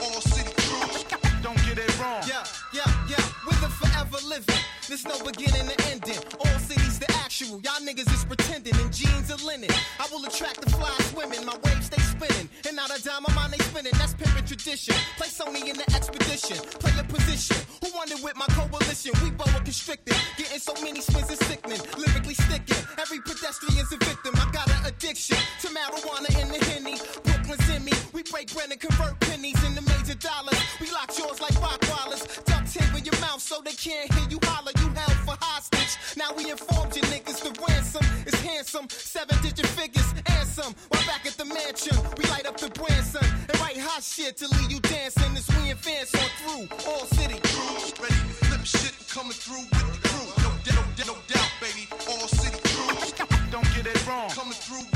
Wrong. 2.05 2.21
Yeah, 2.27 2.45
yeah, 2.71 2.85
yeah, 3.09 3.25
with 3.47 3.65
a 3.65 3.69
forever 3.81 4.17
living. 4.27 4.61
There's 4.87 5.05
no 5.05 5.17
beginning 5.25 5.65
or 5.65 5.79
ending. 5.89 6.21
All 6.37 6.59
cities 6.59 6.99
the 6.99 7.09
actual. 7.25 7.59
Y'all 7.65 7.81
niggas 7.81 8.13
is 8.13 8.23
pretending 8.23 8.75
in 8.75 8.91
jeans 8.91 9.31
and 9.31 9.41
linen. 9.41 9.71
I 9.99 10.05
will 10.11 10.23
attract 10.23 10.61
the 10.61 10.69
fly 10.69 10.93
women. 11.17 11.43
My 11.47 11.57
waves 11.65 11.87
stay 11.87 12.01
spinning. 12.13 12.47
And 12.67 12.75
not 12.75 12.95
a 12.95 13.01
dime 13.01 13.25
of 13.25 13.33
mine 13.33 13.49
they 13.49 13.57
spinning. 13.57 13.93
That's 13.97 14.13
pimpin' 14.13 14.45
tradition. 14.45 14.93
Play 15.17 15.29
Sony 15.29 15.67
in 15.67 15.77
the 15.77 15.87
expedition. 15.95 16.57
Play 16.77 16.93
a 16.99 17.03
position. 17.03 17.57
Who 17.81 17.89
wanted 17.97 18.21
with 18.21 18.35
my 18.37 18.45
coalition? 18.53 19.11
We 19.23 19.31
boa 19.31 19.59
constricted. 19.65 20.15
Getting 20.37 20.59
so 20.59 20.73
many 20.83 21.01
spins 21.01 21.31
is 21.31 21.39
sickening. 21.39 21.81
Lyrically 21.97 22.35
sticking. 22.35 22.85
Every 23.01 23.17
pedestrian's 23.17 23.91
a 23.91 23.97
victim. 23.97 24.33
I 24.37 24.45
got 24.51 24.69
an 24.69 24.85
addiction 24.85 25.37
to 25.61 25.67
marijuana 25.69 26.29
in 26.37 26.53
the 26.53 26.61
henny. 26.69 27.34
Brooklyn's 27.45 27.75
in 27.75 27.85
me. 27.85 27.91
We 28.13 28.23
break 28.23 28.53
bread 28.53 28.71
and 28.71 28.79
convert 28.79 29.19
pennies 29.19 29.61
into 29.65 29.81
major 29.81 30.15
dollars. 30.15 30.57
We 30.81 30.89
lock 30.91 31.11
yours 31.17 31.39
like 31.41 31.53
rock 31.61 31.79
wallers. 31.81 32.23
Duct 32.45 32.73
tape 32.73 32.97
in 32.97 33.05
your 33.05 33.19
mouth 33.21 33.41
so 33.41 33.61
they 33.61 33.73
can't 33.73 34.11
hear 34.13 34.27
you 34.29 34.39
holler. 34.43 34.71
You 34.79 34.89
held 34.89 35.17
for 35.25 35.37
hostage. 35.39 35.97
Now 36.17 36.33
we 36.35 36.49
informed 36.49 36.95
you 36.95 37.03
niggas 37.03 37.43
the 37.43 37.53
ransom 37.67 38.05
is 38.25 38.33
handsome. 38.41 38.89
Seven 38.89 39.37
digit 39.41 39.67
figures 39.67 40.09
and 40.25 40.47
some. 40.47 40.73
While 40.89 41.05
back 41.05 41.25
at 41.25 41.33
the 41.37 41.45
mansion, 41.45 41.97
we 42.17 42.25
light 42.29 42.45
up 42.47 42.57
the 42.57 42.69
Branson 42.69 43.25
and 43.25 43.59
write 43.59 43.77
hot 43.77 44.03
shit 44.03 44.37
to 44.37 44.47
leave 44.57 44.71
you 44.71 44.79
dancing 44.79 45.37
as 45.37 45.47
we 45.57 45.71
advance 45.71 46.15
on 46.15 46.29
through 46.41 46.65
all 46.89 47.05
city. 47.05 47.39
Crews 47.43 47.93
ready 48.01 48.15
to 48.15 48.35
flip 48.45 48.65
shit 48.65 48.95
coming 49.09 49.37
through 49.37 49.65
with 49.69 50.01
the 50.01 50.09
crew. 50.09 50.27
No, 50.41 50.49
doubt, 50.65 50.87
no, 50.97 51.13
no 51.13 51.19
doubt, 51.29 51.51
baby. 51.61 51.85
All 52.09 52.27
city 52.27 52.57
crews. 52.63 53.13
Don't 53.51 53.69
get 53.75 53.85
it 53.85 54.07
wrong. 54.07 54.29
Coming 54.31 54.53
through 54.53 54.94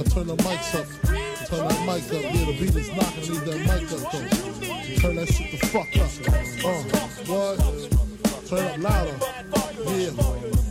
Now 0.00 0.06
turn 0.06 0.28
the 0.28 0.36
mics 0.36 0.74
up. 0.76 0.86
Turn 1.48 1.68
that 1.68 1.80
mic 1.84 2.04
up. 2.04 2.22
Yeah, 2.22 2.44
the 2.46 2.52
beat 2.58 2.74
is 2.74 2.88
knocking. 2.96 3.28
Leave 3.28 3.44
that 3.44 3.58
mic 3.68 3.92
up 3.92 4.00
though. 4.10 4.96
Turn 4.96 5.16
that 5.16 5.28
shit 5.28 5.50
the 5.50 5.66
fuck 5.66 5.94
up. 5.98 6.10
Uh, 6.64 6.82
what? 7.28 7.56
Turn 8.48 8.64
up 8.66 8.78
louder. 8.78 9.16
Yeah. 9.90 10.69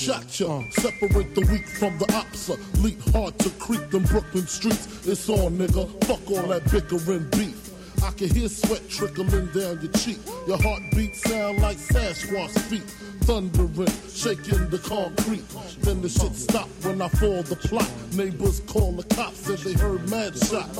Shot 0.00 0.40
ya? 0.40 0.62
Separate 0.70 1.34
the 1.34 1.42
weak 1.52 1.66
from 1.68 1.98
the 1.98 2.06
opsa. 2.06 2.56
Leap 2.82 3.00
hard 3.12 3.38
to 3.38 3.50
creep 3.50 3.90
them 3.90 4.04
Brooklyn 4.04 4.46
streets. 4.46 5.06
It's 5.06 5.28
on, 5.28 5.58
nigga. 5.58 5.86
Fuck 6.04 6.30
all 6.30 6.48
that 6.48 6.64
bickering 6.70 7.28
beef. 7.30 7.70
I 8.02 8.10
can 8.12 8.30
hear 8.30 8.48
sweat 8.48 8.88
trickling 8.88 9.46
down 9.48 9.80
your 9.82 9.92
cheek. 9.92 10.18
Your 10.46 10.60
heartbeat 10.62 11.16
sound 11.16 11.60
like 11.60 11.76
Sasquatch 11.76 12.58
feet. 12.70 12.88
Thundering, 13.28 13.92
shaking 14.08 14.70
the 14.70 14.78
concrete. 14.78 15.44
Then 15.82 16.00
the 16.00 16.08
shit 16.08 16.34
stop 16.34 16.68
when 16.82 17.02
I 17.02 17.08
fall 17.08 17.42
the 17.42 17.56
plot. 17.56 17.90
Neighbors 18.14 18.60
call 18.60 18.92
the 18.92 19.04
cops, 19.14 19.40
said 19.40 19.58
they 19.58 19.74
heard 19.74 20.08
mad 20.08 20.34
shots. 20.38 20.78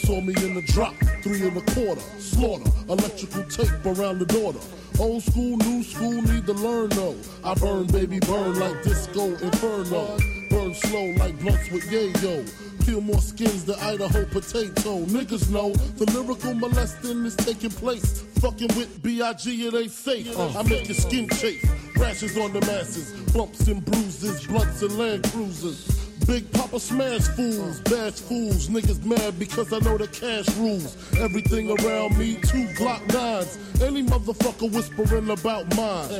Saw 0.00 0.20
me 0.22 0.34
in 0.42 0.54
the 0.54 0.64
drop, 0.68 0.94
three 1.22 1.46
and 1.46 1.56
a 1.58 1.60
quarter. 1.72 2.00
Slaughter, 2.18 2.70
electrical 2.88 3.44
tape 3.44 3.84
around 3.84 4.20
the 4.20 4.26
daughter. 4.26 4.60
Old 4.98 5.22
school, 5.24 5.56
new 5.56 5.82
school, 5.82 6.22
need 6.22 6.46
to 6.46 6.52
learn 6.52 6.88
though. 6.90 7.16
I 7.42 7.54
burn, 7.54 7.86
baby, 7.86 8.20
burn 8.20 8.58
like 8.58 8.82
disco 8.84 9.26
inferno. 9.26 10.16
Burn 10.50 10.74
slow 10.74 11.06
like 11.18 11.38
blunts 11.40 11.70
with 11.70 11.84
yayo. 11.90 12.86
Peel 12.86 13.00
more 13.00 13.20
skins 13.20 13.64
than 13.64 13.74
Idaho 13.80 14.24
potato. 14.26 15.04
Niggas 15.06 15.50
know 15.50 15.72
the 15.72 16.04
lyrical 16.12 16.54
molesting 16.54 17.24
is 17.24 17.34
taking 17.34 17.70
place. 17.70 18.22
Fucking 18.40 18.68
with 18.76 19.02
B.I.G. 19.02 19.66
it 19.66 19.74
ain't 19.74 19.90
safe. 19.90 20.38
Uh. 20.38 20.58
I 20.58 20.62
make 20.62 20.86
your 20.86 20.94
skin 20.96 21.28
chafe. 21.30 21.64
Rashes 21.96 22.36
on 22.38 22.52
the 22.52 22.60
masses. 22.60 23.12
Bumps 23.32 23.66
and 23.66 23.84
bruises. 23.84 24.46
Blunts 24.46 24.82
and 24.82 24.96
land 24.96 25.24
cruisers. 25.32 26.03
Big 26.26 26.50
Poppa 26.52 26.80
smash 26.80 27.28
fools, 27.28 27.80
bash 27.80 28.14
fools, 28.14 28.68
niggas 28.68 29.04
mad 29.04 29.38
because 29.38 29.72
I 29.72 29.78
know 29.80 29.98
the 29.98 30.08
cash 30.08 30.48
rules. 30.56 30.96
Everything 31.18 31.70
around 31.78 32.16
me, 32.18 32.36
two 32.36 32.66
Glock 32.74 33.06
nines. 33.12 33.58
Any 33.82 34.02
motherfucker 34.02 34.72
whispering 34.72 35.30
about 35.30 35.76
mine. 35.76 36.10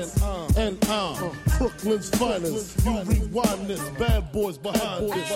And 0.57 0.85
uh, 0.85 1.15
I'm 1.15 1.25
uh, 1.25 1.33
Brooklyn's 1.59 2.11
finest. 2.11 2.85
You 2.85 3.03
rewind 3.03 3.69
this, 3.69 3.89
bad 3.99 4.31
boys 4.33 4.59
behind 4.59 5.11
this. 5.13 5.31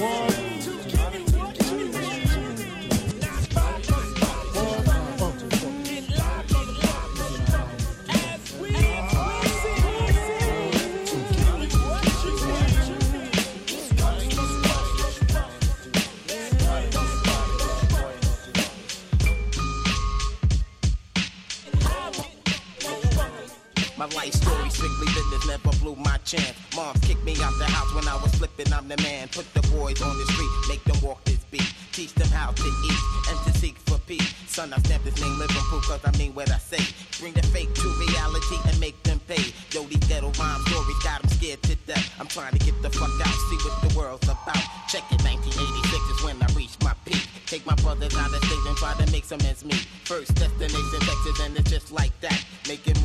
One. 0.00 0.75
My 23.96 24.04
life 24.14 24.34
story 24.34 24.68
strictly 24.68 25.06
business, 25.06 25.46
never 25.46 25.74
blew 25.78 25.96
my 25.96 26.18
chance. 26.18 26.52
Mom 26.76 26.94
kicked 27.00 27.24
me 27.24 27.32
out 27.40 27.56
the 27.58 27.64
house 27.64 27.94
when 27.94 28.06
I 28.06 28.16
was 28.22 28.34
flipping, 28.34 28.70
I'm 28.70 28.88
the 28.88 28.96
man. 28.98 29.28
Put 29.28 29.48
the 29.54 29.62
boys 29.72 30.02
on 30.02 30.18
the 30.18 30.26
street, 30.32 30.50
make 30.68 30.84
them 30.84 31.00
walk 31.00 31.24
this 31.24 31.42
beat. 31.50 31.72
Teach 31.92 32.12
them 32.12 32.28
how 32.28 32.52
to 32.52 32.62
eat 32.62 33.00
and 33.30 33.38
to 33.46 33.58
seek 33.58 33.78
for 33.86 33.96
peace. 34.00 34.34
Son, 34.48 34.70
I 34.74 34.78
stamp 34.80 35.04
this 35.04 35.18
name 35.18 35.38
living 35.38 35.56
proof 35.72 35.84
cause 35.84 36.00
I 36.04 36.14
mean 36.18 36.34
what 36.34 36.50
I 36.50 36.58
say. 36.58 36.84
Bring 37.18 37.32
the 37.32 37.42
fake 37.48 37.72
to 37.72 37.88
reality 37.96 38.56
and 38.68 38.78
make 38.78 39.02
them 39.02 39.18
pay. 39.26 39.52
Yo, 39.72 39.82
these 39.84 40.04
ghetto 40.04 40.30
rhyme 40.38 40.60
stories 40.66 40.98
got 41.02 41.22
them 41.22 41.30
scared 41.30 41.62
to 41.62 41.74
death. 41.88 42.12
I'm 42.20 42.26
trying 42.26 42.52
to 42.52 42.58
get 42.58 42.76
the 42.82 42.90
fuck 42.90 43.08
out, 43.08 43.34
see 43.48 43.56
what 43.64 43.80
the 43.80 43.96
world's 43.96 44.28
about. 44.28 44.60
Check 44.92 45.08
it, 45.08 45.24
1986 45.24 46.20
is 46.20 46.22
when 46.22 46.36
I 46.42 46.52
reached 46.52 46.84
my 46.84 46.92
peak. 47.06 47.26
Take 47.46 47.64
my 47.64 47.74
brothers 47.76 48.14
out 48.16 48.28
of 48.28 48.44
state 48.44 48.64
and 48.66 48.76
try 48.76 48.92
to 48.92 49.10
make 49.10 49.24
some 49.24 49.40
ends 49.40 49.64
meet. 49.64 49.86
First 50.04 50.34
destination 50.34 51.00
Texas 51.00 51.40
and 51.40 51.56
it's 51.56 51.70
just 51.70 51.92
like 51.92 52.12
that. 52.20 52.44
Making 52.68 52.95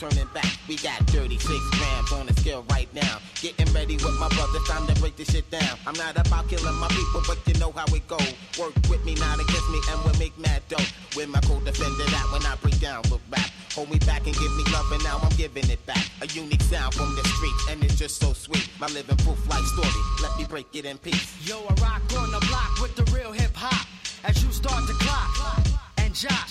turning 0.00 0.28
back. 0.32 0.48
We 0.66 0.76
got 0.76 0.98
36 1.12 1.44
grams 1.76 2.12
on 2.12 2.26
the 2.26 2.32
scale 2.40 2.64
right 2.70 2.88
now. 2.94 3.20
Getting 3.42 3.70
ready 3.74 3.96
with 3.96 4.16
my 4.18 4.28
brothers, 4.30 4.64
time 4.66 4.86
to 4.86 4.98
break 4.98 5.14
this 5.16 5.30
shit 5.30 5.48
down. 5.50 5.76
I'm 5.86 5.94
not 5.94 6.16
about 6.16 6.48
killing 6.48 6.74
my 6.80 6.88
people, 6.88 7.20
but 7.28 7.36
you 7.46 7.52
know 7.60 7.70
how 7.70 7.84
it 7.94 8.08
go. 8.08 8.16
Work 8.58 8.72
with 8.88 9.04
me, 9.04 9.14
not 9.16 9.36
against 9.36 9.68
me, 9.68 9.78
and 9.90 10.02
we'll 10.02 10.18
make 10.18 10.36
mad 10.38 10.62
dough. 10.70 10.88
With 11.14 11.28
my 11.28 11.40
co-defender 11.40 12.04
that 12.16 12.26
when 12.32 12.40
I 12.46 12.56
break 12.62 12.80
down, 12.80 13.02
look 13.10 13.20
back. 13.28 13.52
Hold 13.74 13.90
me 13.90 13.98
back 13.98 14.24
and 14.24 14.32
give 14.32 14.52
me 14.56 14.64
love, 14.72 14.90
and 14.90 15.04
now 15.04 15.20
I'm 15.22 15.36
giving 15.36 15.68
it 15.68 15.84
back. 15.84 16.08
A 16.22 16.26
unique 16.28 16.62
sound 16.62 16.94
from 16.94 17.14
the 17.14 17.24
streets, 17.36 17.64
and 17.68 17.84
it's 17.84 17.96
just 17.96 18.18
so 18.20 18.32
sweet. 18.32 18.70
My 18.80 18.86
living 18.86 19.18
proof 19.18 19.38
life 19.50 19.66
story, 19.76 20.02
let 20.22 20.32
me 20.38 20.46
break 20.46 20.74
it 20.74 20.86
in 20.86 20.96
peace. 20.96 21.28
Yo, 21.46 21.60
I 21.68 21.74
rock 21.84 22.02
on 22.16 22.32
the 22.32 22.40
block 22.48 22.80
with 22.80 22.96
the 22.96 23.04
real 23.12 23.32
hip 23.32 23.54
hop. 23.54 23.86
As 24.24 24.42
you 24.42 24.50
start 24.50 24.86
to 24.86 24.94
clock 24.94 25.66
and 25.98 26.14
jock. 26.14 26.48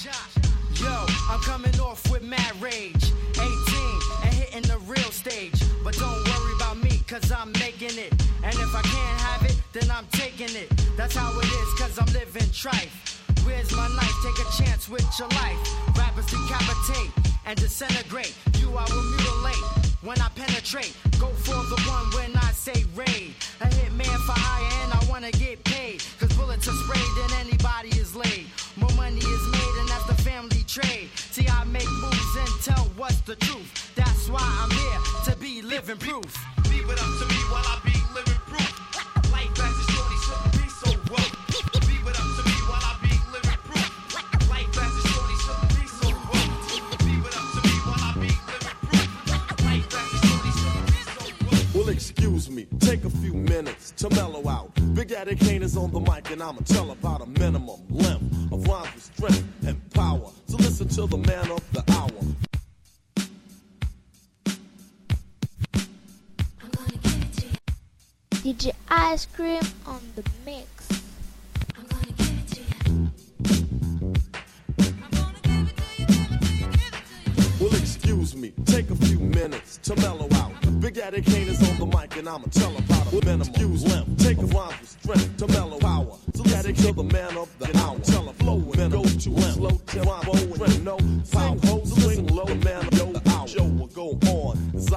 Yo, 0.76 1.06
I'm 1.30 1.42
coming 1.42 1.78
off 1.80 2.10
with 2.12 2.24
mad 2.24 2.62
rage. 2.62 2.99
Cause 7.10 7.32
I'm 7.32 7.52
making 7.54 7.98
it. 7.98 8.14
And 8.44 8.54
if 8.54 8.76
I 8.76 8.82
can't 8.84 9.22
have 9.22 9.44
it, 9.44 9.60
then 9.74 9.90
I'm 9.90 10.06
taking 10.12 10.56
it. 10.56 10.70
That's 10.96 11.16
how 11.16 11.32
it 11.40 11.46
is, 11.46 11.74
cause 11.74 11.98
I'm 11.98 12.14
living 12.14 12.50
trife. 12.54 13.18
Where's 13.44 13.72
my 13.72 13.88
knife? 13.88 14.14
Take 14.22 14.46
a 14.46 14.64
chance 14.64 14.88
with 14.88 15.08
your 15.18 15.28
life. 15.30 15.58
Rappers 15.98 16.28
decapitate 16.28 17.12
and 17.48 17.60
disintegrate. 17.60 18.36
You 18.60 18.70
I 18.78 18.86
will 18.94 19.04
mutilate 19.18 19.66
when 20.04 20.22
I 20.22 20.30
penetrate. 20.36 20.96
Go 21.20 21.30
for 21.30 21.58
the 21.74 21.82
one 21.90 22.06
when 22.14 22.38
I 22.38 22.52
say 22.52 22.86
raid. 22.94 23.34
A 23.62 23.66
hitman 23.66 24.18
for 24.28 24.38
hire 24.38 24.70
and 24.84 24.94
I 24.94 25.02
wanna 25.10 25.32
get 25.32 25.64
paid. 25.64 26.04
Cause 26.20 26.32
bullets 26.34 26.68
are 26.68 26.78
sprayed 26.86 27.16
and 27.24 27.48
anybody 27.48 27.90
is 28.00 28.16
laid. 28.16 28.46
More 28.76 28.94
money 28.96 29.18
is 29.18 29.46
made 29.52 29.76
and 29.80 29.90
that's 29.90 30.06
the 30.06 30.22
family 30.22 30.64
trade. 30.68 31.10
See, 31.16 31.48
I 31.48 31.64
make 31.64 31.90
moves 31.90 32.36
and 32.38 32.50
tell 32.62 32.86
what's 32.98 33.22
the 33.22 33.36
truth. 33.36 33.96
That's 33.96 34.30
why 34.30 34.46
I'm 34.62 34.70
here 34.70 35.34
to 35.34 35.40
be 35.40 35.64
living 35.64 35.98
proof. 35.98 36.59
To. 36.90 37.30
Well, 51.80 51.90
excuse 51.90 52.50
me, 52.50 52.68
take 52.80 53.06
a 53.06 53.10
few 53.10 53.34
minutes 53.34 53.92
to 53.92 54.10
mellow 54.10 54.48
out. 54.48 54.72
Big 54.94 55.10
Daddy 55.10 55.36
Kane 55.36 55.64
is 55.64 55.78
on 55.78 55.92
the 55.92 56.00
mic, 56.00 56.30
and 56.32 56.42
I'ma 56.42 56.60
tell 56.66 56.92
about 56.92 57.22
a 57.22 57.26
minimum 57.26 57.80
length 57.90 58.52
of 58.52 58.68
rhymes 58.68 58.94
with 58.96 59.04
strength 59.04 59.68
and 59.68 59.90
power. 59.92 60.30
So 60.48 60.58
listen 60.58 60.88
to 60.90 61.08
the 61.08 61.18
man 61.18 61.52
of 61.52 61.72
the 61.72 61.84
hour. 61.94 62.10
DJ 68.50 68.72
Ice 68.90 69.28
Cream 69.28 69.62
on 69.86 70.02
the 70.16 70.24
mix. 70.44 70.90
Well, 77.62 77.76
excuse 77.76 78.36
me, 78.36 78.52
take 78.66 78.90
a 78.90 78.96
few 78.96 79.20
minutes 79.20 79.78
to 79.84 79.96
mellow 79.98 80.28
out. 80.34 80.52
Big 80.80 80.96
Daddy 80.96 81.22
Kane 81.22 81.48
is 81.48 81.62
on 81.70 81.78
the 81.78 81.86
mic, 81.96 82.18
and 82.18 82.28
I'ma 82.28 82.46
tell 82.50 82.76
about 82.76 83.14
a 83.14 83.24
minimum. 83.24 83.54
Use 83.56 83.86
limp, 83.86 84.18
take 84.18 84.40
a 84.40 84.46
rhyme 84.48 84.74
with 84.80 84.98
strength 85.00 85.38
to 85.38 85.48
mellow 85.50 85.78
power. 85.78 86.18
So 86.34 86.44
Daddy 86.46 86.74
kill 86.74 86.94
the 86.94 87.04
man 87.04 87.38
of 87.38 87.56
the 87.60 87.78
hour. 87.78 88.00
Tell 88.00 88.30
a 88.30 88.34
flow 88.34 88.56
and 88.80 88.92
go 88.92 89.04
to 89.04 89.30
limp, 89.30 89.54
slow 89.54 89.80
tempo 89.86 90.64
and 90.64 90.84
no 90.84 90.98
foul. 91.26 91.60
Hoes 91.66 92.04
swing 92.04 92.26
low, 92.26 92.46
man 92.46 92.88
of 92.88 92.94
yo 92.98 93.14
hour. 93.32 93.48
Show 93.48 93.66
will 93.66 93.86
go 93.86 94.18
on 94.28 94.72
as 94.76 94.92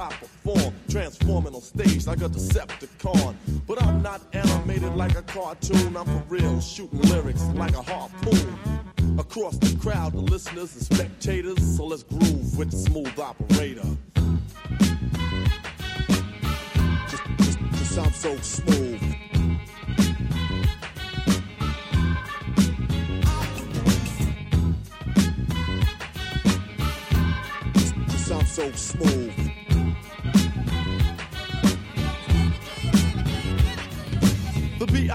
Transforming 0.89 1.55
on 1.55 1.61
stage 1.61 2.05
like 2.05 2.21
a 2.21 2.27
Decepticon. 2.27 3.35
But 3.65 3.81
I'm 3.81 4.01
not 4.01 4.21
animated 4.33 4.93
like 4.93 5.17
a 5.17 5.21
cartoon. 5.21 5.95
I'm 5.95 6.05
for 6.05 6.23
real, 6.27 6.59
shooting 6.59 7.01
lyrics 7.03 7.43
like 7.55 7.73
a 7.75 7.81
harpoon. 7.81 8.59
Across 9.17 9.57
the 9.59 9.77
crowd, 9.79 10.13
the 10.13 10.19
listeners 10.19 10.75
and 10.75 10.83
spectators. 10.83 11.77
So 11.77 11.85
let's 11.85 12.03
groove 12.03 12.57
with 12.57 12.71
the 12.71 12.77
smooth 12.77 13.17
operator. 13.17 13.87
Just, 17.09 17.23
just, 17.37 17.59
just 17.59 17.91
sound 17.91 18.13
so 18.13 18.37
smooth. 18.37 19.01
Sound 28.17 28.47
so 28.47 28.71
smooth. 28.73 29.52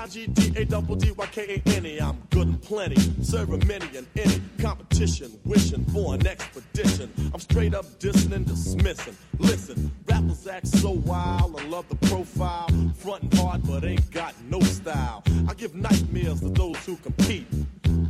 The 0.08 0.26
B-I-G-D-A-double-D-Y-K-A-N-E 0.26 2.00
I'm 2.00 2.22
good 2.30 2.46
and 2.46 2.62
plenty 2.62 2.96
Serving 3.22 3.66
many 3.66 3.94
and 3.94 4.06
any 4.16 4.40
competition 4.58 5.38
Wishing 5.44 5.84
for 5.86 6.14
an 6.14 6.26
expedition. 6.26 7.12
I'm 7.34 7.40
straight 7.40 7.74
up 7.74 7.84
dissing 7.98 8.32
and 8.32 8.46
dismissing. 8.46 9.14
Listen, 9.38 9.92
rappers 10.06 10.46
act 10.46 10.68
so 10.68 10.92
wild 10.92 11.60
And 11.60 11.70
love 11.70 11.86
the 11.90 11.96
profile. 12.08 12.68
Frontin' 12.94 13.30
hard 13.38 13.66
but 13.66 13.84
ain't 13.84 14.10
got 14.10 14.34
no 14.48 14.60
style. 14.60 15.22
I 15.46 15.52
give 15.52 15.74
nightmares 15.74 16.40
to 16.40 16.48
those 16.48 16.78
who 16.86 16.96
compete. 16.96 17.46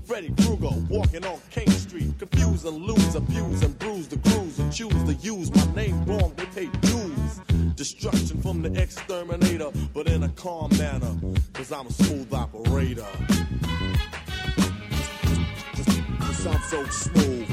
Freddy 0.05 0.33
Krueger 0.43 0.71
walking 0.89 1.27
on 1.27 1.41
King 1.51 1.71
Street. 1.71 2.17
Confuse 2.19 2.65
and 2.65 2.77
lose, 2.77 3.17
abuse 3.17 3.63
and 3.63 3.77
bruise 3.79 4.07
the 4.07 4.19
crews 4.19 4.59
And 4.61 4.73
choose 4.73 5.03
to 5.05 5.15
use 5.15 5.53
my 5.53 5.75
name 5.75 6.05
wrong 6.05 6.33
They 6.37 6.47
pay 6.47 6.67
dues. 6.81 7.41
Destruction 7.75 8.41
from 8.41 8.63
the 8.63 8.73
exterminator 8.81 9.73
But 9.93 10.07
in 10.07 10.23
a 10.23 10.29
calm 10.31 10.71
manner 10.79 11.17
Cause 11.59 11.73
I'm 11.73 11.89
a 11.89 11.91
smooth 11.91 12.33
operator. 12.33 13.05
Just 15.75 16.45
sound 16.45 16.63
so 16.63 16.85
smooth. 16.85 17.49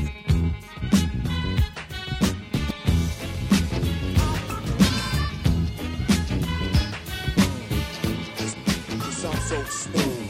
Just 8.38 9.22
sound 9.24 9.40
so 9.40 9.64
smooth. 9.64 10.30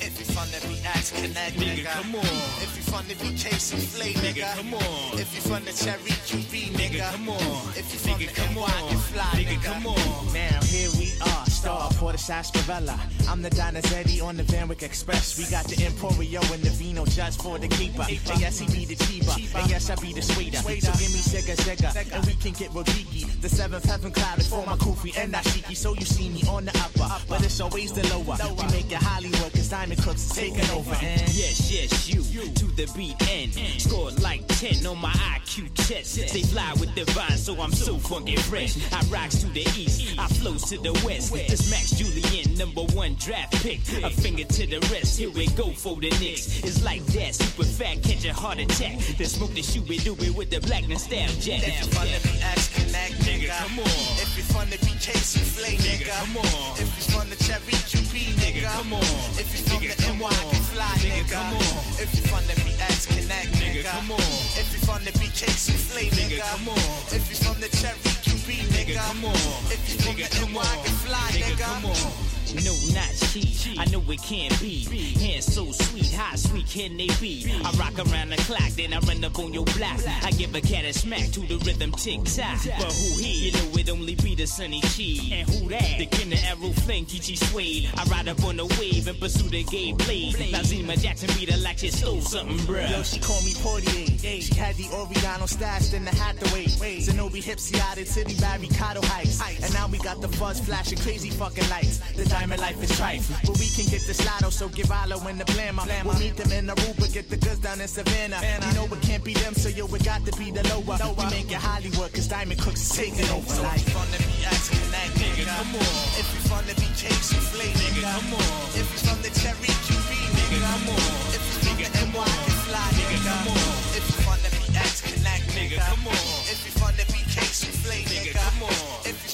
If 0.00 0.18
you 0.18 0.24
fun 0.34 0.48
be 0.68 0.80
ass 0.84 1.12
connect, 1.12 1.56
nigga, 1.58 1.84
come 1.84 2.16
on. 2.16 2.83
If 2.94 3.08
you 3.10 3.16
fun 3.16 3.16
to 3.16 3.24
be 3.24 3.36
chasing 3.36 3.78
flay, 3.80 4.12
nigga, 4.12 4.54
come 4.54 4.74
on. 4.74 5.18
If 5.18 5.34
you 5.34 5.40
fun 5.40 5.62
to 5.62 5.84
cherry 5.84 6.14
QB, 6.28 6.78
nigga, 6.78 7.10
come 7.10 7.28
on. 7.28 7.68
If 7.76 7.92
you 7.92 7.98
fun 7.98 8.20
to 8.20 8.26
come 8.26 8.58
on, 8.58 8.92
you 8.92 8.98
fly, 8.98 9.24
nigga, 9.34 9.64
come 9.64 9.86
on. 9.88 10.32
Now 10.32 10.60
here 10.62 10.88
we 10.96 11.12
are, 11.20 11.46
star 11.46 11.90
for 11.94 12.12
the 12.12 12.18
sarsaparilla. 12.18 12.96
I'm 13.28 13.42
the 13.42 13.50
Donizetti 13.50 14.22
on 14.22 14.36
the 14.36 14.44
Van 14.44 14.68
Wyck 14.68 14.84
Express. 14.84 15.36
We 15.36 15.44
got 15.50 15.64
the 15.64 15.74
Emporio 15.74 16.40
and 16.54 16.62
the 16.62 16.70
Vino 16.70 17.04
just 17.04 17.42
for 17.42 17.58
the 17.58 17.66
keeper. 17.66 18.02
And 18.08 18.40
yes, 18.40 18.60
he 18.60 18.66
be 18.66 18.84
the 18.84 18.94
cheaper. 18.94 19.34
And 19.58 19.68
yes, 19.68 19.90
I 19.90 19.96
be 19.96 20.12
the 20.12 20.22
sweeter. 20.22 20.58
So 20.58 20.68
give 20.70 21.10
me 21.10 21.18
Sega 21.18 21.56
Sega, 21.56 22.14
and 22.14 22.24
we 22.26 22.34
can 22.34 22.52
get 22.52 22.70
real 22.72 22.84
geeky. 22.84 23.26
The 23.40 23.48
seventh 23.48 23.86
heaven 23.86 24.12
cloud 24.12 24.38
is 24.38 24.46
for 24.46 24.64
my 24.66 24.76
kufi 24.76 25.18
and 25.18 25.34
Nashiki. 25.34 25.76
So 25.76 25.94
you 25.94 26.04
see 26.04 26.28
me 26.28 26.42
on 26.48 26.66
the 26.66 26.78
upper, 26.78 27.10
but 27.28 27.44
it's 27.44 27.60
always 27.60 27.92
the 27.92 28.06
lower. 28.14 28.36
We 28.54 28.66
make 28.70 28.92
it 28.92 29.02
Hollywood, 29.02 29.52
cause 29.52 29.68
Diamond 29.68 30.00
Crooks 30.00 30.30
is 30.30 30.36
taking 30.36 30.70
over. 30.70 30.94
And 30.94 31.20
Yes, 31.34 31.72
yes, 31.72 32.08
you 32.08 32.22
to 32.54 32.66
the 32.76 32.83
beat 32.94 33.16
end. 33.30 33.54
Scored 33.80 34.20
like 34.22 34.46
10 34.48 34.86
on 34.86 34.98
my 35.00 35.10
IQ 35.10 35.72
test. 35.74 36.16
They 36.16 36.42
fly 36.42 36.72
with 36.78 36.94
divine, 36.94 37.36
so 37.38 37.60
I'm 37.60 37.72
so 37.72 37.98
funky 37.98 38.36
fresh. 38.36 38.76
I 38.92 39.00
rocks 39.06 39.36
to 39.40 39.46
the 39.48 39.62
east, 39.76 40.18
I 40.18 40.26
flows 40.28 40.64
to 40.70 40.78
the 40.78 40.92
west. 41.04 41.32
This 41.32 41.70
Max 41.70 41.90
Julien, 41.90 42.56
number 42.56 42.82
one 42.94 43.14
draft 43.14 43.52
pick. 43.62 43.80
A 44.02 44.10
finger 44.10 44.44
to 44.44 44.66
the 44.66 44.80
rest, 44.92 45.18
here 45.18 45.30
we 45.30 45.46
go 45.48 45.70
for 45.70 45.96
the 45.96 46.10
Knicks. 46.20 46.62
It's 46.64 46.84
like 46.84 47.04
that, 47.06 47.34
super 47.34 47.64
fat, 47.64 48.02
catch 48.02 48.24
a 48.24 48.32
heart 48.32 48.58
attack. 48.58 48.98
Then 49.16 49.26
smoke 49.26 49.54
the 49.54 49.62
shoe, 49.62 49.82
we 49.82 49.98
do 49.98 50.14
it 50.20 50.34
with 50.34 50.50
the 50.50 50.60
black 50.60 50.84
and 50.84 50.98
stab 50.98 51.30
jack. 51.40 51.66
If 51.66 51.80
you 51.80 51.92
fun 51.92 52.06
to 52.08 52.20
be 52.22 52.40
ass 52.42 52.68
connect, 52.74 53.14
nigga, 53.24 53.48
come 53.48 53.78
on. 53.78 53.86
If 54.20 54.36
you 54.36 54.42
fun 54.44 54.66
to 54.68 54.78
be 54.80 54.92
chasing 54.98 55.42
flay, 55.42 55.76
nigga, 55.76 56.08
come 56.08 56.36
on. 56.36 56.78
If 56.78 56.90
you 56.96 57.14
fun 57.14 57.26
to 57.28 57.36
cherry 57.44 57.76
QB, 57.88 58.34
nigga, 58.40 58.64
come 58.72 58.92
on. 58.94 59.02
If 59.38 59.52
you 59.52 59.62
fun 59.64 59.82
to 59.82 60.04
NY, 60.14 60.30
you 60.52 60.63
fly, 60.74 60.94
nigga, 61.06 61.30
come 61.30 61.54
on. 61.54 61.78
If 62.02 62.10
you 62.14 62.22
fun 62.26 62.42
to 62.50 62.56
be 62.64 62.74
ass 62.82 63.06
connect, 63.06 63.48
nigga, 63.62 63.84
come 63.84 64.10
on. 64.10 64.20
If 64.58 64.68
you 64.72 64.80
fun 64.86 65.00
to 65.02 65.12
be 65.18 65.26
chasing 65.30 65.78
flay, 65.78 66.10
nigga, 66.10 66.40
come 66.42 66.68
on. 66.68 66.78
If 67.14 67.30
you 67.30 67.36
fun 67.36 67.56
to 67.62 67.68
cherry 67.78 67.98
QB, 68.26 68.48
nigga, 68.74 68.96
come 68.98 69.24
on. 69.24 69.34
If 69.70 69.82
you 69.88 69.96
fun 70.02 70.16
to 70.16 70.46
NY, 70.50 70.82
you 70.84 70.94
fly, 71.06 71.30
nigga, 71.38 71.58
come 71.62 71.86
on. 71.86 72.33
No, 72.64 72.74
not 72.94 73.10
cheap. 73.32 73.78
I 73.78 73.84
know 73.86 74.02
it 74.08 74.22
can't 74.22 74.58
be. 74.60 74.84
Hands 75.18 75.44
so 75.44 75.72
sweet, 75.72 76.12
how 76.12 76.36
sweet 76.36 76.66
can 76.66 76.96
they 76.96 77.08
be? 77.20 77.50
I 77.64 77.70
rock 77.72 77.98
around 77.98 78.30
the 78.30 78.36
clock, 78.36 78.70
then 78.76 78.92
I 78.92 78.98
run 79.00 79.24
up 79.24 79.38
on 79.38 79.52
your 79.52 79.64
block. 79.64 80.00
I 80.22 80.30
give 80.32 80.54
a 80.54 80.60
cat 80.60 80.84
a 80.84 80.92
smack 80.92 81.30
to 81.32 81.40
the 81.40 81.56
rhythm 81.58 81.92
tick 81.92 82.24
tock. 82.24 82.58
But 82.78 82.92
who 82.92 83.22
he? 83.22 83.46
You 83.46 83.52
know 83.52 83.78
it 83.78 83.90
only 83.90 84.14
be 84.14 84.34
the 84.34 84.46
sunny 84.46 84.80
chi. 84.82 85.34
And 85.34 85.48
who 85.48 85.68
that? 85.70 85.98
The 85.98 86.06
kin 86.06 86.32
of 86.32 86.38
arrow 86.44 86.72
flank, 86.72 87.08
Kichi 87.08 87.36
Suede. 87.36 87.88
I 87.96 88.04
ride 88.04 88.28
up 88.28 88.42
on 88.44 88.56
the 88.56 88.66
wave 88.78 89.08
and 89.08 89.18
pursue 89.18 89.48
the 89.48 89.64
gay 89.64 89.92
blade. 89.92 90.34
Lazima 90.34 91.00
Jackson 91.00 91.30
beat 91.38 91.50
her 91.50 91.58
like 91.58 91.78
she 91.78 91.88
stole 91.90 92.20
something, 92.20 92.58
bruh. 92.58 92.90
Yo, 92.90 93.02
she 93.02 93.20
called 93.20 93.44
me 93.44 93.54
Portier. 93.62 94.40
She 94.40 94.54
had 94.54 94.76
the 94.76 94.84
Oriano 94.84 95.48
stashed 95.48 95.94
in 95.94 96.04
the 96.04 96.14
Hathaway. 96.14 96.64
Zenobi 96.64 97.42
Hipsy 97.42 97.78
out 97.80 97.98
at 97.98 98.06
City 98.06 98.34
by 98.40 98.56
Ricardo 98.56 99.00
Heights. 99.02 99.40
And 99.62 99.72
now 99.74 99.88
we 99.88 99.98
got 99.98 100.20
the 100.20 100.28
fuzz 100.28 100.60
flashing 100.60 100.98
crazy 100.98 101.30
fucking 101.30 101.68
lights. 101.70 101.98
The 102.14 102.24
diamond 102.34 102.60
life 102.60 102.82
is 102.82 102.90
trife. 102.98 103.30
But 103.46 103.56
we 103.62 103.68
can 103.70 103.86
get 103.86 104.02
this 104.10 104.18
lotto, 104.26 104.50
so 104.50 104.68
give 104.68 104.90
Alo 104.90 105.22
in 105.30 105.38
the 105.38 105.46
blammer. 105.54 105.86
We'll 106.04 106.18
meet 106.18 106.36
them 106.36 106.50
in 106.50 106.66
Aruba, 106.66 107.06
get 107.14 107.30
the 107.30 107.36
goods 107.36 107.60
down 107.60 107.80
in 107.80 107.86
Savannah. 107.86 108.42
You 108.42 108.74
know 108.74 108.90
it 108.90 109.02
can't 109.02 109.22
be 109.22 109.34
them, 109.34 109.54
so 109.54 109.68
yo, 109.68 109.86
it 109.86 110.04
got 110.04 110.26
to 110.26 110.32
be 110.34 110.50
the 110.50 110.66
lower. 110.74 110.98
We 111.14 111.24
make 111.30 111.50
it 111.54 111.62
Hollywood, 111.62 112.10
cause 112.12 112.26
Diamond 112.26 112.58
Cooks 112.60 112.82
is 112.82 112.90
taking 112.90 113.28
over. 113.30 113.46
So 113.46 113.62
you 113.62 113.86
fun 113.94 114.08
to 114.10 114.18
be 114.18 114.34
ass 114.50 114.66
connect, 114.66 115.14
nigga, 115.22 115.46
come 115.46 115.78
on. 115.78 115.94
If 116.18 116.26
you 116.34 116.40
fun 116.50 116.64
to 116.66 116.74
be 116.74 116.88
chasing 116.98 117.44
flay, 117.54 117.70
nigga, 117.70 118.02
come 118.02 118.34
on. 118.34 118.66
If 118.74 118.86
you 118.90 119.00
fun 119.06 119.18
to 119.22 119.30
cherry 119.38 119.70
QB, 119.86 120.10
nigga, 120.34 120.58
come 120.58 120.90
on. 120.90 121.06
If 121.30 121.42
you 121.46 121.54
fun 121.62 121.78
to 121.78 121.88
NY, 122.02 122.30
you 122.50 122.54
fly, 122.66 122.86
nigga, 122.98 123.18
come 123.22 123.48
on. 123.54 123.70
If 123.94 124.04
you 124.10 124.18
fun 124.26 124.38
to 124.42 124.50
be 124.50 124.64
ass 124.74 124.98
connect, 125.06 125.46
nigga, 125.54 125.78
come 125.86 126.06
on. 126.10 126.18
If 126.50 126.58
you 126.66 126.72
fun 126.82 126.94
to 126.98 127.06
be 127.14 127.20
chasing 127.30 127.74
flay, 127.78 128.02
nigga, 128.10 128.34
come 128.34 128.66
on. 128.66 129.06
If 129.06 129.22
you 129.22 129.33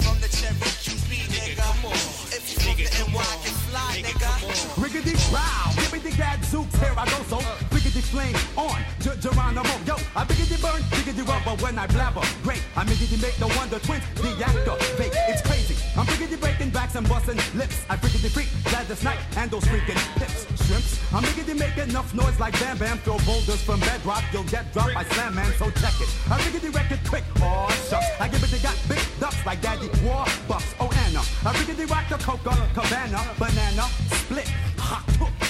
Riggedy 5.31 5.33
row, 5.33 5.73
gibbity 5.77 6.17
gadzooks, 6.17 6.77
here 6.81 6.95
I 6.97 7.05
go, 7.07 7.23
so 7.39 7.70
flame 8.11 8.35
on, 8.59 8.83
Ger- 8.99 9.15
Geronimo, 9.23 9.71
yo, 9.87 9.95
I 10.19 10.27
biggity 10.27 10.59
burn, 10.61 10.83
biggity 10.91 11.23
rubber 11.23 11.55
when 11.63 11.79
I 11.79 11.87
blabber, 11.87 12.27
great, 12.43 12.63
I 12.75 12.83
biggity 12.85 13.23
make 13.23 13.37
the 13.39 13.47
wonder 13.57 13.79
twins, 13.79 14.03
the 14.19 14.35
actor, 14.43 14.75
fake, 14.99 15.15
it's 15.31 15.43
crazy, 15.47 15.79
I'm 15.97 16.07
biggity 16.07 16.39
breaking 16.39 16.71
backs 16.71 16.97
and 16.97 17.09
busting 17.09 17.39
lips, 17.55 17.87
I 17.89 17.97
biggity 17.97 18.31
freak, 18.31 18.49
Gladys 18.65 19.03
Knight, 19.05 19.19
and 19.37 19.49
those 19.51 19.65
freaking 19.65 19.99
hips, 20.19 20.43
shrimps, 20.67 20.99
I'm 21.15 21.23
biggity 21.23 21.57
make 21.57 21.79
enough 21.79 22.13
noise 22.13 22.39
like 22.41 22.59
Bam 22.59 22.79
Bam, 22.79 22.99
throw 22.99 23.19
boulders 23.19 23.63
from 23.63 23.79
bedrock, 23.81 24.25
you'll 24.33 24.51
get 24.51 24.73
dropped 24.73 24.95
by 24.95 25.05
Slam 25.05 25.37
Man, 25.37 25.53
so 25.55 25.71
check 25.79 25.95
it, 26.03 26.11
I 26.29 26.35
biggity 26.43 26.75
wreck 26.75 26.91
it 26.91 27.01
quick, 27.09 27.25
oh 27.39 27.71
shucks, 27.89 28.11
I 28.19 28.27
give 28.27 28.43
it, 28.43 28.51
they 28.51 28.59
got 28.59 28.77
big 28.89 29.03
ducks 29.21 29.39
like 29.47 29.63
Daddy 29.63 29.89
War 30.03 30.27
Bucks, 30.49 30.75
oh 30.81 30.91
Anna, 31.07 31.23
I 31.47 31.55
biggity 31.55 31.89
rock 31.89 32.09
the 32.11 32.19
Coca, 32.19 32.59
Cabana, 32.75 33.23
banana, 33.39 33.87
split, 34.11 34.51
hot, 34.77 35.07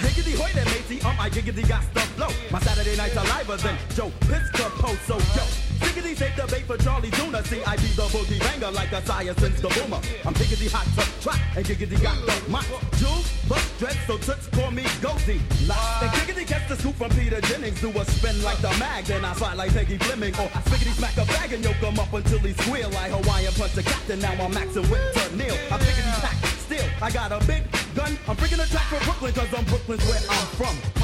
Higgity 0.00 0.32
hoy 0.36 0.50
that 0.52 0.66
matey, 0.66 1.00
um, 1.02 1.16
I 1.20 1.28
giggity 1.28 1.68
got 1.68 1.82
stuff 1.84 2.18
low. 2.18 2.28
My 2.50 2.58
Saturday 2.60 2.96
nights 2.96 3.16
are 3.16 3.24
liver 3.24 3.56
than 3.56 3.76
Joe 3.94 4.10
Pizza 4.20 4.70
Post, 4.80 5.06
so 5.06 5.18
yo. 5.18 5.63
Biggity 5.84 6.16
take 6.16 6.34
the 6.34 6.46
bait 6.48 6.64
for 6.64 6.78
Charlie 6.78 7.10
Jr. 7.10 7.44
See, 7.44 7.62
I 7.64 7.76
be 7.76 7.92
the 7.92 8.08
boogie 8.08 8.40
banger 8.40 8.70
like 8.72 8.92
a 8.92 9.04
sire 9.04 9.34
since 9.34 9.60
the 9.60 9.68
boomer. 9.68 10.00
I'm 10.24 10.32
giggity 10.32 10.72
hot 10.72 10.88
to 10.96 11.04
trot 11.20 11.38
and 11.56 11.64
giggity 11.64 12.00
got 12.02 12.16
the 12.24 12.50
mock. 12.50 12.64
Jules, 12.96 13.28
bust 13.46 13.68
dread, 13.78 13.96
so 14.06 14.16
toots 14.16 14.46
call 14.48 14.70
me 14.70 14.84
Goldie. 15.02 15.40
Lock. 15.68 16.02
And 16.02 16.10
giggity 16.16 16.46
gets 16.46 16.68
the 16.68 16.76
scoop 16.76 16.96
from 16.96 17.10
Peter 17.10 17.40
Jennings. 17.42 17.80
Do 17.80 17.90
a 17.90 18.04
spin 18.06 18.42
like 18.42 18.58
the 18.58 18.72
mag, 18.80 19.04
then 19.04 19.24
I 19.24 19.34
slide 19.34 19.58
like 19.58 19.72
Peggy 19.72 19.98
Fleming. 19.98 20.32
Or 20.34 20.48
spiggity 20.64 20.96
smack 20.96 21.16
a 21.18 21.26
bag 21.26 21.52
and 21.52 21.62
yoke 21.62 21.76
him 21.76 21.98
up 21.98 22.12
until 22.12 22.38
he 22.38 22.54
squeal. 22.54 22.88
Like 22.90 23.12
Hawaiian 23.12 23.52
punch 23.52 23.74
the 23.74 23.82
captain, 23.82 24.20
now 24.20 24.32
I'm 24.32 24.52
maxing 24.52 24.88
with 24.88 25.04
the 25.12 25.36
Neil. 25.36 25.56
I'm 25.70 25.80
giggity 25.80 26.16
pack, 26.24 26.36
still, 26.64 26.88
I 27.02 27.10
got 27.10 27.30
a 27.30 27.44
big 27.46 27.62
gun. 27.94 28.16
I'm 28.26 28.36
freaking 28.36 28.64
a 28.64 28.68
track 28.70 28.88
from 28.88 29.04
Brooklyn, 29.04 29.32
cause 29.34 29.52
I'm 29.52 29.64
Brooklyn's 29.66 30.04
where 30.08 30.22
I'm 30.30 30.46
from. 30.56 31.03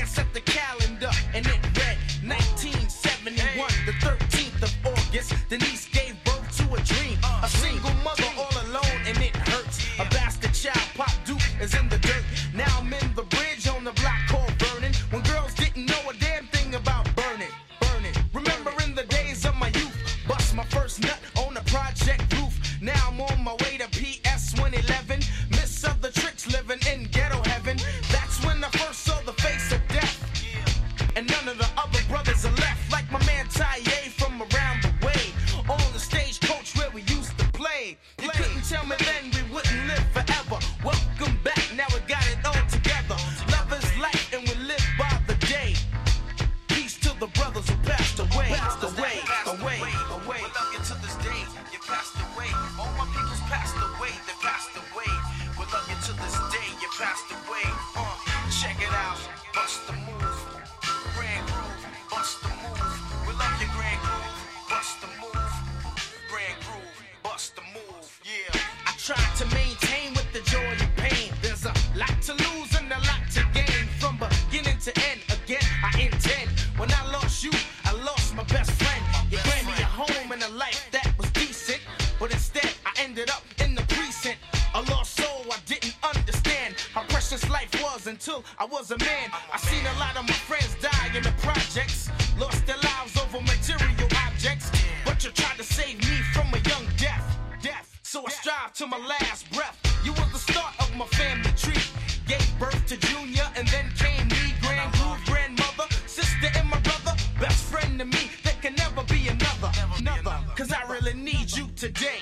today. 111.81 112.19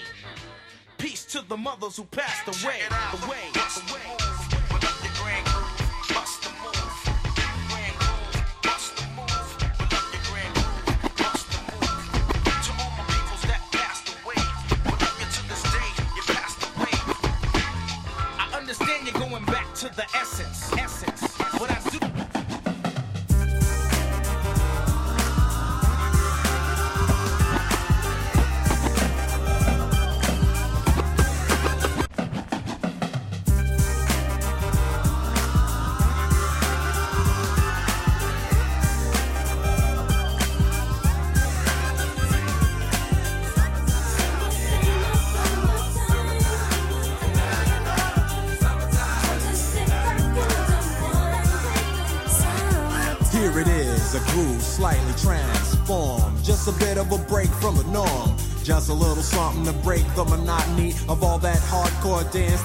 Peace 0.97 1.25
to 1.25 1.41
the 1.49 1.57
mothers 1.57 1.97
who 1.97 2.05
passed 2.05 2.47
away. 2.47 2.79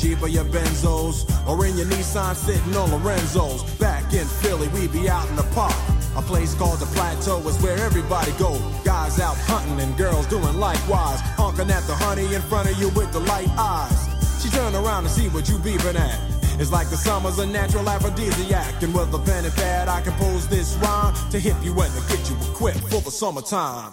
Jeep 0.00 0.22
or 0.22 0.28
your 0.28 0.44
Benzos 0.46 1.28
or 1.46 1.66
in 1.66 1.76
your 1.76 1.86
Nissan 1.86 2.34
sitting 2.34 2.74
on 2.74 2.90
Lorenzo's. 2.90 3.62
Back 3.74 4.14
in 4.14 4.26
Philly, 4.26 4.68
we 4.68 4.88
be 4.88 5.10
out 5.10 5.28
in 5.28 5.36
the 5.36 5.42
park. 5.54 5.76
A 6.16 6.22
place 6.22 6.54
called 6.54 6.78
the 6.78 6.86
Plateau 6.86 7.38
is 7.46 7.60
where 7.62 7.76
everybody 7.76 8.32
go. 8.38 8.58
Guys 8.82 9.20
out 9.20 9.36
hunting 9.36 9.78
and 9.78 9.94
girls 9.98 10.26
doing 10.26 10.58
likewise. 10.58 11.20
Honking 11.36 11.70
at 11.70 11.82
the 11.82 11.94
honey 11.94 12.34
in 12.34 12.40
front 12.40 12.70
of 12.70 12.78
you 12.78 12.88
with 12.90 13.12
the 13.12 13.20
light 13.20 13.50
eyes. 13.58 14.08
She 14.42 14.48
turn 14.48 14.74
around 14.74 15.02
to 15.02 15.10
see 15.10 15.28
what 15.28 15.50
you 15.50 15.56
beeping 15.56 15.96
at. 15.96 16.18
It's 16.58 16.72
like 16.72 16.88
the 16.88 16.96
summer's 16.96 17.38
a 17.38 17.46
natural 17.46 17.86
aphrodisiac. 17.86 18.82
And 18.82 18.94
with 18.94 19.12
a 19.12 19.18
pen 19.18 19.44
and 19.44 19.54
pad, 19.54 19.88
I 19.88 20.00
compose 20.00 20.48
this 20.48 20.76
rhyme 20.76 21.14
to 21.30 21.38
hip 21.38 21.56
you 21.62 21.78
and 21.78 21.92
to 21.92 22.00
get 22.08 22.30
you 22.30 22.36
equipped 22.50 22.88
for 22.88 23.02
the 23.02 23.10
summertime. 23.10 23.92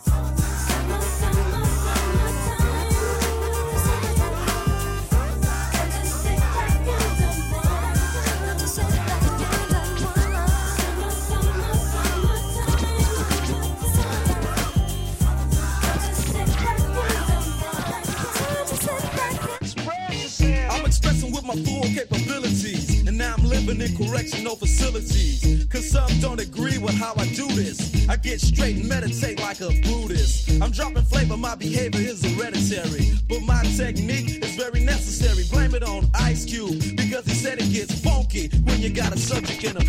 Full 21.65 21.83
capabilities. 21.83 23.07
And 23.07 23.17
now 23.17 23.35
I'm 23.37 23.43
living 23.43 23.81
in 23.81 23.95
correctional 23.95 24.55
facilities. 24.55 25.65
Cause 25.71 25.89
some 25.89 26.09
don't 26.19 26.39
agree 26.39 26.77
with 26.77 26.95
how 26.95 27.13
I 27.17 27.27
do 27.33 27.47
this. 27.47 27.96
I 28.09 28.15
get 28.15 28.39
straight 28.39 28.77
and 28.77 28.87
meditate 28.87 29.39
like 29.41 29.59
a 29.59 29.67
Buddhist. 29.81 30.61
I'm 30.61 30.71
dropping 30.71 31.03
flavor, 31.03 31.35
my 31.35 31.55
behavior 31.55 31.99
is 31.99 32.23
hereditary. 32.23 33.11
But 33.27 33.41
my 33.41 33.61
technique 33.75 34.43
is 34.43 34.55
very 34.55 34.79
necessary. 34.79 35.43
Blame 35.51 35.75
it 35.75 35.83
on 35.83 36.09
Ice 36.13 36.45
Cube. 36.45 36.79
Because 36.95 37.25
he 37.25 37.33
said 37.33 37.59
it 37.59 37.71
gets 37.71 37.99
funky 37.99 38.47
when 38.63 38.79
you 38.79 38.89
got 38.89 39.13
a 39.13 39.17
subject 39.17 39.63
in 39.65 39.75
a 39.75 39.81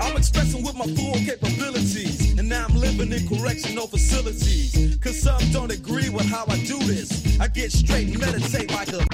I'm 0.00 0.16
expressing 0.16 0.62
with 0.62 0.76
my 0.76 0.86
full 0.94 1.14
capabilities. 1.14 2.38
And 2.38 2.48
now 2.48 2.66
I'm 2.68 2.76
living 2.76 3.12
in 3.12 3.26
correctional 3.28 3.88
facilities. 3.88 4.96
Cause 5.02 5.20
some 5.20 5.42
don't 5.50 5.72
agree 5.72 6.10
with 6.10 6.26
how 6.26 6.44
I 6.48 6.58
do 6.64 6.78
this. 6.78 7.38
I 7.40 7.48
get 7.48 7.72
straight 7.72 8.08
and 8.08 8.20
meditate 8.20 8.70
like 8.70 8.92
a 8.92 9.04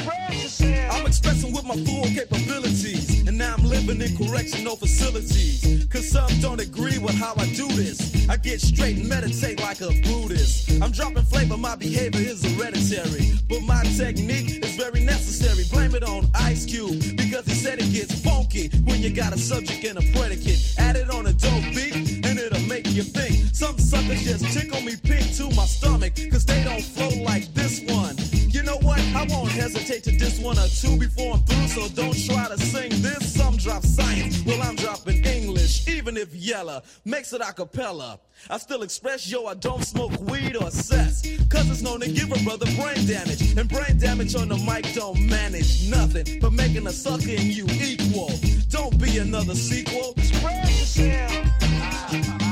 I'm 0.91 1.07
expressing 1.07 1.53
with 1.53 1.65
my 1.65 1.77
full 1.85 2.05
capabilities. 2.05 3.27
And 3.27 3.39
now 3.39 3.55
I'm 3.57 3.65
living 3.65 4.01
in 4.01 4.17
correctional 4.17 4.77
facilities. 4.77 5.87
Cause 5.91 6.11
some 6.11 6.31
don't 6.41 6.61
agree 6.61 6.99
with 6.99 7.15
how 7.15 7.35
I 7.37 7.47
do 7.55 7.69
this. 7.69 7.94
I 8.29 8.37
get 8.37 8.61
straight 8.61 8.97
and 8.97 9.09
meditate 9.09 9.61
like 9.61 9.81
a 9.81 9.89
Buddhist. 10.03 10.83
I'm 10.83 10.91
dropping 10.91 11.25
flavor, 11.25 11.57
my 11.57 11.77
behavior 11.77 12.21
is 12.21 12.43
hereditary. 12.45 13.33
But 13.49 13.63
my 13.63 13.83
technique 13.97 14.65
is 14.65 14.77
very 14.77 15.05
necessary. 15.05 15.65
Blame 15.71 15.95
it 15.95 16.05
on 16.05 16.29
Ice 16.35 16.65
Cube. 16.65 17.01
Because 17.17 17.45
he 17.47 17.55
said 17.55 17.79
it 17.81 17.93
gets 17.93 18.15
funky 18.25 18.69
when 18.85 19.01
you 19.03 19.11
got 19.11 19.33
a 19.33 19.39
subject 19.39 19.85
and 19.85 19.99
a 19.99 20.19
predicate. 20.19 20.75
Add 20.79 20.97
it 20.97 21.11
on 21.11 21.27
a 21.27 21.33
dope 21.33 21.75
beat, 21.75 22.25
and 22.25 22.39
it'll 22.39 22.69
make 22.69 22.87
you 22.89 23.03
think. 23.03 23.55
Some 23.55 23.79
suckers 23.79 24.23
just 24.25 24.45
tickle 24.53 24.81
me 24.81 24.97
pink 24.97 25.35
to 25.37 25.45
my 25.55 25.67
stomach. 25.67 26.15
Cause 26.31 26.45
they 26.45 26.65
don't 26.65 26.83
flow 26.83 27.23
like 27.23 27.53
this 27.55 27.81
one. 27.93 28.17
Know 28.65 28.79
what? 28.79 28.99
I 29.15 29.27
won't 29.29 29.51
hesitate 29.51 30.05
to 30.05 30.17
diss 30.17 30.41
one 30.41 30.59
or 30.59 30.67
two 30.69 30.99
before 30.99 31.35
I'm 31.35 31.41
through, 31.41 31.69
so 31.69 31.89
don't 31.95 32.17
try 32.25 32.49
to 32.49 32.59
sing 32.59 32.91
this. 33.03 33.35
Some 33.35 33.59
drop 33.59 33.85
science, 33.85 34.43
well, 34.47 34.63
I'm 34.63 34.75
dropping 34.77 35.23
English, 35.23 35.87
even 35.87 36.17
if 36.17 36.35
Yella 36.35 36.83
makes 37.05 37.35
it 37.35 37.43
a 37.43 37.53
cappella. 37.53 38.19
I 38.49 38.57
still 38.57 38.83
express, 38.83 39.31
yo, 39.31 39.45
I 39.47 39.55
don't 39.55 39.85
smoke 39.85 40.19
weed 40.31 40.57
or 40.57 40.71
cess. 40.71 41.23
Cause 41.51 41.71
it's 41.71 41.83
known 41.83 42.01
to 42.01 42.11
give 42.11 42.33
a 42.33 42.43
brother 42.43 42.67
brain 42.77 43.07
damage. 43.07 43.57
And 43.57 43.69
brain 43.69 43.99
damage 43.99 44.35
on 44.35 44.49
the 44.49 44.57
mic 44.57 44.95
don't 44.95 45.21
manage 45.27 45.89
nothing 45.91 46.41
but 46.41 46.55
making 46.55 46.87
a 46.87 46.93
sucker 46.93 47.31
in 47.31 47.51
you 47.51 47.67
equal. 47.69 48.31
Don't 48.71 48.99
be 48.99 49.19
another 49.19 49.55
sequel. 49.55 50.15
Spread 50.17 50.69
yourself. 50.69 52.44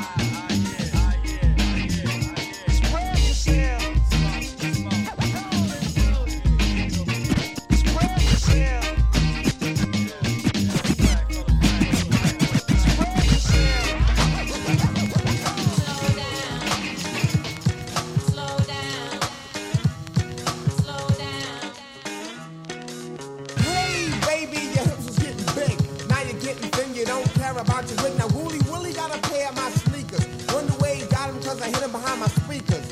Care 27.52 27.62
about 27.62 27.88
your 27.88 28.02
wig. 28.02 28.18
Now, 28.18 28.28
Wooly 28.28 28.60
Willie 28.70 28.92
got 28.92 29.14
a 29.14 29.20
pair 29.28 29.48
of 29.48 29.56
my 29.56 29.70
sneakers. 29.70 30.26
Wonder 30.52 30.72
where 30.74 30.94
he 30.94 31.04
got 31.06 31.28
them, 31.28 31.42
cause 31.42 31.60
I 31.60 31.66
hit 31.66 31.82
him 31.82 31.92
behind 31.92 32.20
my 32.20 32.28
speakers. 32.28 32.86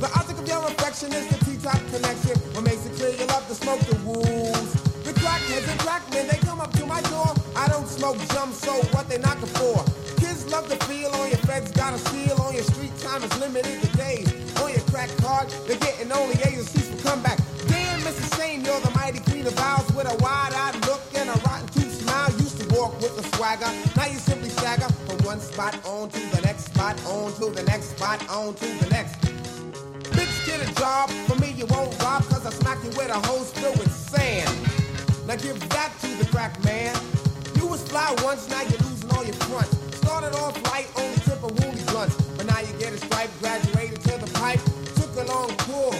The 0.00 0.10
object 0.18 0.38
of 0.40 0.48
your 0.48 0.66
affection 0.66 1.12
is 1.12 1.26
the 1.28 1.44
T-top 1.44 1.80
connection. 1.90 2.36
What 2.54 2.64
makes 2.64 2.84
it 2.86 2.94
clear 2.96 3.10
you 3.10 3.26
love 3.26 3.46
to 3.48 3.54
smoke 3.54 3.80
the 3.80 3.96
wolves. 4.04 4.72
The 5.02 5.12
crackheads 5.12 5.68
and 5.70 5.80
crackmen, 5.80 6.28
they 6.28 6.38
come 6.38 6.60
up 6.60 6.72
to 6.72 6.86
my 6.86 7.00
door. 7.02 7.34
I 7.56 7.68
don't 7.68 7.88
smoke 7.88 8.18
jump, 8.28 8.52
so 8.54 8.72
what 8.92 9.08
they 9.08 9.18
knocking 9.18 9.52
for? 9.58 9.84
Kids 10.20 10.50
love 10.50 10.68
to 10.68 10.76
feel 10.86 11.10
on 11.10 11.28
your 11.28 11.42
feds, 11.48 11.70
got 11.72 11.94
a 11.94 11.98
seal 11.98 12.36
on 12.42 12.54
your 12.54 12.64
street 12.64 12.96
time 12.98 13.22
is 13.22 13.38
limited 13.38 13.80
to 13.82 13.96
days. 13.96 14.28
On 14.60 14.70
your 14.70 14.84
crack 14.92 15.10
card, 15.18 15.48
they're 15.66 15.78
getting 15.78 16.12
only 16.12 16.36
spot 25.56 25.86
on 25.86 26.06
to 26.10 26.20
the 26.36 26.42
next 26.42 26.66
spot, 26.66 27.02
on 27.06 27.32
to 27.32 27.48
the 27.48 27.62
next 27.62 27.96
spot, 27.96 28.20
on 28.28 28.52
to 28.56 28.66
the 28.66 28.90
next. 28.90 29.16
Bitch, 30.12 30.44
get 30.44 30.60
a 30.60 30.74
job. 30.74 31.08
For 31.26 31.34
me, 31.36 31.52
you 31.52 31.64
won't 31.64 31.98
rob, 32.02 32.22
cause 32.24 32.44
I 32.44 32.50
smack 32.50 32.76
you 32.84 32.90
with 32.90 33.08
a 33.08 33.18
hose 33.26 33.52
filled 33.52 33.78
with 33.78 33.90
sand. 33.90 34.52
Now 35.26 35.36
give 35.36 35.58
that 35.70 35.98
to 36.02 36.08
the 36.18 36.26
crack 36.30 36.62
man. 36.62 36.94
You 37.54 37.66
was 37.68 37.82
fly 37.88 38.14
once, 38.22 38.50
now 38.50 38.60
you're 38.68 38.84
losing 38.84 39.10
all 39.12 39.24
your 39.24 39.32
fronts. 39.48 39.72
Started 39.96 40.36
off 40.36 40.62
light, 40.70 40.88
only 40.94 41.16
tip 41.20 41.42
a 41.42 41.48
woolly 41.48 41.82
blunts. 41.88 42.20
But 42.36 42.44
now 42.44 42.60
you 42.60 42.74
get 42.78 42.92
a 42.92 42.98
stripe, 42.98 43.30
graduated 43.40 44.02
to 44.02 44.18
the 44.18 44.30
pipe. 44.34 44.60
Took 45.00 45.16
a 45.16 45.24
long 45.24 45.48
pull. 45.64 45.94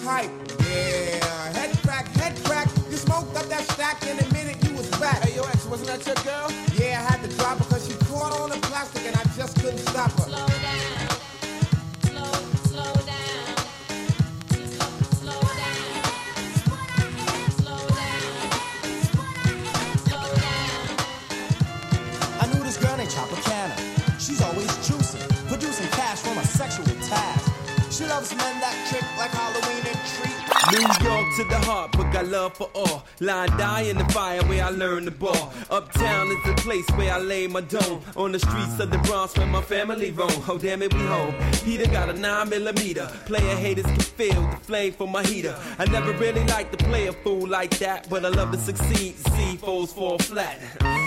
Hype, 0.00 0.32
yeah. 0.64 1.52
Head 1.52 1.76
crack, 1.82 2.08
head 2.16 2.42
crack. 2.44 2.70
You 2.90 2.96
smoked 2.96 3.36
up 3.36 3.44
that 3.52 3.64
stack 3.68 4.02
in 4.06 4.18
a 4.18 4.32
minute, 4.32 4.64
you 4.64 4.74
was 4.74 4.88
back. 4.92 5.22
Hey, 5.24 5.36
yo, 5.36 5.42
ex, 5.42 5.66
wasn't 5.66 5.88
that 5.88 6.06
your 6.06 6.16
girl? 6.24 6.61
Loves 28.12 28.36
men 28.36 28.60
that 28.60 28.76
trick 28.90 29.06
like 29.16 29.30
Halloween 29.30 29.86
and 29.86 30.00
treat. 30.12 30.31
New 30.70 30.78
York 30.78 31.26
to 31.36 31.44
the 31.44 31.58
heart, 31.66 31.90
but 31.92 32.12
got 32.12 32.26
love 32.26 32.56
for 32.56 32.70
all. 32.74 33.04
Line 33.20 33.48
die 33.58 33.82
in 33.82 33.98
the 33.98 34.04
fire 34.06 34.42
where 34.44 34.64
I 34.64 34.70
learned 34.70 35.06
the 35.08 35.10
ball. 35.10 35.52
Uptown 35.70 36.28
is 36.28 36.42
the 36.44 36.54
place 36.62 36.88
where 36.90 37.12
I 37.12 37.18
lay 37.18 37.46
my 37.48 37.62
dome. 37.62 38.00
On 38.16 38.30
the 38.30 38.38
streets 38.38 38.78
of 38.78 38.90
the 38.90 38.98
Bronx 38.98 39.36
where 39.36 39.46
my 39.46 39.60
family 39.60 40.12
roam. 40.12 40.30
Oh 40.48 40.58
damn 40.58 40.82
it, 40.82 40.94
we 40.94 41.00
home. 41.00 41.34
Peter 41.64 41.90
got 41.90 42.08
a 42.10 42.12
9 42.12 42.48
millimeter. 42.48 43.06
Player 43.26 43.56
haters 43.56 43.86
can 43.86 44.00
feel 44.00 44.40
the 44.50 44.56
flame 44.58 44.92
from 44.92 45.10
my 45.10 45.24
heater. 45.24 45.56
I 45.78 45.86
never 45.86 46.12
really 46.12 46.44
liked 46.44 46.78
to 46.78 46.84
play 46.84 47.08
a 47.08 47.12
fool 47.12 47.48
like 47.48 47.76
that, 47.78 48.08
but 48.08 48.24
I 48.24 48.28
love 48.28 48.52
to 48.52 48.58
succeed. 48.58 49.16
See 49.16 49.56
foes 49.56 49.92
fall 49.92 50.18
flat. 50.18 50.60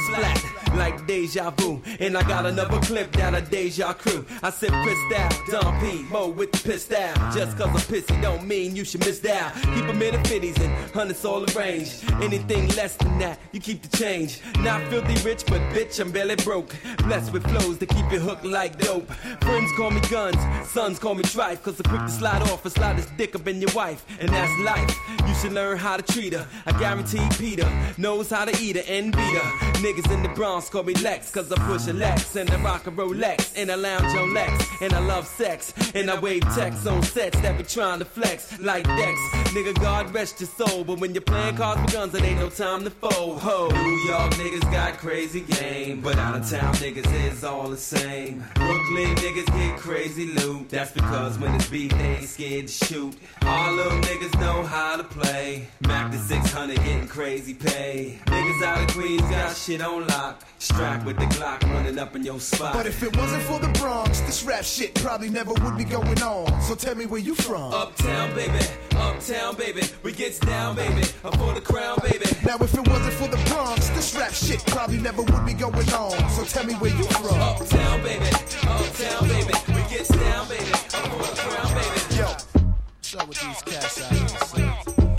Flat 0.07 0.55
like 0.75 1.07
deja 1.07 1.51
vu. 1.51 1.81
And 1.99 2.17
I 2.17 2.23
got 2.27 2.45
another 2.45 2.79
clip 2.81 3.11
that 3.13 3.33
a 3.33 3.41
deja 3.41 3.93
crew. 3.93 4.25
I 4.43 4.49
said 4.49 4.71
pissed 4.71 5.19
out, 5.19 5.33
Don 5.49 5.79
P, 5.79 6.03
Mo 6.11 6.29
with 6.29 6.51
the 6.51 6.59
pissed 6.59 6.93
out. 6.93 7.15
Just 7.33 7.57
cause 7.57 7.67
I'm 7.67 7.75
pissy 7.75 8.21
don't 8.21 8.45
mean 8.45 8.75
you 8.75 8.85
should 8.85 9.05
miss 9.05 9.23
out. 9.25 9.44
Now. 9.45 9.75
Keep 9.75 9.87
them 9.87 10.01
in 10.01 10.13
the 10.13 10.29
fifties 10.29 10.57
and 10.59 10.71
hundreds 10.91 11.23
all 11.25 11.43
arranged. 11.51 12.03
Anything 12.21 12.67
less 12.69 12.95
than 12.95 13.17
that, 13.19 13.39
you 13.51 13.59
keep 13.59 13.81
the 13.81 13.97
change. 13.97 14.41
Not 14.59 14.81
filthy 14.89 15.15
rich, 15.27 15.43
but 15.47 15.61
bitch, 15.73 15.99
I'm 15.99 16.11
barely 16.11 16.35
broke. 16.37 16.75
Blessed 16.99 17.33
with 17.33 17.43
flows 17.47 17.77
that 17.79 17.89
keep 17.89 18.11
you 18.11 18.19
hooked 18.19 18.45
like 18.45 18.77
dope. 18.79 19.09
Friends 19.41 19.71
call 19.77 19.91
me 19.91 20.01
guns, 20.09 20.37
sons 20.69 20.99
call 20.99 21.15
me 21.15 21.23
trife. 21.23 21.61
Cause 21.61 21.79
I'm 21.79 21.89
quick 21.89 22.01
to 22.01 22.09
slide 22.09 22.41
off 22.43 22.65
and 22.65 22.73
slide 22.73 22.97
this 22.97 23.07
dick 23.17 23.35
up 23.35 23.47
in 23.47 23.61
your 23.61 23.73
wife. 23.73 24.05
And 24.19 24.29
that's 24.29 24.59
life. 24.61 24.91
You 25.27 25.33
should 25.35 25.53
learn 25.53 25.77
how 25.77 25.97
to 25.97 26.03
treat 26.03 26.33
her. 26.33 26.47
I 26.65 26.71
guarantee 26.79 27.27
Peter 27.37 27.69
knows 27.97 28.29
how 28.29 28.45
to 28.45 28.63
eat 28.63 28.75
her 28.75 28.83
and 28.87 29.11
beat 29.11 29.35
her. 29.37 29.49
Niggas 29.83 30.11
in 30.13 30.23
the 30.23 30.29
Bronx 30.29 30.69
call 30.69 30.83
me 30.83 30.93
Lex. 30.95 31.31
Cause 31.31 31.51
I 31.51 31.57
push 31.67 31.87
a 31.87 31.93
Lex 31.93 32.35
and 32.35 32.49
I 32.49 32.61
rock 32.61 32.87
a 32.87 32.91
Rolex. 32.91 33.53
And 33.55 33.71
I 33.71 33.75
lounge 33.75 34.15
on 34.15 34.33
Lex. 34.33 34.65
And 34.81 34.93
I 34.93 34.99
love 34.99 35.27
sex. 35.27 35.73
And 35.93 36.09
I 36.09 36.19
wave 36.19 36.43
texts 36.55 36.85
on 36.85 37.01
sets 37.03 37.39
that 37.41 37.57
be 37.57 37.63
trying 37.63 37.99
to 37.99 38.05
flex 38.05 38.59
like 38.59 38.83
Dex. 38.85 39.34
Nigga, 39.55 39.79
God 39.79 40.13
rest 40.13 40.39
your 40.41 40.49
soul. 40.49 40.83
But 40.83 40.99
when 40.99 41.13
you're 41.13 41.21
playing 41.21 41.55
cards 41.55 41.81
with 41.81 41.93
guns, 41.93 42.13
it 42.13 42.23
ain't 42.23 42.39
no 42.39 42.49
time 42.49 42.83
to 42.83 42.89
fold. 42.89 43.39
Ho, 43.39 43.69
New 43.69 43.97
York 44.09 44.33
niggas 44.33 44.69
got 44.71 44.97
crazy 44.97 45.41
game. 45.41 46.01
But 46.01 46.17
out 46.17 46.35
of 46.35 46.49
town 46.49 46.73
niggas 46.75 47.31
is 47.31 47.43
all 47.43 47.69
the 47.69 47.77
same. 47.77 48.43
Brooklyn 48.55 49.15
niggas 49.15 49.45
get 49.45 49.79
crazy 49.79 50.27
loot. 50.27 50.69
That's 50.69 50.91
because 50.91 51.39
when 51.39 51.55
it's 51.55 51.69
beat, 51.69 51.91
they 51.91 52.17
ain't 52.17 52.29
scared 52.29 52.67
to 52.67 52.85
shoot. 52.85 53.17
All 53.43 53.73
little 53.73 53.99
niggas 54.01 54.39
know 54.39 54.63
how 54.63 54.97
to 54.97 55.03
play. 55.03 55.67
Mac 55.87 56.11
the 56.11 56.17
600 56.17 56.75
getting 56.77 57.07
crazy 57.07 57.53
pay. 57.53 58.19
Niggas 58.25 58.63
out 58.63 58.81
of 58.81 58.87
Queens 58.95 59.21
got 59.21 59.55
shit 59.55 59.81
on 59.81 60.05
lock. 60.07 60.43
Strapped 60.59 61.05
with 61.05 61.17
the 61.17 61.25
Glock 61.25 61.61
running 61.63 61.99
up 61.99 62.15
in 62.15 62.23
your 62.23 62.39
spot. 62.39 62.73
But 62.73 62.87
if 62.87 63.03
it 63.03 63.15
wasn't 63.17 63.43
for 63.43 63.59
the 63.59 63.67
Bronx, 63.79 64.21
this 64.21 64.43
rap 64.43 64.63
shit 64.63 64.95
probably 64.95 65.29
never 65.29 65.53
would 65.53 65.77
be 65.77 65.83
going 65.83 66.21
on. 66.21 66.61
So 66.61 66.75
tell 66.75 66.95
me 66.95 67.05
where 67.05 67.19
you 67.19 67.35
from. 67.35 67.73
Uptown, 67.73 68.33
baby, 68.33 68.65
uptown, 68.95 69.21
baby. 69.25 69.81
We 70.03 70.11
gets 70.11 70.37
down, 70.39 70.75
baby. 70.75 71.01
Up 71.23 71.35
for 71.37 71.53
the 71.53 71.61
crown, 71.61 71.97
baby. 72.03 72.25
Now 72.45 72.57
if 72.57 72.73
it 72.73 72.87
wasn't 72.87 73.13
for 73.13 73.27
the 73.27 73.37
Bronx, 73.49 73.89
this 73.89 74.15
rap 74.15 74.31
shit 74.31 74.63
probably 74.67 74.97
never 74.97 75.23
would 75.23 75.45
be 75.45 75.53
going 75.53 75.89
on. 75.93 76.29
So 76.29 76.43
tell 76.43 76.63
me 76.65 76.75
where 76.75 76.91
you 76.95 77.03
from. 77.05 77.39
Uptown, 77.41 78.03
baby, 78.03 78.25
uptown, 78.67 79.27
baby. 79.27 79.53
We 79.69 79.81
gets 79.89 80.09
down, 80.09 80.47
baby. 80.47 80.71
Up 80.71 81.07
for 81.09 81.23
the 81.23 81.35
crown, 81.41 81.73
baby. 81.73 81.99
Yo, 82.15 82.27
what's 82.27 83.15
up 83.15 83.27
with 83.27 83.41
these 83.41 83.61
cats 83.63 84.01
out 84.03 84.11
here, 84.11 84.27
son? 84.27 85.17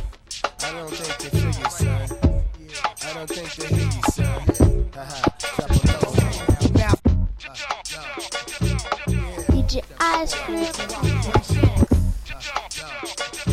I 0.63 0.73
don't 0.73 0.91
think 0.91 1.19
they 1.19 1.31
figure, 1.39 1.71
son. 1.71 2.07
I 3.03 3.13
don't 3.13 3.29
think 3.29 3.55
they 3.57 3.75
hear 3.75 3.87
you, 3.87 4.03
son. 4.13 4.41
Haha, 4.95 5.21
drop 5.57 5.71
a 5.71 5.75
low. 5.91 6.15
Now, 6.75 6.95
DJ 9.51 9.83
Ice 9.99 10.35
Cream. 10.35 10.67
What's 13.17 13.46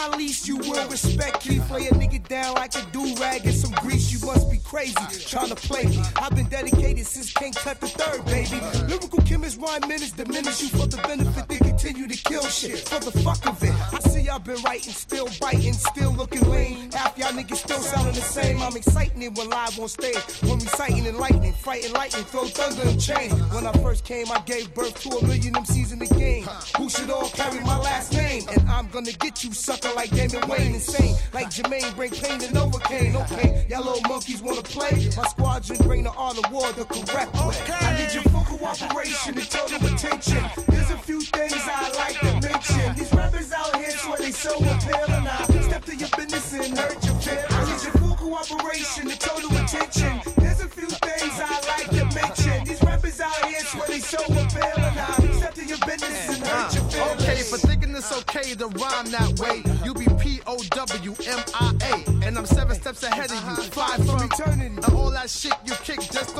not 0.00 0.18
least, 0.18 0.48
you 0.48 0.56
will 0.56 0.88
respect 0.88 1.48
me. 1.48 1.60
Play 1.68 1.88
a 1.88 1.90
nigga 1.92 2.26
down 2.26 2.54
like 2.54 2.74
a 2.74 2.82
do 2.92 3.14
rag 3.16 3.44
and 3.44 3.54
some 3.54 3.72
grease. 3.82 4.10
You 4.12 4.26
must 4.26 4.50
be 4.50 4.58
crazy 4.64 4.94
trying 5.26 5.50
to 5.50 5.54
play 5.54 5.84
me. 5.84 6.02
I've 6.16 6.34
been 6.34 6.48
dedicated 6.48 7.06
since 7.06 7.32
King 7.32 7.52
Tut 7.52 7.80
the 7.80 7.86
third, 7.86 8.24
baby. 8.26 8.60
Lyrical 8.88 9.22
chemist 9.24 9.60
rhyme 9.60 9.82
minutes 9.82 10.12
diminish 10.12 10.62
you 10.62 10.68
for 10.68 10.86
the 10.86 10.96
benefit. 11.08 11.48
They 11.48 11.58
continue 11.58 12.08
to 12.08 12.16
kill 12.16 12.44
shit 12.44 12.78
for 12.88 13.00
the 13.00 13.12
fuck 13.20 13.46
of 13.46 13.62
it. 13.62 13.74
I 13.92 13.98
see 14.20 14.26
y'all 14.26 14.38
been 14.38 14.60
writing, 14.62 14.92
still 14.92 15.28
biting, 15.40 15.72
still 15.72 16.12
looking 16.12 16.42
lame. 16.50 16.90
Half 16.92 17.16
y'all 17.18 17.32
niggas 17.32 17.56
still 17.56 17.78
sounding 17.78 18.14
the 18.14 18.20
same. 18.20 18.62
I'm 18.62 18.76
exciting 18.76 19.22
it 19.22 19.36
when 19.36 19.48
live 19.48 19.78
on 19.78 19.88
stage. 19.88 20.16
When 20.42 20.58
reciting 20.58 21.06
and 21.06 21.16
lightning, 21.16 21.52
fighting 21.52 21.92
lightning, 21.92 22.24
throw 22.24 22.44
thunder 22.44 22.88
and 22.88 23.00
chains. 23.00 23.32
When 23.52 23.66
I 23.66 23.72
first 23.72 24.04
came, 24.04 24.30
I 24.30 24.40
gave 24.40 24.72
birth 24.74 25.00
to 25.02 25.10
a 25.16 25.26
million 25.26 25.54
MCs 25.54 25.92
in 25.92 25.98
the 25.98 26.06
game. 26.06 26.44
Who 26.76 26.88
should 26.88 27.10
all 27.10 27.28
carry 27.30 27.60
my 27.60 27.78
last 27.78 28.12
name? 28.12 28.44
And 28.50 28.68
I'm 28.68 28.88
gonna 28.88 29.12
get 29.12 29.44
you 29.44 29.52
sucker 29.52 29.90
like 29.94 30.10
Damon 30.10 30.48
Wayne, 30.48 30.74
insane. 30.74 31.16
Like 31.32 31.48
Jermaine, 31.48 31.94
bring 31.96 32.10
pain 32.10 32.42
and 32.42 32.54
Novocaine. 32.54 33.14
Okay, 33.24 33.66
y'all 33.68 33.84
little 33.84 34.02
monkeys 34.08 34.42
wanna 34.42 34.62
play? 34.62 35.10
My 35.16 35.26
squadron 35.28 35.78
bring 35.82 36.04
the 36.04 36.12
art 36.12 36.38
of 36.38 36.50
war 36.52 36.70
the 36.72 36.84
correct 36.84 37.34
way. 37.34 37.56
I 37.80 37.98
need 37.98 38.14
your 38.14 38.24
full 38.24 38.44
cooperation 38.44 39.38
and 39.38 39.50
total 39.50 39.94
attention. 39.94 40.44
There's 40.68 40.90
a 40.90 40.98
few 40.98 41.20
things 41.20 41.54
I 41.56 41.92
like 41.96 42.18
to 42.20 42.48
mention. 42.48 42.94
These 42.96 43.12
rappers 43.14 43.52
out 43.52 43.76
here 43.76 43.90
swear 44.10 44.26
they 44.26 44.32
so 44.32 44.54
appealing. 44.56 45.26
I 45.26 45.44
step 45.62 45.84
to 45.84 45.96
your 45.96 46.08
business 46.16 46.52
and 46.52 46.78
hurt 46.78 47.04
your 47.04 47.14
feelings. 47.14 47.46
I 47.50 47.64
need 47.64 47.82
your 47.82 47.92
full 47.92 48.16
cooperation 48.16 49.10
and 49.10 49.20
total 49.20 49.50
attention. 49.56 50.20
There's 50.36 50.60
a 50.60 50.68
few 50.68 50.88
things 50.88 51.34
I 51.38 51.60
like 51.68 51.90
to 51.90 52.04
mention. 52.14 52.64
These 52.64 52.82
rappers 52.82 53.20
out 53.20 53.44
here 53.44 53.60
swear 53.60 53.86
they 53.86 54.00
so 54.00 54.18
appealing. 54.18 54.98
I 54.98 55.32
step 55.38 55.54
to 55.54 55.64
your 55.64 55.78
business 55.86 56.28
and 56.28 56.46
hurt 56.46 56.74
your 56.74 56.84
uh, 56.84 56.88
feelings. 56.88 57.22
Okay, 57.22 57.42
for 57.42 57.58
thinking 57.58 57.94
it's 57.94 58.12
okay 58.20 58.54
to 58.54 58.66
rhyme 58.66 59.10
that 59.10 59.38
way, 59.38 59.62
you 59.84 59.94
be 59.94 60.06
P 60.18 60.40
O 60.46 60.58
W 60.70 61.14
M 61.26 61.38
I 61.54 61.72
A, 61.82 62.26
and 62.26 62.38
I'm 62.38 62.46
seven 62.46 62.74
steps 62.76 63.02
ahead 63.02 63.30
of 63.30 63.36
you, 63.36 63.38
uh-huh. 63.38 63.62
fly 63.70 63.96
from 63.96 64.22
eternity. 64.22 64.66
And 64.66 64.84
all 64.94 65.10
that 65.10 65.30
shit 65.30 65.54
you 65.64 65.74
kick 65.84 66.00
just 66.00 66.34
don't 66.34 66.39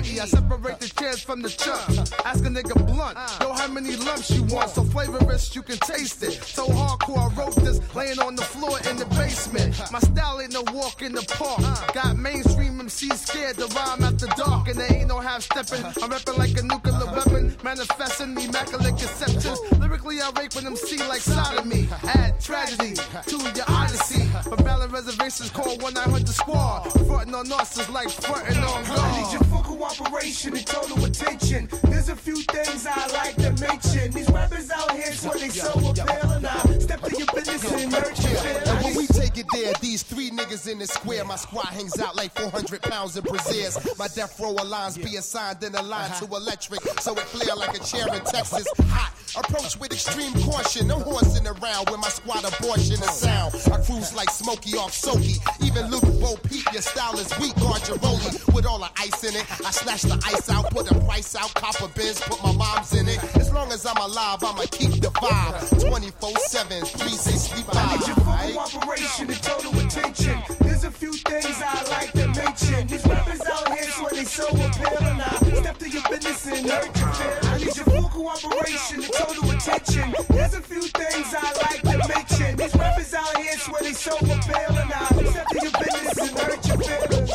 I 0.00 0.24
separate 0.24 0.80
the 0.80 0.88
chairs 0.88 1.20
from 1.20 1.42
the 1.42 1.50
chumps. 1.50 2.10
Ask 2.24 2.44
a 2.46 2.48
nigga 2.48 2.74
blunt, 2.86 3.18
yo, 3.38 3.52
how 3.52 3.68
many 3.68 3.96
lumps 3.96 4.30
you 4.30 4.42
want? 4.44 4.70
So 4.70 4.82
flavorist, 4.82 5.54
you 5.54 5.60
can 5.60 5.76
taste 5.76 6.22
it. 6.22 6.42
So 6.42 6.66
hardcore, 6.66 7.30
I 7.30 7.34
wrote 7.34 7.54
this 7.56 7.80
laying 7.94 8.18
on 8.18 8.34
the 8.34 8.42
floor 8.42 8.78
in 8.88 8.96
the 8.96 9.04
basement. 9.16 9.78
My 9.92 9.98
style 9.98 10.40
ain't 10.40 10.54
no 10.54 10.62
walk 10.72 11.02
in 11.02 11.12
the 11.12 11.22
park. 11.36 11.92
Got 11.92 12.16
mainstream 12.16 12.80
MCs 12.80 13.28
scared 13.28 13.56
to 13.58 13.66
rhyme 13.66 14.02
after 14.02 14.26
dark, 14.38 14.68
and 14.68 14.78
there 14.80 14.90
ain't 14.90 15.08
no 15.08 15.20
half 15.20 15.42
stepping. 15.42 15.84
I'm 16.02 16.10
rapping 16.10 16.36
like 16.38 16.56
a 16.56 16.62
nuclear 16.62 17.04
weapon, 17.12 17.54
manifesting 17.62 18.40
immaculate 18.40 18.96
conceptions. 18.96 19.60
Lyrically, 19.78 20.22
I 20.22 20.30
rape 20.40 20.54
an 20.56 20.66
MC 20.66 20.96
like 21.08 21.20
sodomy. 21.20 21.88
Add 22.04 22.40
tragedy 22.40 22.94
to 22.94 23.36
your 23.54 23.68
odyssey. 23.68 24.26
But 24.48 24.60
valid 24.60 24.92
reservations 24.92 25.50
call 25.50 25.76
1 25.76 25.92
900 25.92 26.28
squad. 26.28 26.88
Frontin' 27.06 27.34
on 27.34 27.52
us 27.52 27.78
is 27.78 27.90
like 27.90 28.08
frontin' 28.08 28.64
on 28.64 28.84
God. 28.84 29.49
Cooperation 29.80 30.54
and 30.54 30.66
total 30.66 31.04
attention. 31.04 31.68
There's 31.84 32.10
a 32.10 32.16
few 32.16 32.36
things 32.36 32.86
I 32.86 33.06
like 33.08 33.34
to 33.36 33.50
mention. 33.64 34.10
These 34.10 34.30
rappers 34.30 34.70
out 34.70 34.90
here 34.92 35.12
swear 35.12 35.38
they 35.38 35.48
so 35.48 35.70
appealing. 35.70 36.44
I 36.44 36.78
step 36.78 37.00
to 37.00 37.16
your 37.16 37.26
business 37.34 37.64
and 37.72 38.96
we 38.96 39.09
feelings. 39.42 39.52
take 39.52 39.62
it 39.62 39.64
there, 39.64 39.72
these 39.80 40.02
three 40.02 40.30
niggas 40.30 40.70
in 40.70 40.78
the 40.78 40.86
square, 40.86 41.24
my 41.24 41.36
squad 41.36 41.66
hangs 41.66 41.98
out 42.00 42.16
like 42.16 42.32
400 42.38 42.82
pounds 42.82 43.16
of 43.16 43.24
braziers. 43.24 43.78
My 43.98 44.08
death 44.08 44.38
row 44.40 44.50
lines 44.50 44.98
be 44.98 45.16
assigned 45.16 45.62
in 45.62 45.74
a 45.74 45.82
line 45.82 46.10
to 46.18 46.24
uh-huh. 46.24 46.36
electric, 46.36 46.80
so 47.00 47.12
it 47.14 47.20
flare 47.20 47.56
like 47.56 47.76
a 47.76 47.84
chair 47.84 48.06
in 48.14 48.20
Texas. 48.24 48.66
Hot, 48.88 49.12
approach 49.36 49.78
with 49.78 49.92
extreme 49.92 50.32
caution. 50.44 50.88
No 50.88 50.98
horsing 50.98 51.46
around 51.46 51.90
with 51.90 52.00
my 52.00 52.08
squad 52.08 52.44
abortion 52.44 52.96
and 52.96 53.04
sound. 53.04 53.54
I 53.72 53.82
cruise 53.82 54.14
like 54.14 54.30
Smokey 54.30 54.76
off 54.76 54.92
Soaky. 54.92 55.38
Even 55.64 55.90
Luke 55.90 56.02
Bo 56.20 56.36
Peep, 56.48 56.72
your 56.72 56.82
style 56.82 57.18
is 57.18 57.30
weak, 57.38 57.54
guard 57.56 57.86
your 57.88 57.98
rollie. 57.98 58.54
With 58.54 58.66
all 58.66 58.78
the 58.78 58.90
ice 58.98 59.24
in 59.24 59.36
it, 59.36 59.46
I 59.66 59.70
slash 59.70 60.02
the 60.02 60.20
ice 60.26 60.50
out, 60.50 60.70
put 60.70 60.88
the 60.88 60.98
price 61.06 61.34
out, 61.36 61.52
copper 61.54 61.88
bins, 61.94 62.20
put 62.20 62.42
my 62.42 62.52
mom's 62.52 62.92
in 62.94 63.08
it. 63.08 63.22
As 63.36 63.52
long 63.52 63.72
as 63.72 63.86
I'm 63.86 63.96
alive, 63.96 64.42
I'ma 64.42 64.64
keep 64.70 64.92
the 65.00 65.10
vibe. 65.10 65.88
24 65.88 66.36
7, 66.36 66.82
please 66.82 67.20
say 67.20 67.32
sleep 67.32 67.66
I 67.72 67.96
need 67.96 68.06
your 68.06 68.16
full 68.16 68.64
cooperation 68.64 69.29
and 69.30 69.42
total 69.42 69.78
attention. 69.78 70.42
There's 70.60 70.84
a 70.84 70.90
few 70.90 71.12
things 71.12 71.62
I 71.62 71.84
like 71.90 72.12
to 72.12 72.26
mention. 72.28 72.86
These 72.86 73.06
rappers 73.06 73.40
out 73.42 73.68
here 73.72 73.84
swear 73.84 74.10
they 74.10 74.24
so 74.24 74.48
appealing. 74.48 75.20
I 75.20 75.60
step 75.60 75.78
to 75.78 75.88
your 75.88 76.02
business 76.10 76.46
and 76.46 76.70
hurt 76.70 76.98
your 76.98 77.12
feelings. 77.12 77.46
I 77.46 77.58
need 77.58 77.76
your 77.76 77.84
full 77.84 78.08
cooperation 78.08 79.04
and 79.04 79.12
total 79.12 79.50
attention. 79.50 80.14
There's 80.30 80.54
a 80.54 80.60
few 80.60 80.82
things 80.82 81.34
I 81.34 81.52
like 81.62 81.82
to 81.82 82.08
mention. 82.08 82.56
These 82.56 82.74
rappers 82.74 83.14
out 83.14 83.36
here 83.38 83.58
swear 83.58 83.80
they 83.82 83.92
so 83.92 84.16
appealing. 84.16 84.90
I 84.90 85.06
step 85.30 85.46
to 85.46 85.58
your 85.62 85.72
business 85.78 86.18
and 86.18 86.38
hurt 86.38 86.66
your 86.66 86.78
feelings. 86.78 87.30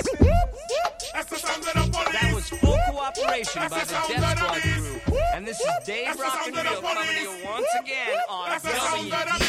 That 1.15 2.33
was 2.33 2.49
full 2.49 2.77
cooperation 2.89 3.61
by 3.69 3.69
the 3.69 3.75
Def 3.75 4.37
Squad 4.37 4.61
crew. 4.61 5.15
And 5.33 5.47
this 5.47 5.59
is 5.59 5.67
Dave 5.85 6.19
Rock 6.19 6.47
and 6.47 6.55
Real 6.55 6.81
coming 6.81 7.07
to 7.07 7.21
you 7.21 7.45
once 7.45 7.67
again 7.79 8.19
on 8.29 8.49
WG. 8.59 9.44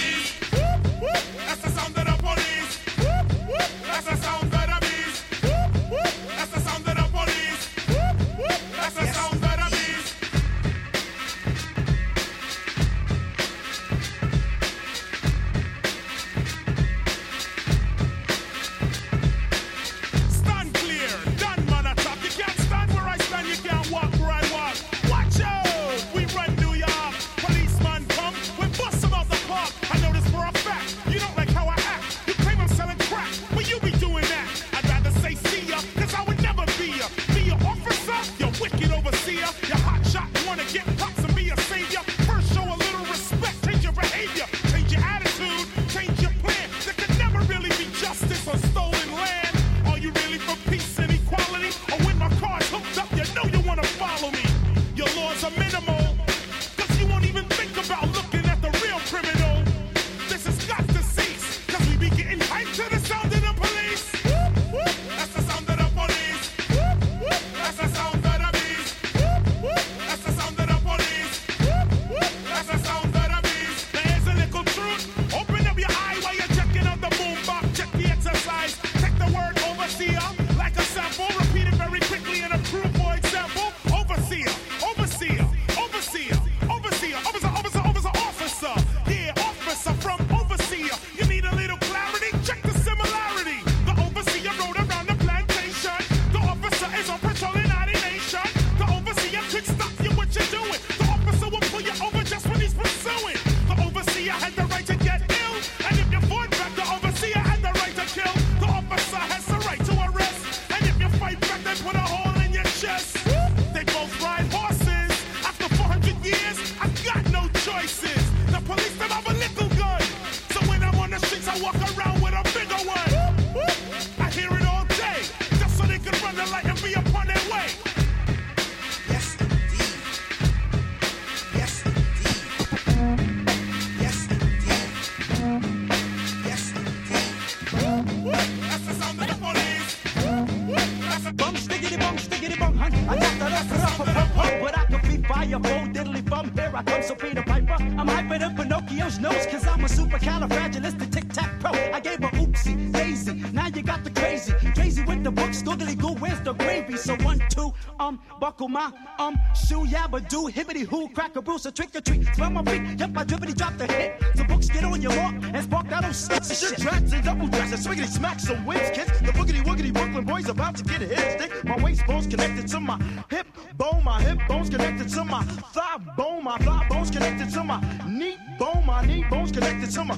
Buckle 158.47 158.69
my, 158.69 158.93
um, 159.19 159.37
shoe, 159.57 159.85
yabba 159.87 160.21
do, 160.29 160.47
hibbity 160.47 160.87
hoo, 160.87 161.09
crack 161.09 161.35
a 161.35 161.43
bruise, 161.43 161.67
a 161.67 161.73
trick 161.73 161.93
or 161.97 162.01
treat. 162.01 162.25
Smell 162.37 162.51
my 162.51 162.63
feet, 162.63 162.97
yep, 163.01 163.11
I 163.17 163.25
drippity 163.25 163.57
drop 163.57 163.77
the 163.77 163.89
hit. 163.89 164.23
So 164.37 164.45
books 164.45 164.69
get 164.69 164.85
on 164.85 165.03
your 165.03 165.17
walk 165.17 165.35
and 165.55 165.65
spark 165.65 165.89
that 165.89 166.05
old 166.05 166.15
sense 166.15 166.49
of 166.53 166.57
Shit 166.57 166.79
tracks 166.79 167.13
and 167.13 167.25
double 167.25 167.49
dress 167.49 167.73
and 167.73 167.83
swiggity 167.85 168.07
smack 168.07 168.39
some 168.39 168.65
wins, 168.65 168.89
kids. 168.91 169.11
The 169.19 169.33
boogity 169.33 169.65
woogity 169.65 169.93
Brooklyn 169.93 170.25
boys 170.25 170.49
about 170.49 170.77
to 170.77 170.85
get 170.85 171.03
a 171.03 171.07
hit 171.07 171.41
stick. 171.41 171.65
My 171.65 171.77
waist 171.83 172.07
bones 172.07 172.29
connected 172.29 172.69
to 172.69 172.79
my 172.79 172.97
hip 173.29 173.49
bone, 173.77 174.05
my 174.05 174.23
hip 174.23 174.39
bones 174.47 174.71
connected 174.71 175.09
to 175.09 175.25
my 175.25 175.43
thigh 175.75 175.99
bone, 176.17 176.45
my 176.45 176.57
thigh 176.59 176.87
bones 176.89 177.11
connected 177.11 177.51
to 177.51 177.65
my 177.65 177.81
knee 178.07 178.37
bone, 178.61 178.87
my 178.87 179.05
knee 179.05 179.25
bones 179.29 179.51
connected 179.51 179.91
to 179.91 180.05
my 180.05 180.15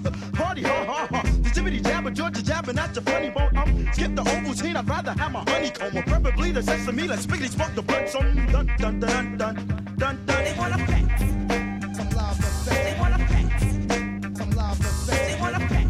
I'd 5.39 5.47
rather 5.47 5.47
have 5.47 5.47
my 5.47 5.53
honeycomb 5.53 5.97
or 5.97 6.03
preferably 6.03 6.53
the 6.53 6.63
sesame. 6.63 7.07
Let's 7.07 7.27
spiggity 7.27 7.51
spark 7.51 7.75
the 7.75 7.83
blood. 7.83 8.09
So 8.09 8.21
dun 8.21 8.67
dun 8.79 9.01
dun 9.01 9.37
dun 9.37 9.37
dun 9.37 9.57
dun. 9.97 10.27
They 10.27 10.55
wanna 10.59 10.79
pack. 10.79 11.19
Some 11.97 12.11
love 12.11 12.39
effects. 12.39 12.65
They 12.67 12.97
wanna 12.99 13.19
pack. 13.19 13.61
Some 14.37 14.51
love 14.51 14.81
effects. 14.81 15.07
They 15.07 15.37
wanna 15.41 15.59
pack. 15.59 15.89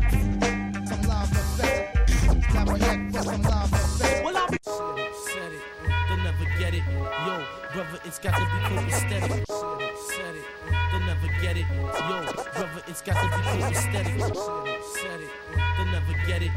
Some 0.88 1.02
love 1.02 1.32
effects. 1.32 2.46
Clap 2.46 2.68
a 2.68 2.78
head 2.78 3.12
for 3.14 3.22
some 3.22 3.42
love 3.42 3.72
effects. 3.72 4.22
Well, 4.24 4.36
I'll 4.36 4.48
be 4.50 4.58
Said 4.62 5.52
it, 5.52 5.62
they'll 6.08 6.16
never 6.18 6.44
get 6.58 6.74
it. 6.74 6.82
Yo, 7.26 7.44
brother, 7.72 8.00
it's 8.04 8.18
got 8.18 8.34
to 8.34 8.40
be 8.40 8.46
copacetic. 8.76 9.67
Said 10.18 10.34
it, 10.34 10.42
they'll 10.90 11.00
never 11.06 11.28
get 11.40 11.56
it. 11.56 11.66
Yo, 11.70 12.26
brother, 12.34 12.82
it's 12.88 13.02
got 13.02 13.14
to 13.14 13.28
be 13.28 13.42
copacetic. 13.44 14.18
Said 14.96 15.20
it, 15.20 15.30
they'll 15.76 15.86
never 15.92 16.12
get 16.26 16.42
it. 16.42 16.50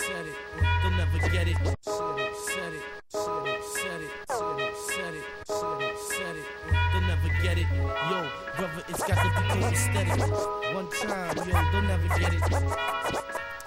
Said 0.00 0.24
it, 0.24 0.36
they'll 0.80 0.92
never 0.92 1.18
get 1.28 1.46
it. 1.46 1.56
Said 1.58 2.16
it, 2.16 2.32
said 2.48 2.72
it, 2.72 3.52
said 3.76 4.00
it, 4.00 5.24
said 6.08 6.36
it. 6.36 6.46
They'll 6.92 7.02
never 7.02 7.28
get 7.42 7.58
it. 7.58 7.66
Yo, 8.08 8.28
brother, 8.56 8.82
it's 8.88 9.02
got 9.04 9.18
to 9.20 9.28
be 9.28 9.40
copacetic. 9.52 10.74
One 10.74 10.88
time, 10.90 11.36
yo, 11.36 11.44
they'll 11.70 11.82
never 11.82 12.08
get 12.18 12.32
it. 12.32 12.40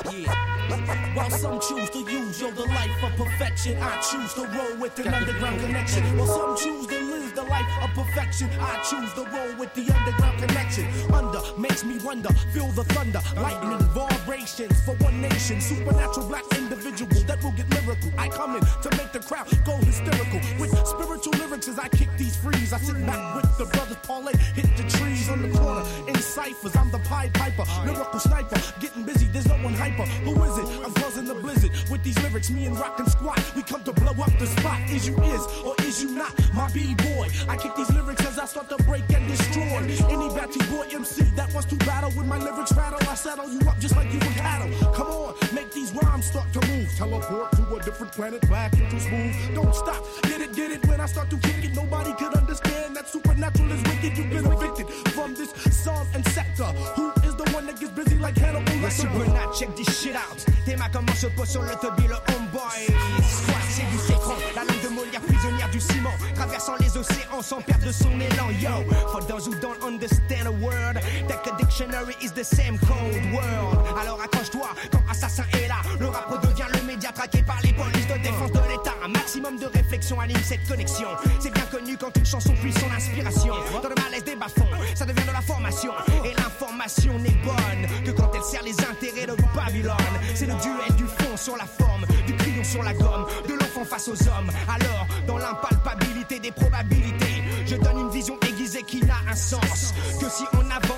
Yeah. 0.05 1.13
While 1.15 1.29
some 1.31 1.59
choose 1.59 1.89
to 1.89 1.99
use, 1.99 2.39
yo, 2.39 2.51
the 2.51 2.65
life 2.65 3.03
of 3.03 3.15
perfection, 3.17 3.77
I 3.81 3.97
choose 4.01 4.33
to 4.35 4.45
roll 4.45 4.77
with 4.79 4.97
an 4.99 5.13
underground 5.13 5.59
connection. 5.59 6.03
While 6.17 6.27
some 6.27 6.57
choose 6.57 6.87
to 6.87 6.99
live 6.99 7.35
the 7.35 7.43
life 7.43 7.65
of 7.81 7.89
perfection, 7.91 8.49
I 8.59 8.77
choose 8.83 9.11
to 9.13 9.23
roll 9.23 9.55
with 9.57 9.73
the 9.73 9.91
underground 9.91 10.39
connection. 10.39 10.85
Under 11.11 11.41
makes 11.57 11.83
me 11.83 11.97
wonder, 11.99 12.29
feel 12.53 12.67
the 12.67 12.83
thunder, 12.85 13.21
lightning, 13.35 13.79
vibrations 13.89 14.79
for 14.81 14.93
one 14.97 15.19
nation, 15.21 15.59
supernatural 15.59 16.27
black 16.27 16.45
individual 16.55 17.09
that 17.23 17.43
will 17.43 17.53
get 17.53 17.69
lyrical. 17.71 18.11
I 18.17 18.27
come 18.29 18.55
in 18.55 18.61
to 18.61 18.89
make 18.97 19.11
the 19.11 19.19
crowd 19.19 19.47
go 19.65 19.77
hysterical 19.77 20.41
with 20.59 20.71
spiritual 20.85 21.33
lyrics 21.39 21.67
as 21.67 21.79
I 21.79 21.87
kick 21.89 22.09
these 22.17 22.35
frees. 22.37 22.71
I 22.71 22.77
sit 22.77 23.03
back 23.05 23.35
with 23.35 23.57
the 23.57 23.65
brothers 23.65 23.97
parlay, 24.03 24.33
hit 24.53 24.69
the 24.77 24.83
trees 24.97 25.29
on 25.29 25.41
the 25.41 25.57
corner 25.57 25.83
in 26.07 26.15
ciphers. 26.19 26.75
I'm 26.75 26.91
the 26.91 26.99
Pied 26.99 27.33
Piper, 27.33 27.65
lyrical 27.85 28.19
sniper, 28.19 28.61
getting 28.79 29.03
busy. 29.03 29.25
There's 29.27 29.47
no 29.47 29.55
one 29.55 29.73
hyper. 29.73 29.86
Who 29.95 30.43
is 30.43 30.57
it? 30.57 30.85
I'm 30.85 30.93
causing 30.93 31.25
the 31.25 31.35
blizzard 31.35 31.71
with 31.89 32.03
these 32.03 32.17
lyrics. 32.23 32.49
Me 32.49 32.65
and 32.65 32.77
Rockin' 32.77 33.09
Squat, 33.09 33.39
we 33.55 33.63
come 33.63 33.83
to 33.83 33.93
blow 33.93 34.11
up 34.11 34.37
the 34.37 34.47
spot. 34.47 34.81
Is 34.89 35.07
you 35.07 35.15
is 35.23 35.45
or 35.63 35.75
is 35.79 36.03
you 36.03 36.11
not 36.11 36.33
my 36.53 36.69
b-boy? 36.71 37.27
I 37.47 37.55
kick 37.55 37.75
these 37.75 37.89
lyrics 37.91 38.25
as 38.25 38.37
I 38.39 38.45
start 38.45 38.69
to 38.69 38.77
break 38.83 39.03
and 39.13 39.27
destroy 39.27 39.79
any 40.09 40.29
batty 40.35 40.59
boy 40.69 40.87
MC 40.91 41.23
that 41.35 41.53
wants 41.53 41.69
to 41.69 41.75
battle 41.85 42.11
with 42.17 42.27
my 42.27 42.37
lyrics 42.37 42.73
rattle. 42.73 42.99
I 43.09 43.15
settle 43.15 43.49
you 43.49 43.59
up 43.67 43.79
just 43.79 43.95
like 43.95 44.11
you 44.11 44.19
would 44.19 44.35
cattle. 44.35 44.69
Come 44.93 45.07
on, 45.07 45.35
make 45.53 45.71
these 45.71 45.93
rhymes 45.93 46.25
start 46.25 46.51
to 46.53 46.67
move. 46.67 46.93
Teleport 46.97 47.51
to 47.53 47.75
a 47.75 47.79
different 47.81 48.11
planet, 48.11 48.41
black 48.47 48.73
into 48.73 48.99
smooth. 48.99 49.35
Don't 49.55 49.73
stop, 49.73 50.03
get 50.23 50.41
it, 50.41 50.53
get 50.53 50.71
it. 50.71 50.85
When 50.87 50.99
I 50.99 51.05
start 51.05 51.29
to 51.29 51.37
kick 51.37 51.63
it, 51.63 51.75
nobody 51.75 52.13
could 52.13 52.33
understand 52.35 52.95
that 52.95 53.07
supernatural 53.07 53.71
is 53.71 53.81
wicked. 53.83 54.17
You've 54.17 54.29
been 54.29 54.45
evicted 54.51 54.89
from 55.13 55.33
this 55.35 55.51
song 55.71 56.07
and 56.13 56.25
sector. 56.29 56.65
Who 56.95 57.11
is 57.23 57.35
the 57.35 57.49
one 57.51 57.65
that 57.67 57.79
gets 57.79 57.91
busy 57.93 58.17
like 58.17 58.37
Hannibal 58.37 58.66
Le 58.87 58.93
Lecter? 58.93 59.01
Supernat, 59.01 59.53
check 59.53 59.75
this 59.75 60.01
shit 60.01 60.15
out. 60.15 60.45
Comment 60.91 61.15
se 61.15 61.27
posent 61.27 61.49
sur 61.49 61.61
le 61.61 61.71
tubby, 61.81 62.07
le 62.07 62.15
homeboy? 62.15 62.87
Squat, 62.87 63.63
c'est 63.69 63.89
du 63.91 63.97
sécran. 63.97 64.35
La 64.55 64.63
langue 64.63 64.81
de 64.81 64.87
Molière, 64.87 65.21
prisonnière 65.21 65.69
du 65.69 65.79
ciment. 65.81 66.13
Traversant 66.33 66.75
les 66.79 66.97
océans 66.97 67.41
sans 67.41 67.61
perdre 67.61 67.91
son 67.91 68.11
élan. 68.19 68.49
Yo, 68.61 68.85
for 69.11 69.21
those 69.27 69.45
who 69.45 69.53
don't 69.59 69.81
understand 69.83 70.47
a 70.47 70.51
word, 70.51 70.99
take 71.27 71.45
a 71.45 71.57
dictionary 71.57 72.15
is 72.21 72.31
the 72.31 72.43
same 72.43 72.79
code 72.79 73.33
word. 73.33 73.99
Alors 73.99 74.19
accroche-toi 74.21 74.69
quand 74.91 75.01
Assassin 75.11 75.43
est 75.53 75.67
là. 75.67 75.81
Le 75.99 76.07
rap 76.07 76.29
redevient 76.29 76.67
le 76.73 76.81
média 76.87 77.11
traqué 77.11 77.43
par 77.43 77.59
les 77.63 77.73
polices 77.73 78.07
de 78.07 78.17
défense 78.23 78.51
de 78.51 78.59
l'État. 78.69 78.95
Un 79.03 79.09
maximum 79.09 79.57
de 79.59 79.65
réflexion 79.65 80.19
anime 80.19 80.41
cette 80.43 80.65
connexion. 80.67 81.09
C'est 81.39 81.53
bien 81.53 81.65
connu 81.65 81.97
quand 81.97 82.15
une 82.17 82.25
chanson 82.25 82.53
puise 82.61 82.77
son 82.79 82.91
inspiration. 82.95 83.55
Dans 83.83 83.89
le 83.89 83.95
malaise 84.01 84.23
des 84.23 84.35
bas-fonds, 84.35 84.69
ça 84.95 85.05
devient 85.05 85.27
de 85.27 85.33
la 85.33 85.41
formation. 85.41 85.91
Et 86.23 86.33
l'information 86.33 87.19
n'est 87.19 87.37
bonne 87.43 88.05
que 88.05 88.11
quand 88.11 88.26
les 88.63 88.79
intérêts 88.79 89.27
de 89.27 89.35
Babylone. 89.55 89.95
C'est 90.33 90.45
le 90.45 90.53
duel 90.55 90.95
du 90.95 91.03
fond 91.05 91.35
sur 91.35 91.57
la 91.57 91.65
forme, 91.65 92.05
du 92.25 92.33
crayon 92.35 92.63
sur 92.63 92.83
la 92.83 92.93
gomme, 92.93 93.25
de 93.47 93.53
l'enfant 93.53 93.83
face 93.83 94.07
aux 94.07 94.27
hommes. 94.27 94.49
Alors, 94.67 95.07
dans 95.27 95.37
l'impalpabilité 95.37 96.39
des 96.39 96.51
probabilités, 96.51 97.43
je 97.65 97.75
donne 97.75 97.99
une 97.99 98.09
vision 98.09 98.37
aiguisée 98.47 98.83
qui 98.83 99.03
n'a 99.05 99.17
un 99.29 99.35
sens 99.35 99.93
que 100.19 100.29
si 100.29 100.43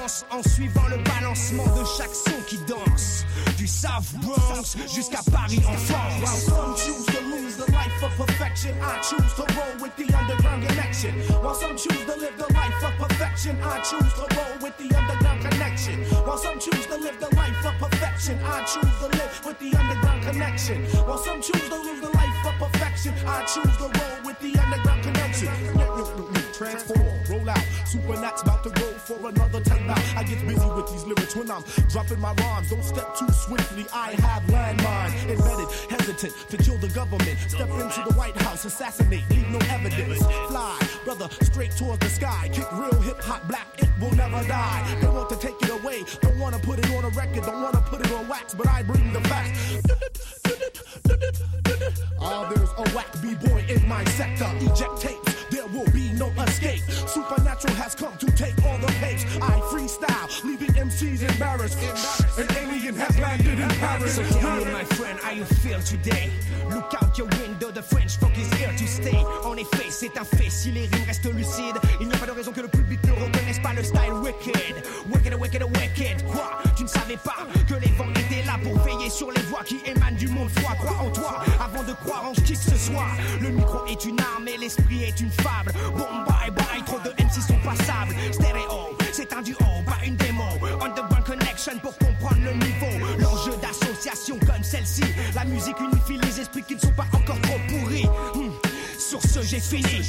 avance 0.09 0.25
en 0.31 0.49
suivant 0.49 0.87
le 0.89 0.97
balancement 0.97 1.65
de 1.75 1.85
chaque 1.97 2.13
son 2.13 2.31
qui 2.47 2.57
danse. 2.67 3.25
Du 3.57 3.67
South 3.67 4.13
Bronx 4.21 4.77
jusqu'à 4.93 5.19
Paris 5.31 5.61
en 5.65 5.71
While 5.71 5.77
France. 5.77 6.45
some 6.45 6.75
choose 6.75 7.05
to 7.05 7.21
lose 7.25 7.57
the 7.57 7.71
life 7.71 8.03
of 8.03 8.15
perfection, 8.17 8.73
I 8.81 8.99
choose 9.01 9.33
to 9.35 9.43
roll 9.53 9.81
with 9.81 9.95
the 9.97 10.13
underground 10.15 10.67
connection. 10.67 11.13
While 11.41 11.55
some 11.55 11.75
choose 11.75 12.05
to 12.05 12.15
live 12.19 12.37
the 12.37 12.53
life 12.53 12.83
of 12.83 13.07
perfection, 13.07 13.57
I 13.61 13.79
choose 13.81 14.13
to 14.13 14.25
roll 14.35 14.57
with 14.61 14.77
the 14.77 14.95
underground 14.95 15.41
connection. 15.41 15.99
While 16.25 16.37
some 16.37 16.59
choose 16.59 16.85
to 16.87 16.97
live 16.97 17.19
the 17.19 17.35
life 17.35 17.65
of 17.65 17.73
perfection, 17.79 18.39
I 18.43 18.63
choose 18.63 18.95
to 18.99 19.07
live 19.17 19.45
with 19.45 19.59
the 19.59 19.77
underground 19.77 20.23
connection. 20.23 20.85
While 21.05 21.17
some 21.17 21.41
choose 21.41 21.69
to 21.69 21.75
live 21.75 22.01
the 22.01 22.09
life 22.09 22.45
of 22.45 22.55
perfection, 22.71 23.13
I 23.27 23.43
choose 23.45 23.77
to 23.77 23.87
roll 23.87 24.17
with 24.25 24.39
the 24.39 24.57
underground 24.59 25.03
connection. 25.03 25.49
Transform, 26.53 27.07
roll 27.29 27.49
out. 27.49 27.78
Supernat's 27.89 28.43
about 28.43 28.63
to 28.63 28.69
go 28.69 28.85
for 28.99 29.17
another 29.29 29.61
time 29.61 29.89
out. 29.89 29.97
I 30.15 30.23
get 30.23 30.45
busy 30.47 30.67
with 30.67 30.91
these 30.91 31.05
lyrics 31.05 31.35
when 31.35 31.49
I'm 31.49 31.63
dropping 31.89 32.19
my 32.19 32.33
rhymes. 32.33 32.69
Don't 32.69 32.83
step 32.83 33.15
too 33.15 33.27
swiftly. 33.31 33.87
I 33.91 34.11
have 34.11 34.43
landmines 34.43 35.27
embedded, 35.27 35.67
hesitant 35.89 36.35
to 36.51 36.57
kill 36.57 36.77
the 36.77 36.89
government. 36.89 37.35
Step 37.47 37.67
into 37.69 38.01
the 38.07 38.13
White 38.13 38.37
House, 38.43 38.63
assassinate, 38.65 39.27
leave 39.31 39.49
no 39.49 39.57
evidence. 39.71 40.19
Fly, 40.19 40.79
brother, 41.03 41.29
straight 41.41 41.71
towards 41.71 41.99
the 41.99 42.09
sky. 42.09 42.47
Kick 42.53 42.71
real 42.73 43.01
hip 43.01 43.19
hop 43.21 43.47
black, 43.47 43.67
it 43.79 43.89
will 43.99 44.11
never 44.11 44.47
die. 44.47 44.97
They 45.01 45.07
want 45.07 45.29
to 45.31 45.37
take 45.37 45.59
it 45.59 45.69
away, 45.69 46.03
don't 46.21 46.37
want 46.37 46.53
to 46.55 46.61
put 46.61 46.77
it 46.77 46.91
on 46.91 47.05
a 47.05 47.09
record, 47.09 47.43
don't 47.43 47.63
want 47.63 47.73
to 47.73 47.81
put 47.81 48.05
it 48.05 48.11
on 48.11 48.27
wax, 48.27 48.53
but 48.53 48.67
I 48.67 48.83
bring 48.83 49.11
the 49.13 49.21
facts. 49.21 50.35
Ah, 52.21 52.51
there's 52.53 52.69
a 52.77 52.95
whack 52.95 53.07
b-boy 53.21 53.63
in 53.69 53.87
my 53.87 54.03
sector. 54.05 54.49
Eject 54.59 55.01
tapes, 55.01 55.45
there 55.49 55.65
will 55.67 55.89
be 55.91 56.11
no 56.13 56.27
escape. 56.43 56.81
Supernatural 57.07 57.73
has 57.75 57.95
come 57.95 58.15
to 58.17 58.27
take 58.31 58.53
all 58.65 58.77
the 58.77 58.91
pace. 58.99 59.23
I 59.41 59.59
freestyle, 59.71 60.43
leaving 60.43 60.71
MCs 60.73 61.21
embarrassed. 61.31 61.79
An 62.37 62.47
alien 62.57 62.95
has 62.95 63.17
landed 63.19 63.59
in 63.59 63.69
Paris. 63.79 64.15
So 64.15 64.23
tell 64.39 64.57
me, 64.57 64.71
my 64.71 64.83
friend, 64.83 65.17
how 65.19 65.31
you 65.31 65.45
feel 65.45 65.79
today? 65.81 66.29
Look 66.69 66.93
out 67.01 67.17
your 67.17 67.27
window, 67.41 67.71
the 67.71 67.81
French 67.81 68.17
funk 68.17 68.37
is 68.37 68.51
here 68.53 68.71
to 68.77 68.87
stay. 68.87 69.17
En 69.43 69.57
effet, 69.57 69.89
c'est 69.89 70.17
un 70.17 70.23
fait, 70.25 70.49
si 70.49 70.71
les 70.71 70.87
rimes 70.87 71.05
restent 71.07 71.33
lucides, 71.33 71.79
il 71.99 72.07
n'y 72.07 72.13
a 72.13 72.17
pas 72.17 72.27
de 72.27 72.31
raison 72.31 72.51
que 72.51 72.61
le 72.61 72.67
public 72.67 72.99
ne 73.05 73.13
reconnaisse 73.13 73.59
pas 73.59 73.73
le 73.73 73.83
style 73.83 74.13
wicked. 74.21 74.83
Wicked, 75.09 75.33
wicked, 75.35 75.63
wicked. 75.63 76.25
Quoi 76.25 76.59
Tu 76.75 76.83
ne 76.83 76.87
savais 76.87 77.17
pas 77.17 77.47
que 77.67 77.75
les 77.75 77.91
vents 77.97 78.11
pour 78.63 78.77
veiller 78.79 79.09
sur 79.09 79.31
les 79.31 79.41
voix 79.43 79.63
qui 79.63 79.79
émanent 79.85 80.17
du 80.17 80.27
monde 80.27 80.49
froid. 80.49 80.75
Crois 80.75 80.97
en 81.05 81.09
toi 81.09 81.43
avant 81.59 81.83
de 81.83 81.93
croire 81.93 82.25
en 82.25 82.31
qui 82.33 82.53
que 82.53 82.71
ce 82.71 82.77
soit. 82.77 83.07
Le 83.41 83.49
micro 83.49 83.85
est 83.85 84.05
une 84.05 84.19
arme 84.19 84.47
et 84.47 84.57
l'esprit 84.57 85.03
est 85.03 85.19
une 85.19 85.31
fable. 85.31 85.73
Bon, 85.95 86.07
bye 86.27 86.51
bye, 86.51 86.83
trop 86.85 86.99
de 86.99 87.09
MC 87.23 87.41
sont 87.41 87.59
passables. 87.63 88.15
Stéréo, 88.31 88.97
c'est 89.11 89.33
un 89.33 89.41
duo, 89.41 89.57
pas 89.85 90.05
une 90.05 90.15
démo. 90.15 90.43
Underground 90.81 91.25
Connection 91.25 91.79
pour 91.81 91.97
comprendre 91.97 92.41
le 92.43 92.53
niveau. 92.53 93.07
L'enjeu 93.19 93.53
d'association 93.61 94.37
comme 94.39 94.63
celle-ci. 94.63 95.03
La 95.35 95.45
musique 95.45 95.79
unifie 95.79 96.17
les 96.25 96.41
esprits 96.41 96.63
qui 96.63 96.75
ne 96.75 96.79
sont 96.79 96.93
pas 96.93 97.07
encore 97.13 97.39
trop 97.41 97.59
pourris. 97.67 98.05
Hmm. 98.35 98.51
Sur 98.97 99.21
ce, 99.21 99.41
j'ai 99.41 99.59
fini. 99.59 100.03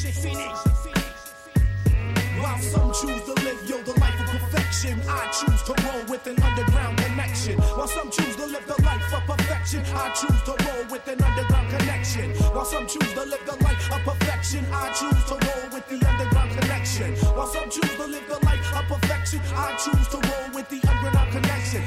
While 2.40 2.62
some 2.62 2.93
choose 2.94 3.22
to 3.27 3.35
live, 3.44 3.85
the 3.85 4.01
life 4.01 4.20
of 4.20 4.27
perfection, 4.27 5.01
I 5.09 5.31
choose 5.31 5.62
to 5.64 5.74
roll 5.85 6.05
with 6.09 6.27
an 6.27 6.43
underground 6.43 6.99
connection. 7.21 7.59
While 7.77 7.89
some 7.89 8.11
choose 8.11 8.37
to 8.37 8.47
live 8.47 8.67
the 8.67 8.83
life 8.83 9.13
of 9.13 9.23
perfection, 9.27 9.83
I 9.95 10.09
choose 10.11 10.43
to 10.45 10.53
roll 10.65 10.85
with 10.91 11.07
an 11.09 11.23
underground 11.23 11.71
connection. 11.71 12.31
While 12.55 12.65
some 12.65 12.87
choose 12.87 13.13
to 13.13 13.25
live 13.25 13.45
the 13.45 13.57
life 13.65 13.93
of 13.93 14.01
perfection, 14.05 14.65
I 14.73 14.91
choose 14.93 15.25
to 15.25 15.35
roll 15.35 15.67
with 15.73 15.87
the 15.89 16.09
underground 16.09 16.51
connection. 16.59 17.15
While 17.37 17.47
some 17.47 17.71
choose 17.71 17.97
to 17.97 18.07
live 18.07 18.27
the 18.29 18.45
life 18.45 18.77
of 18.77 18.85
perfection, 18.87 19.41
I 19.55 19.77
choose 19.77 20.09
to 20.09 20.17
roll 20.17 20.55
with 20.55 20.69
the 20.69 20.81
underground 20.89 21.31
connection. 21.33 21.83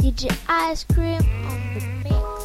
DJ 0.00 0.36
Ice 0.48 0.84
Cream 0.84 1.22
on 1.48 1.74
the 1.74 1.80
mix. 2.04 2.43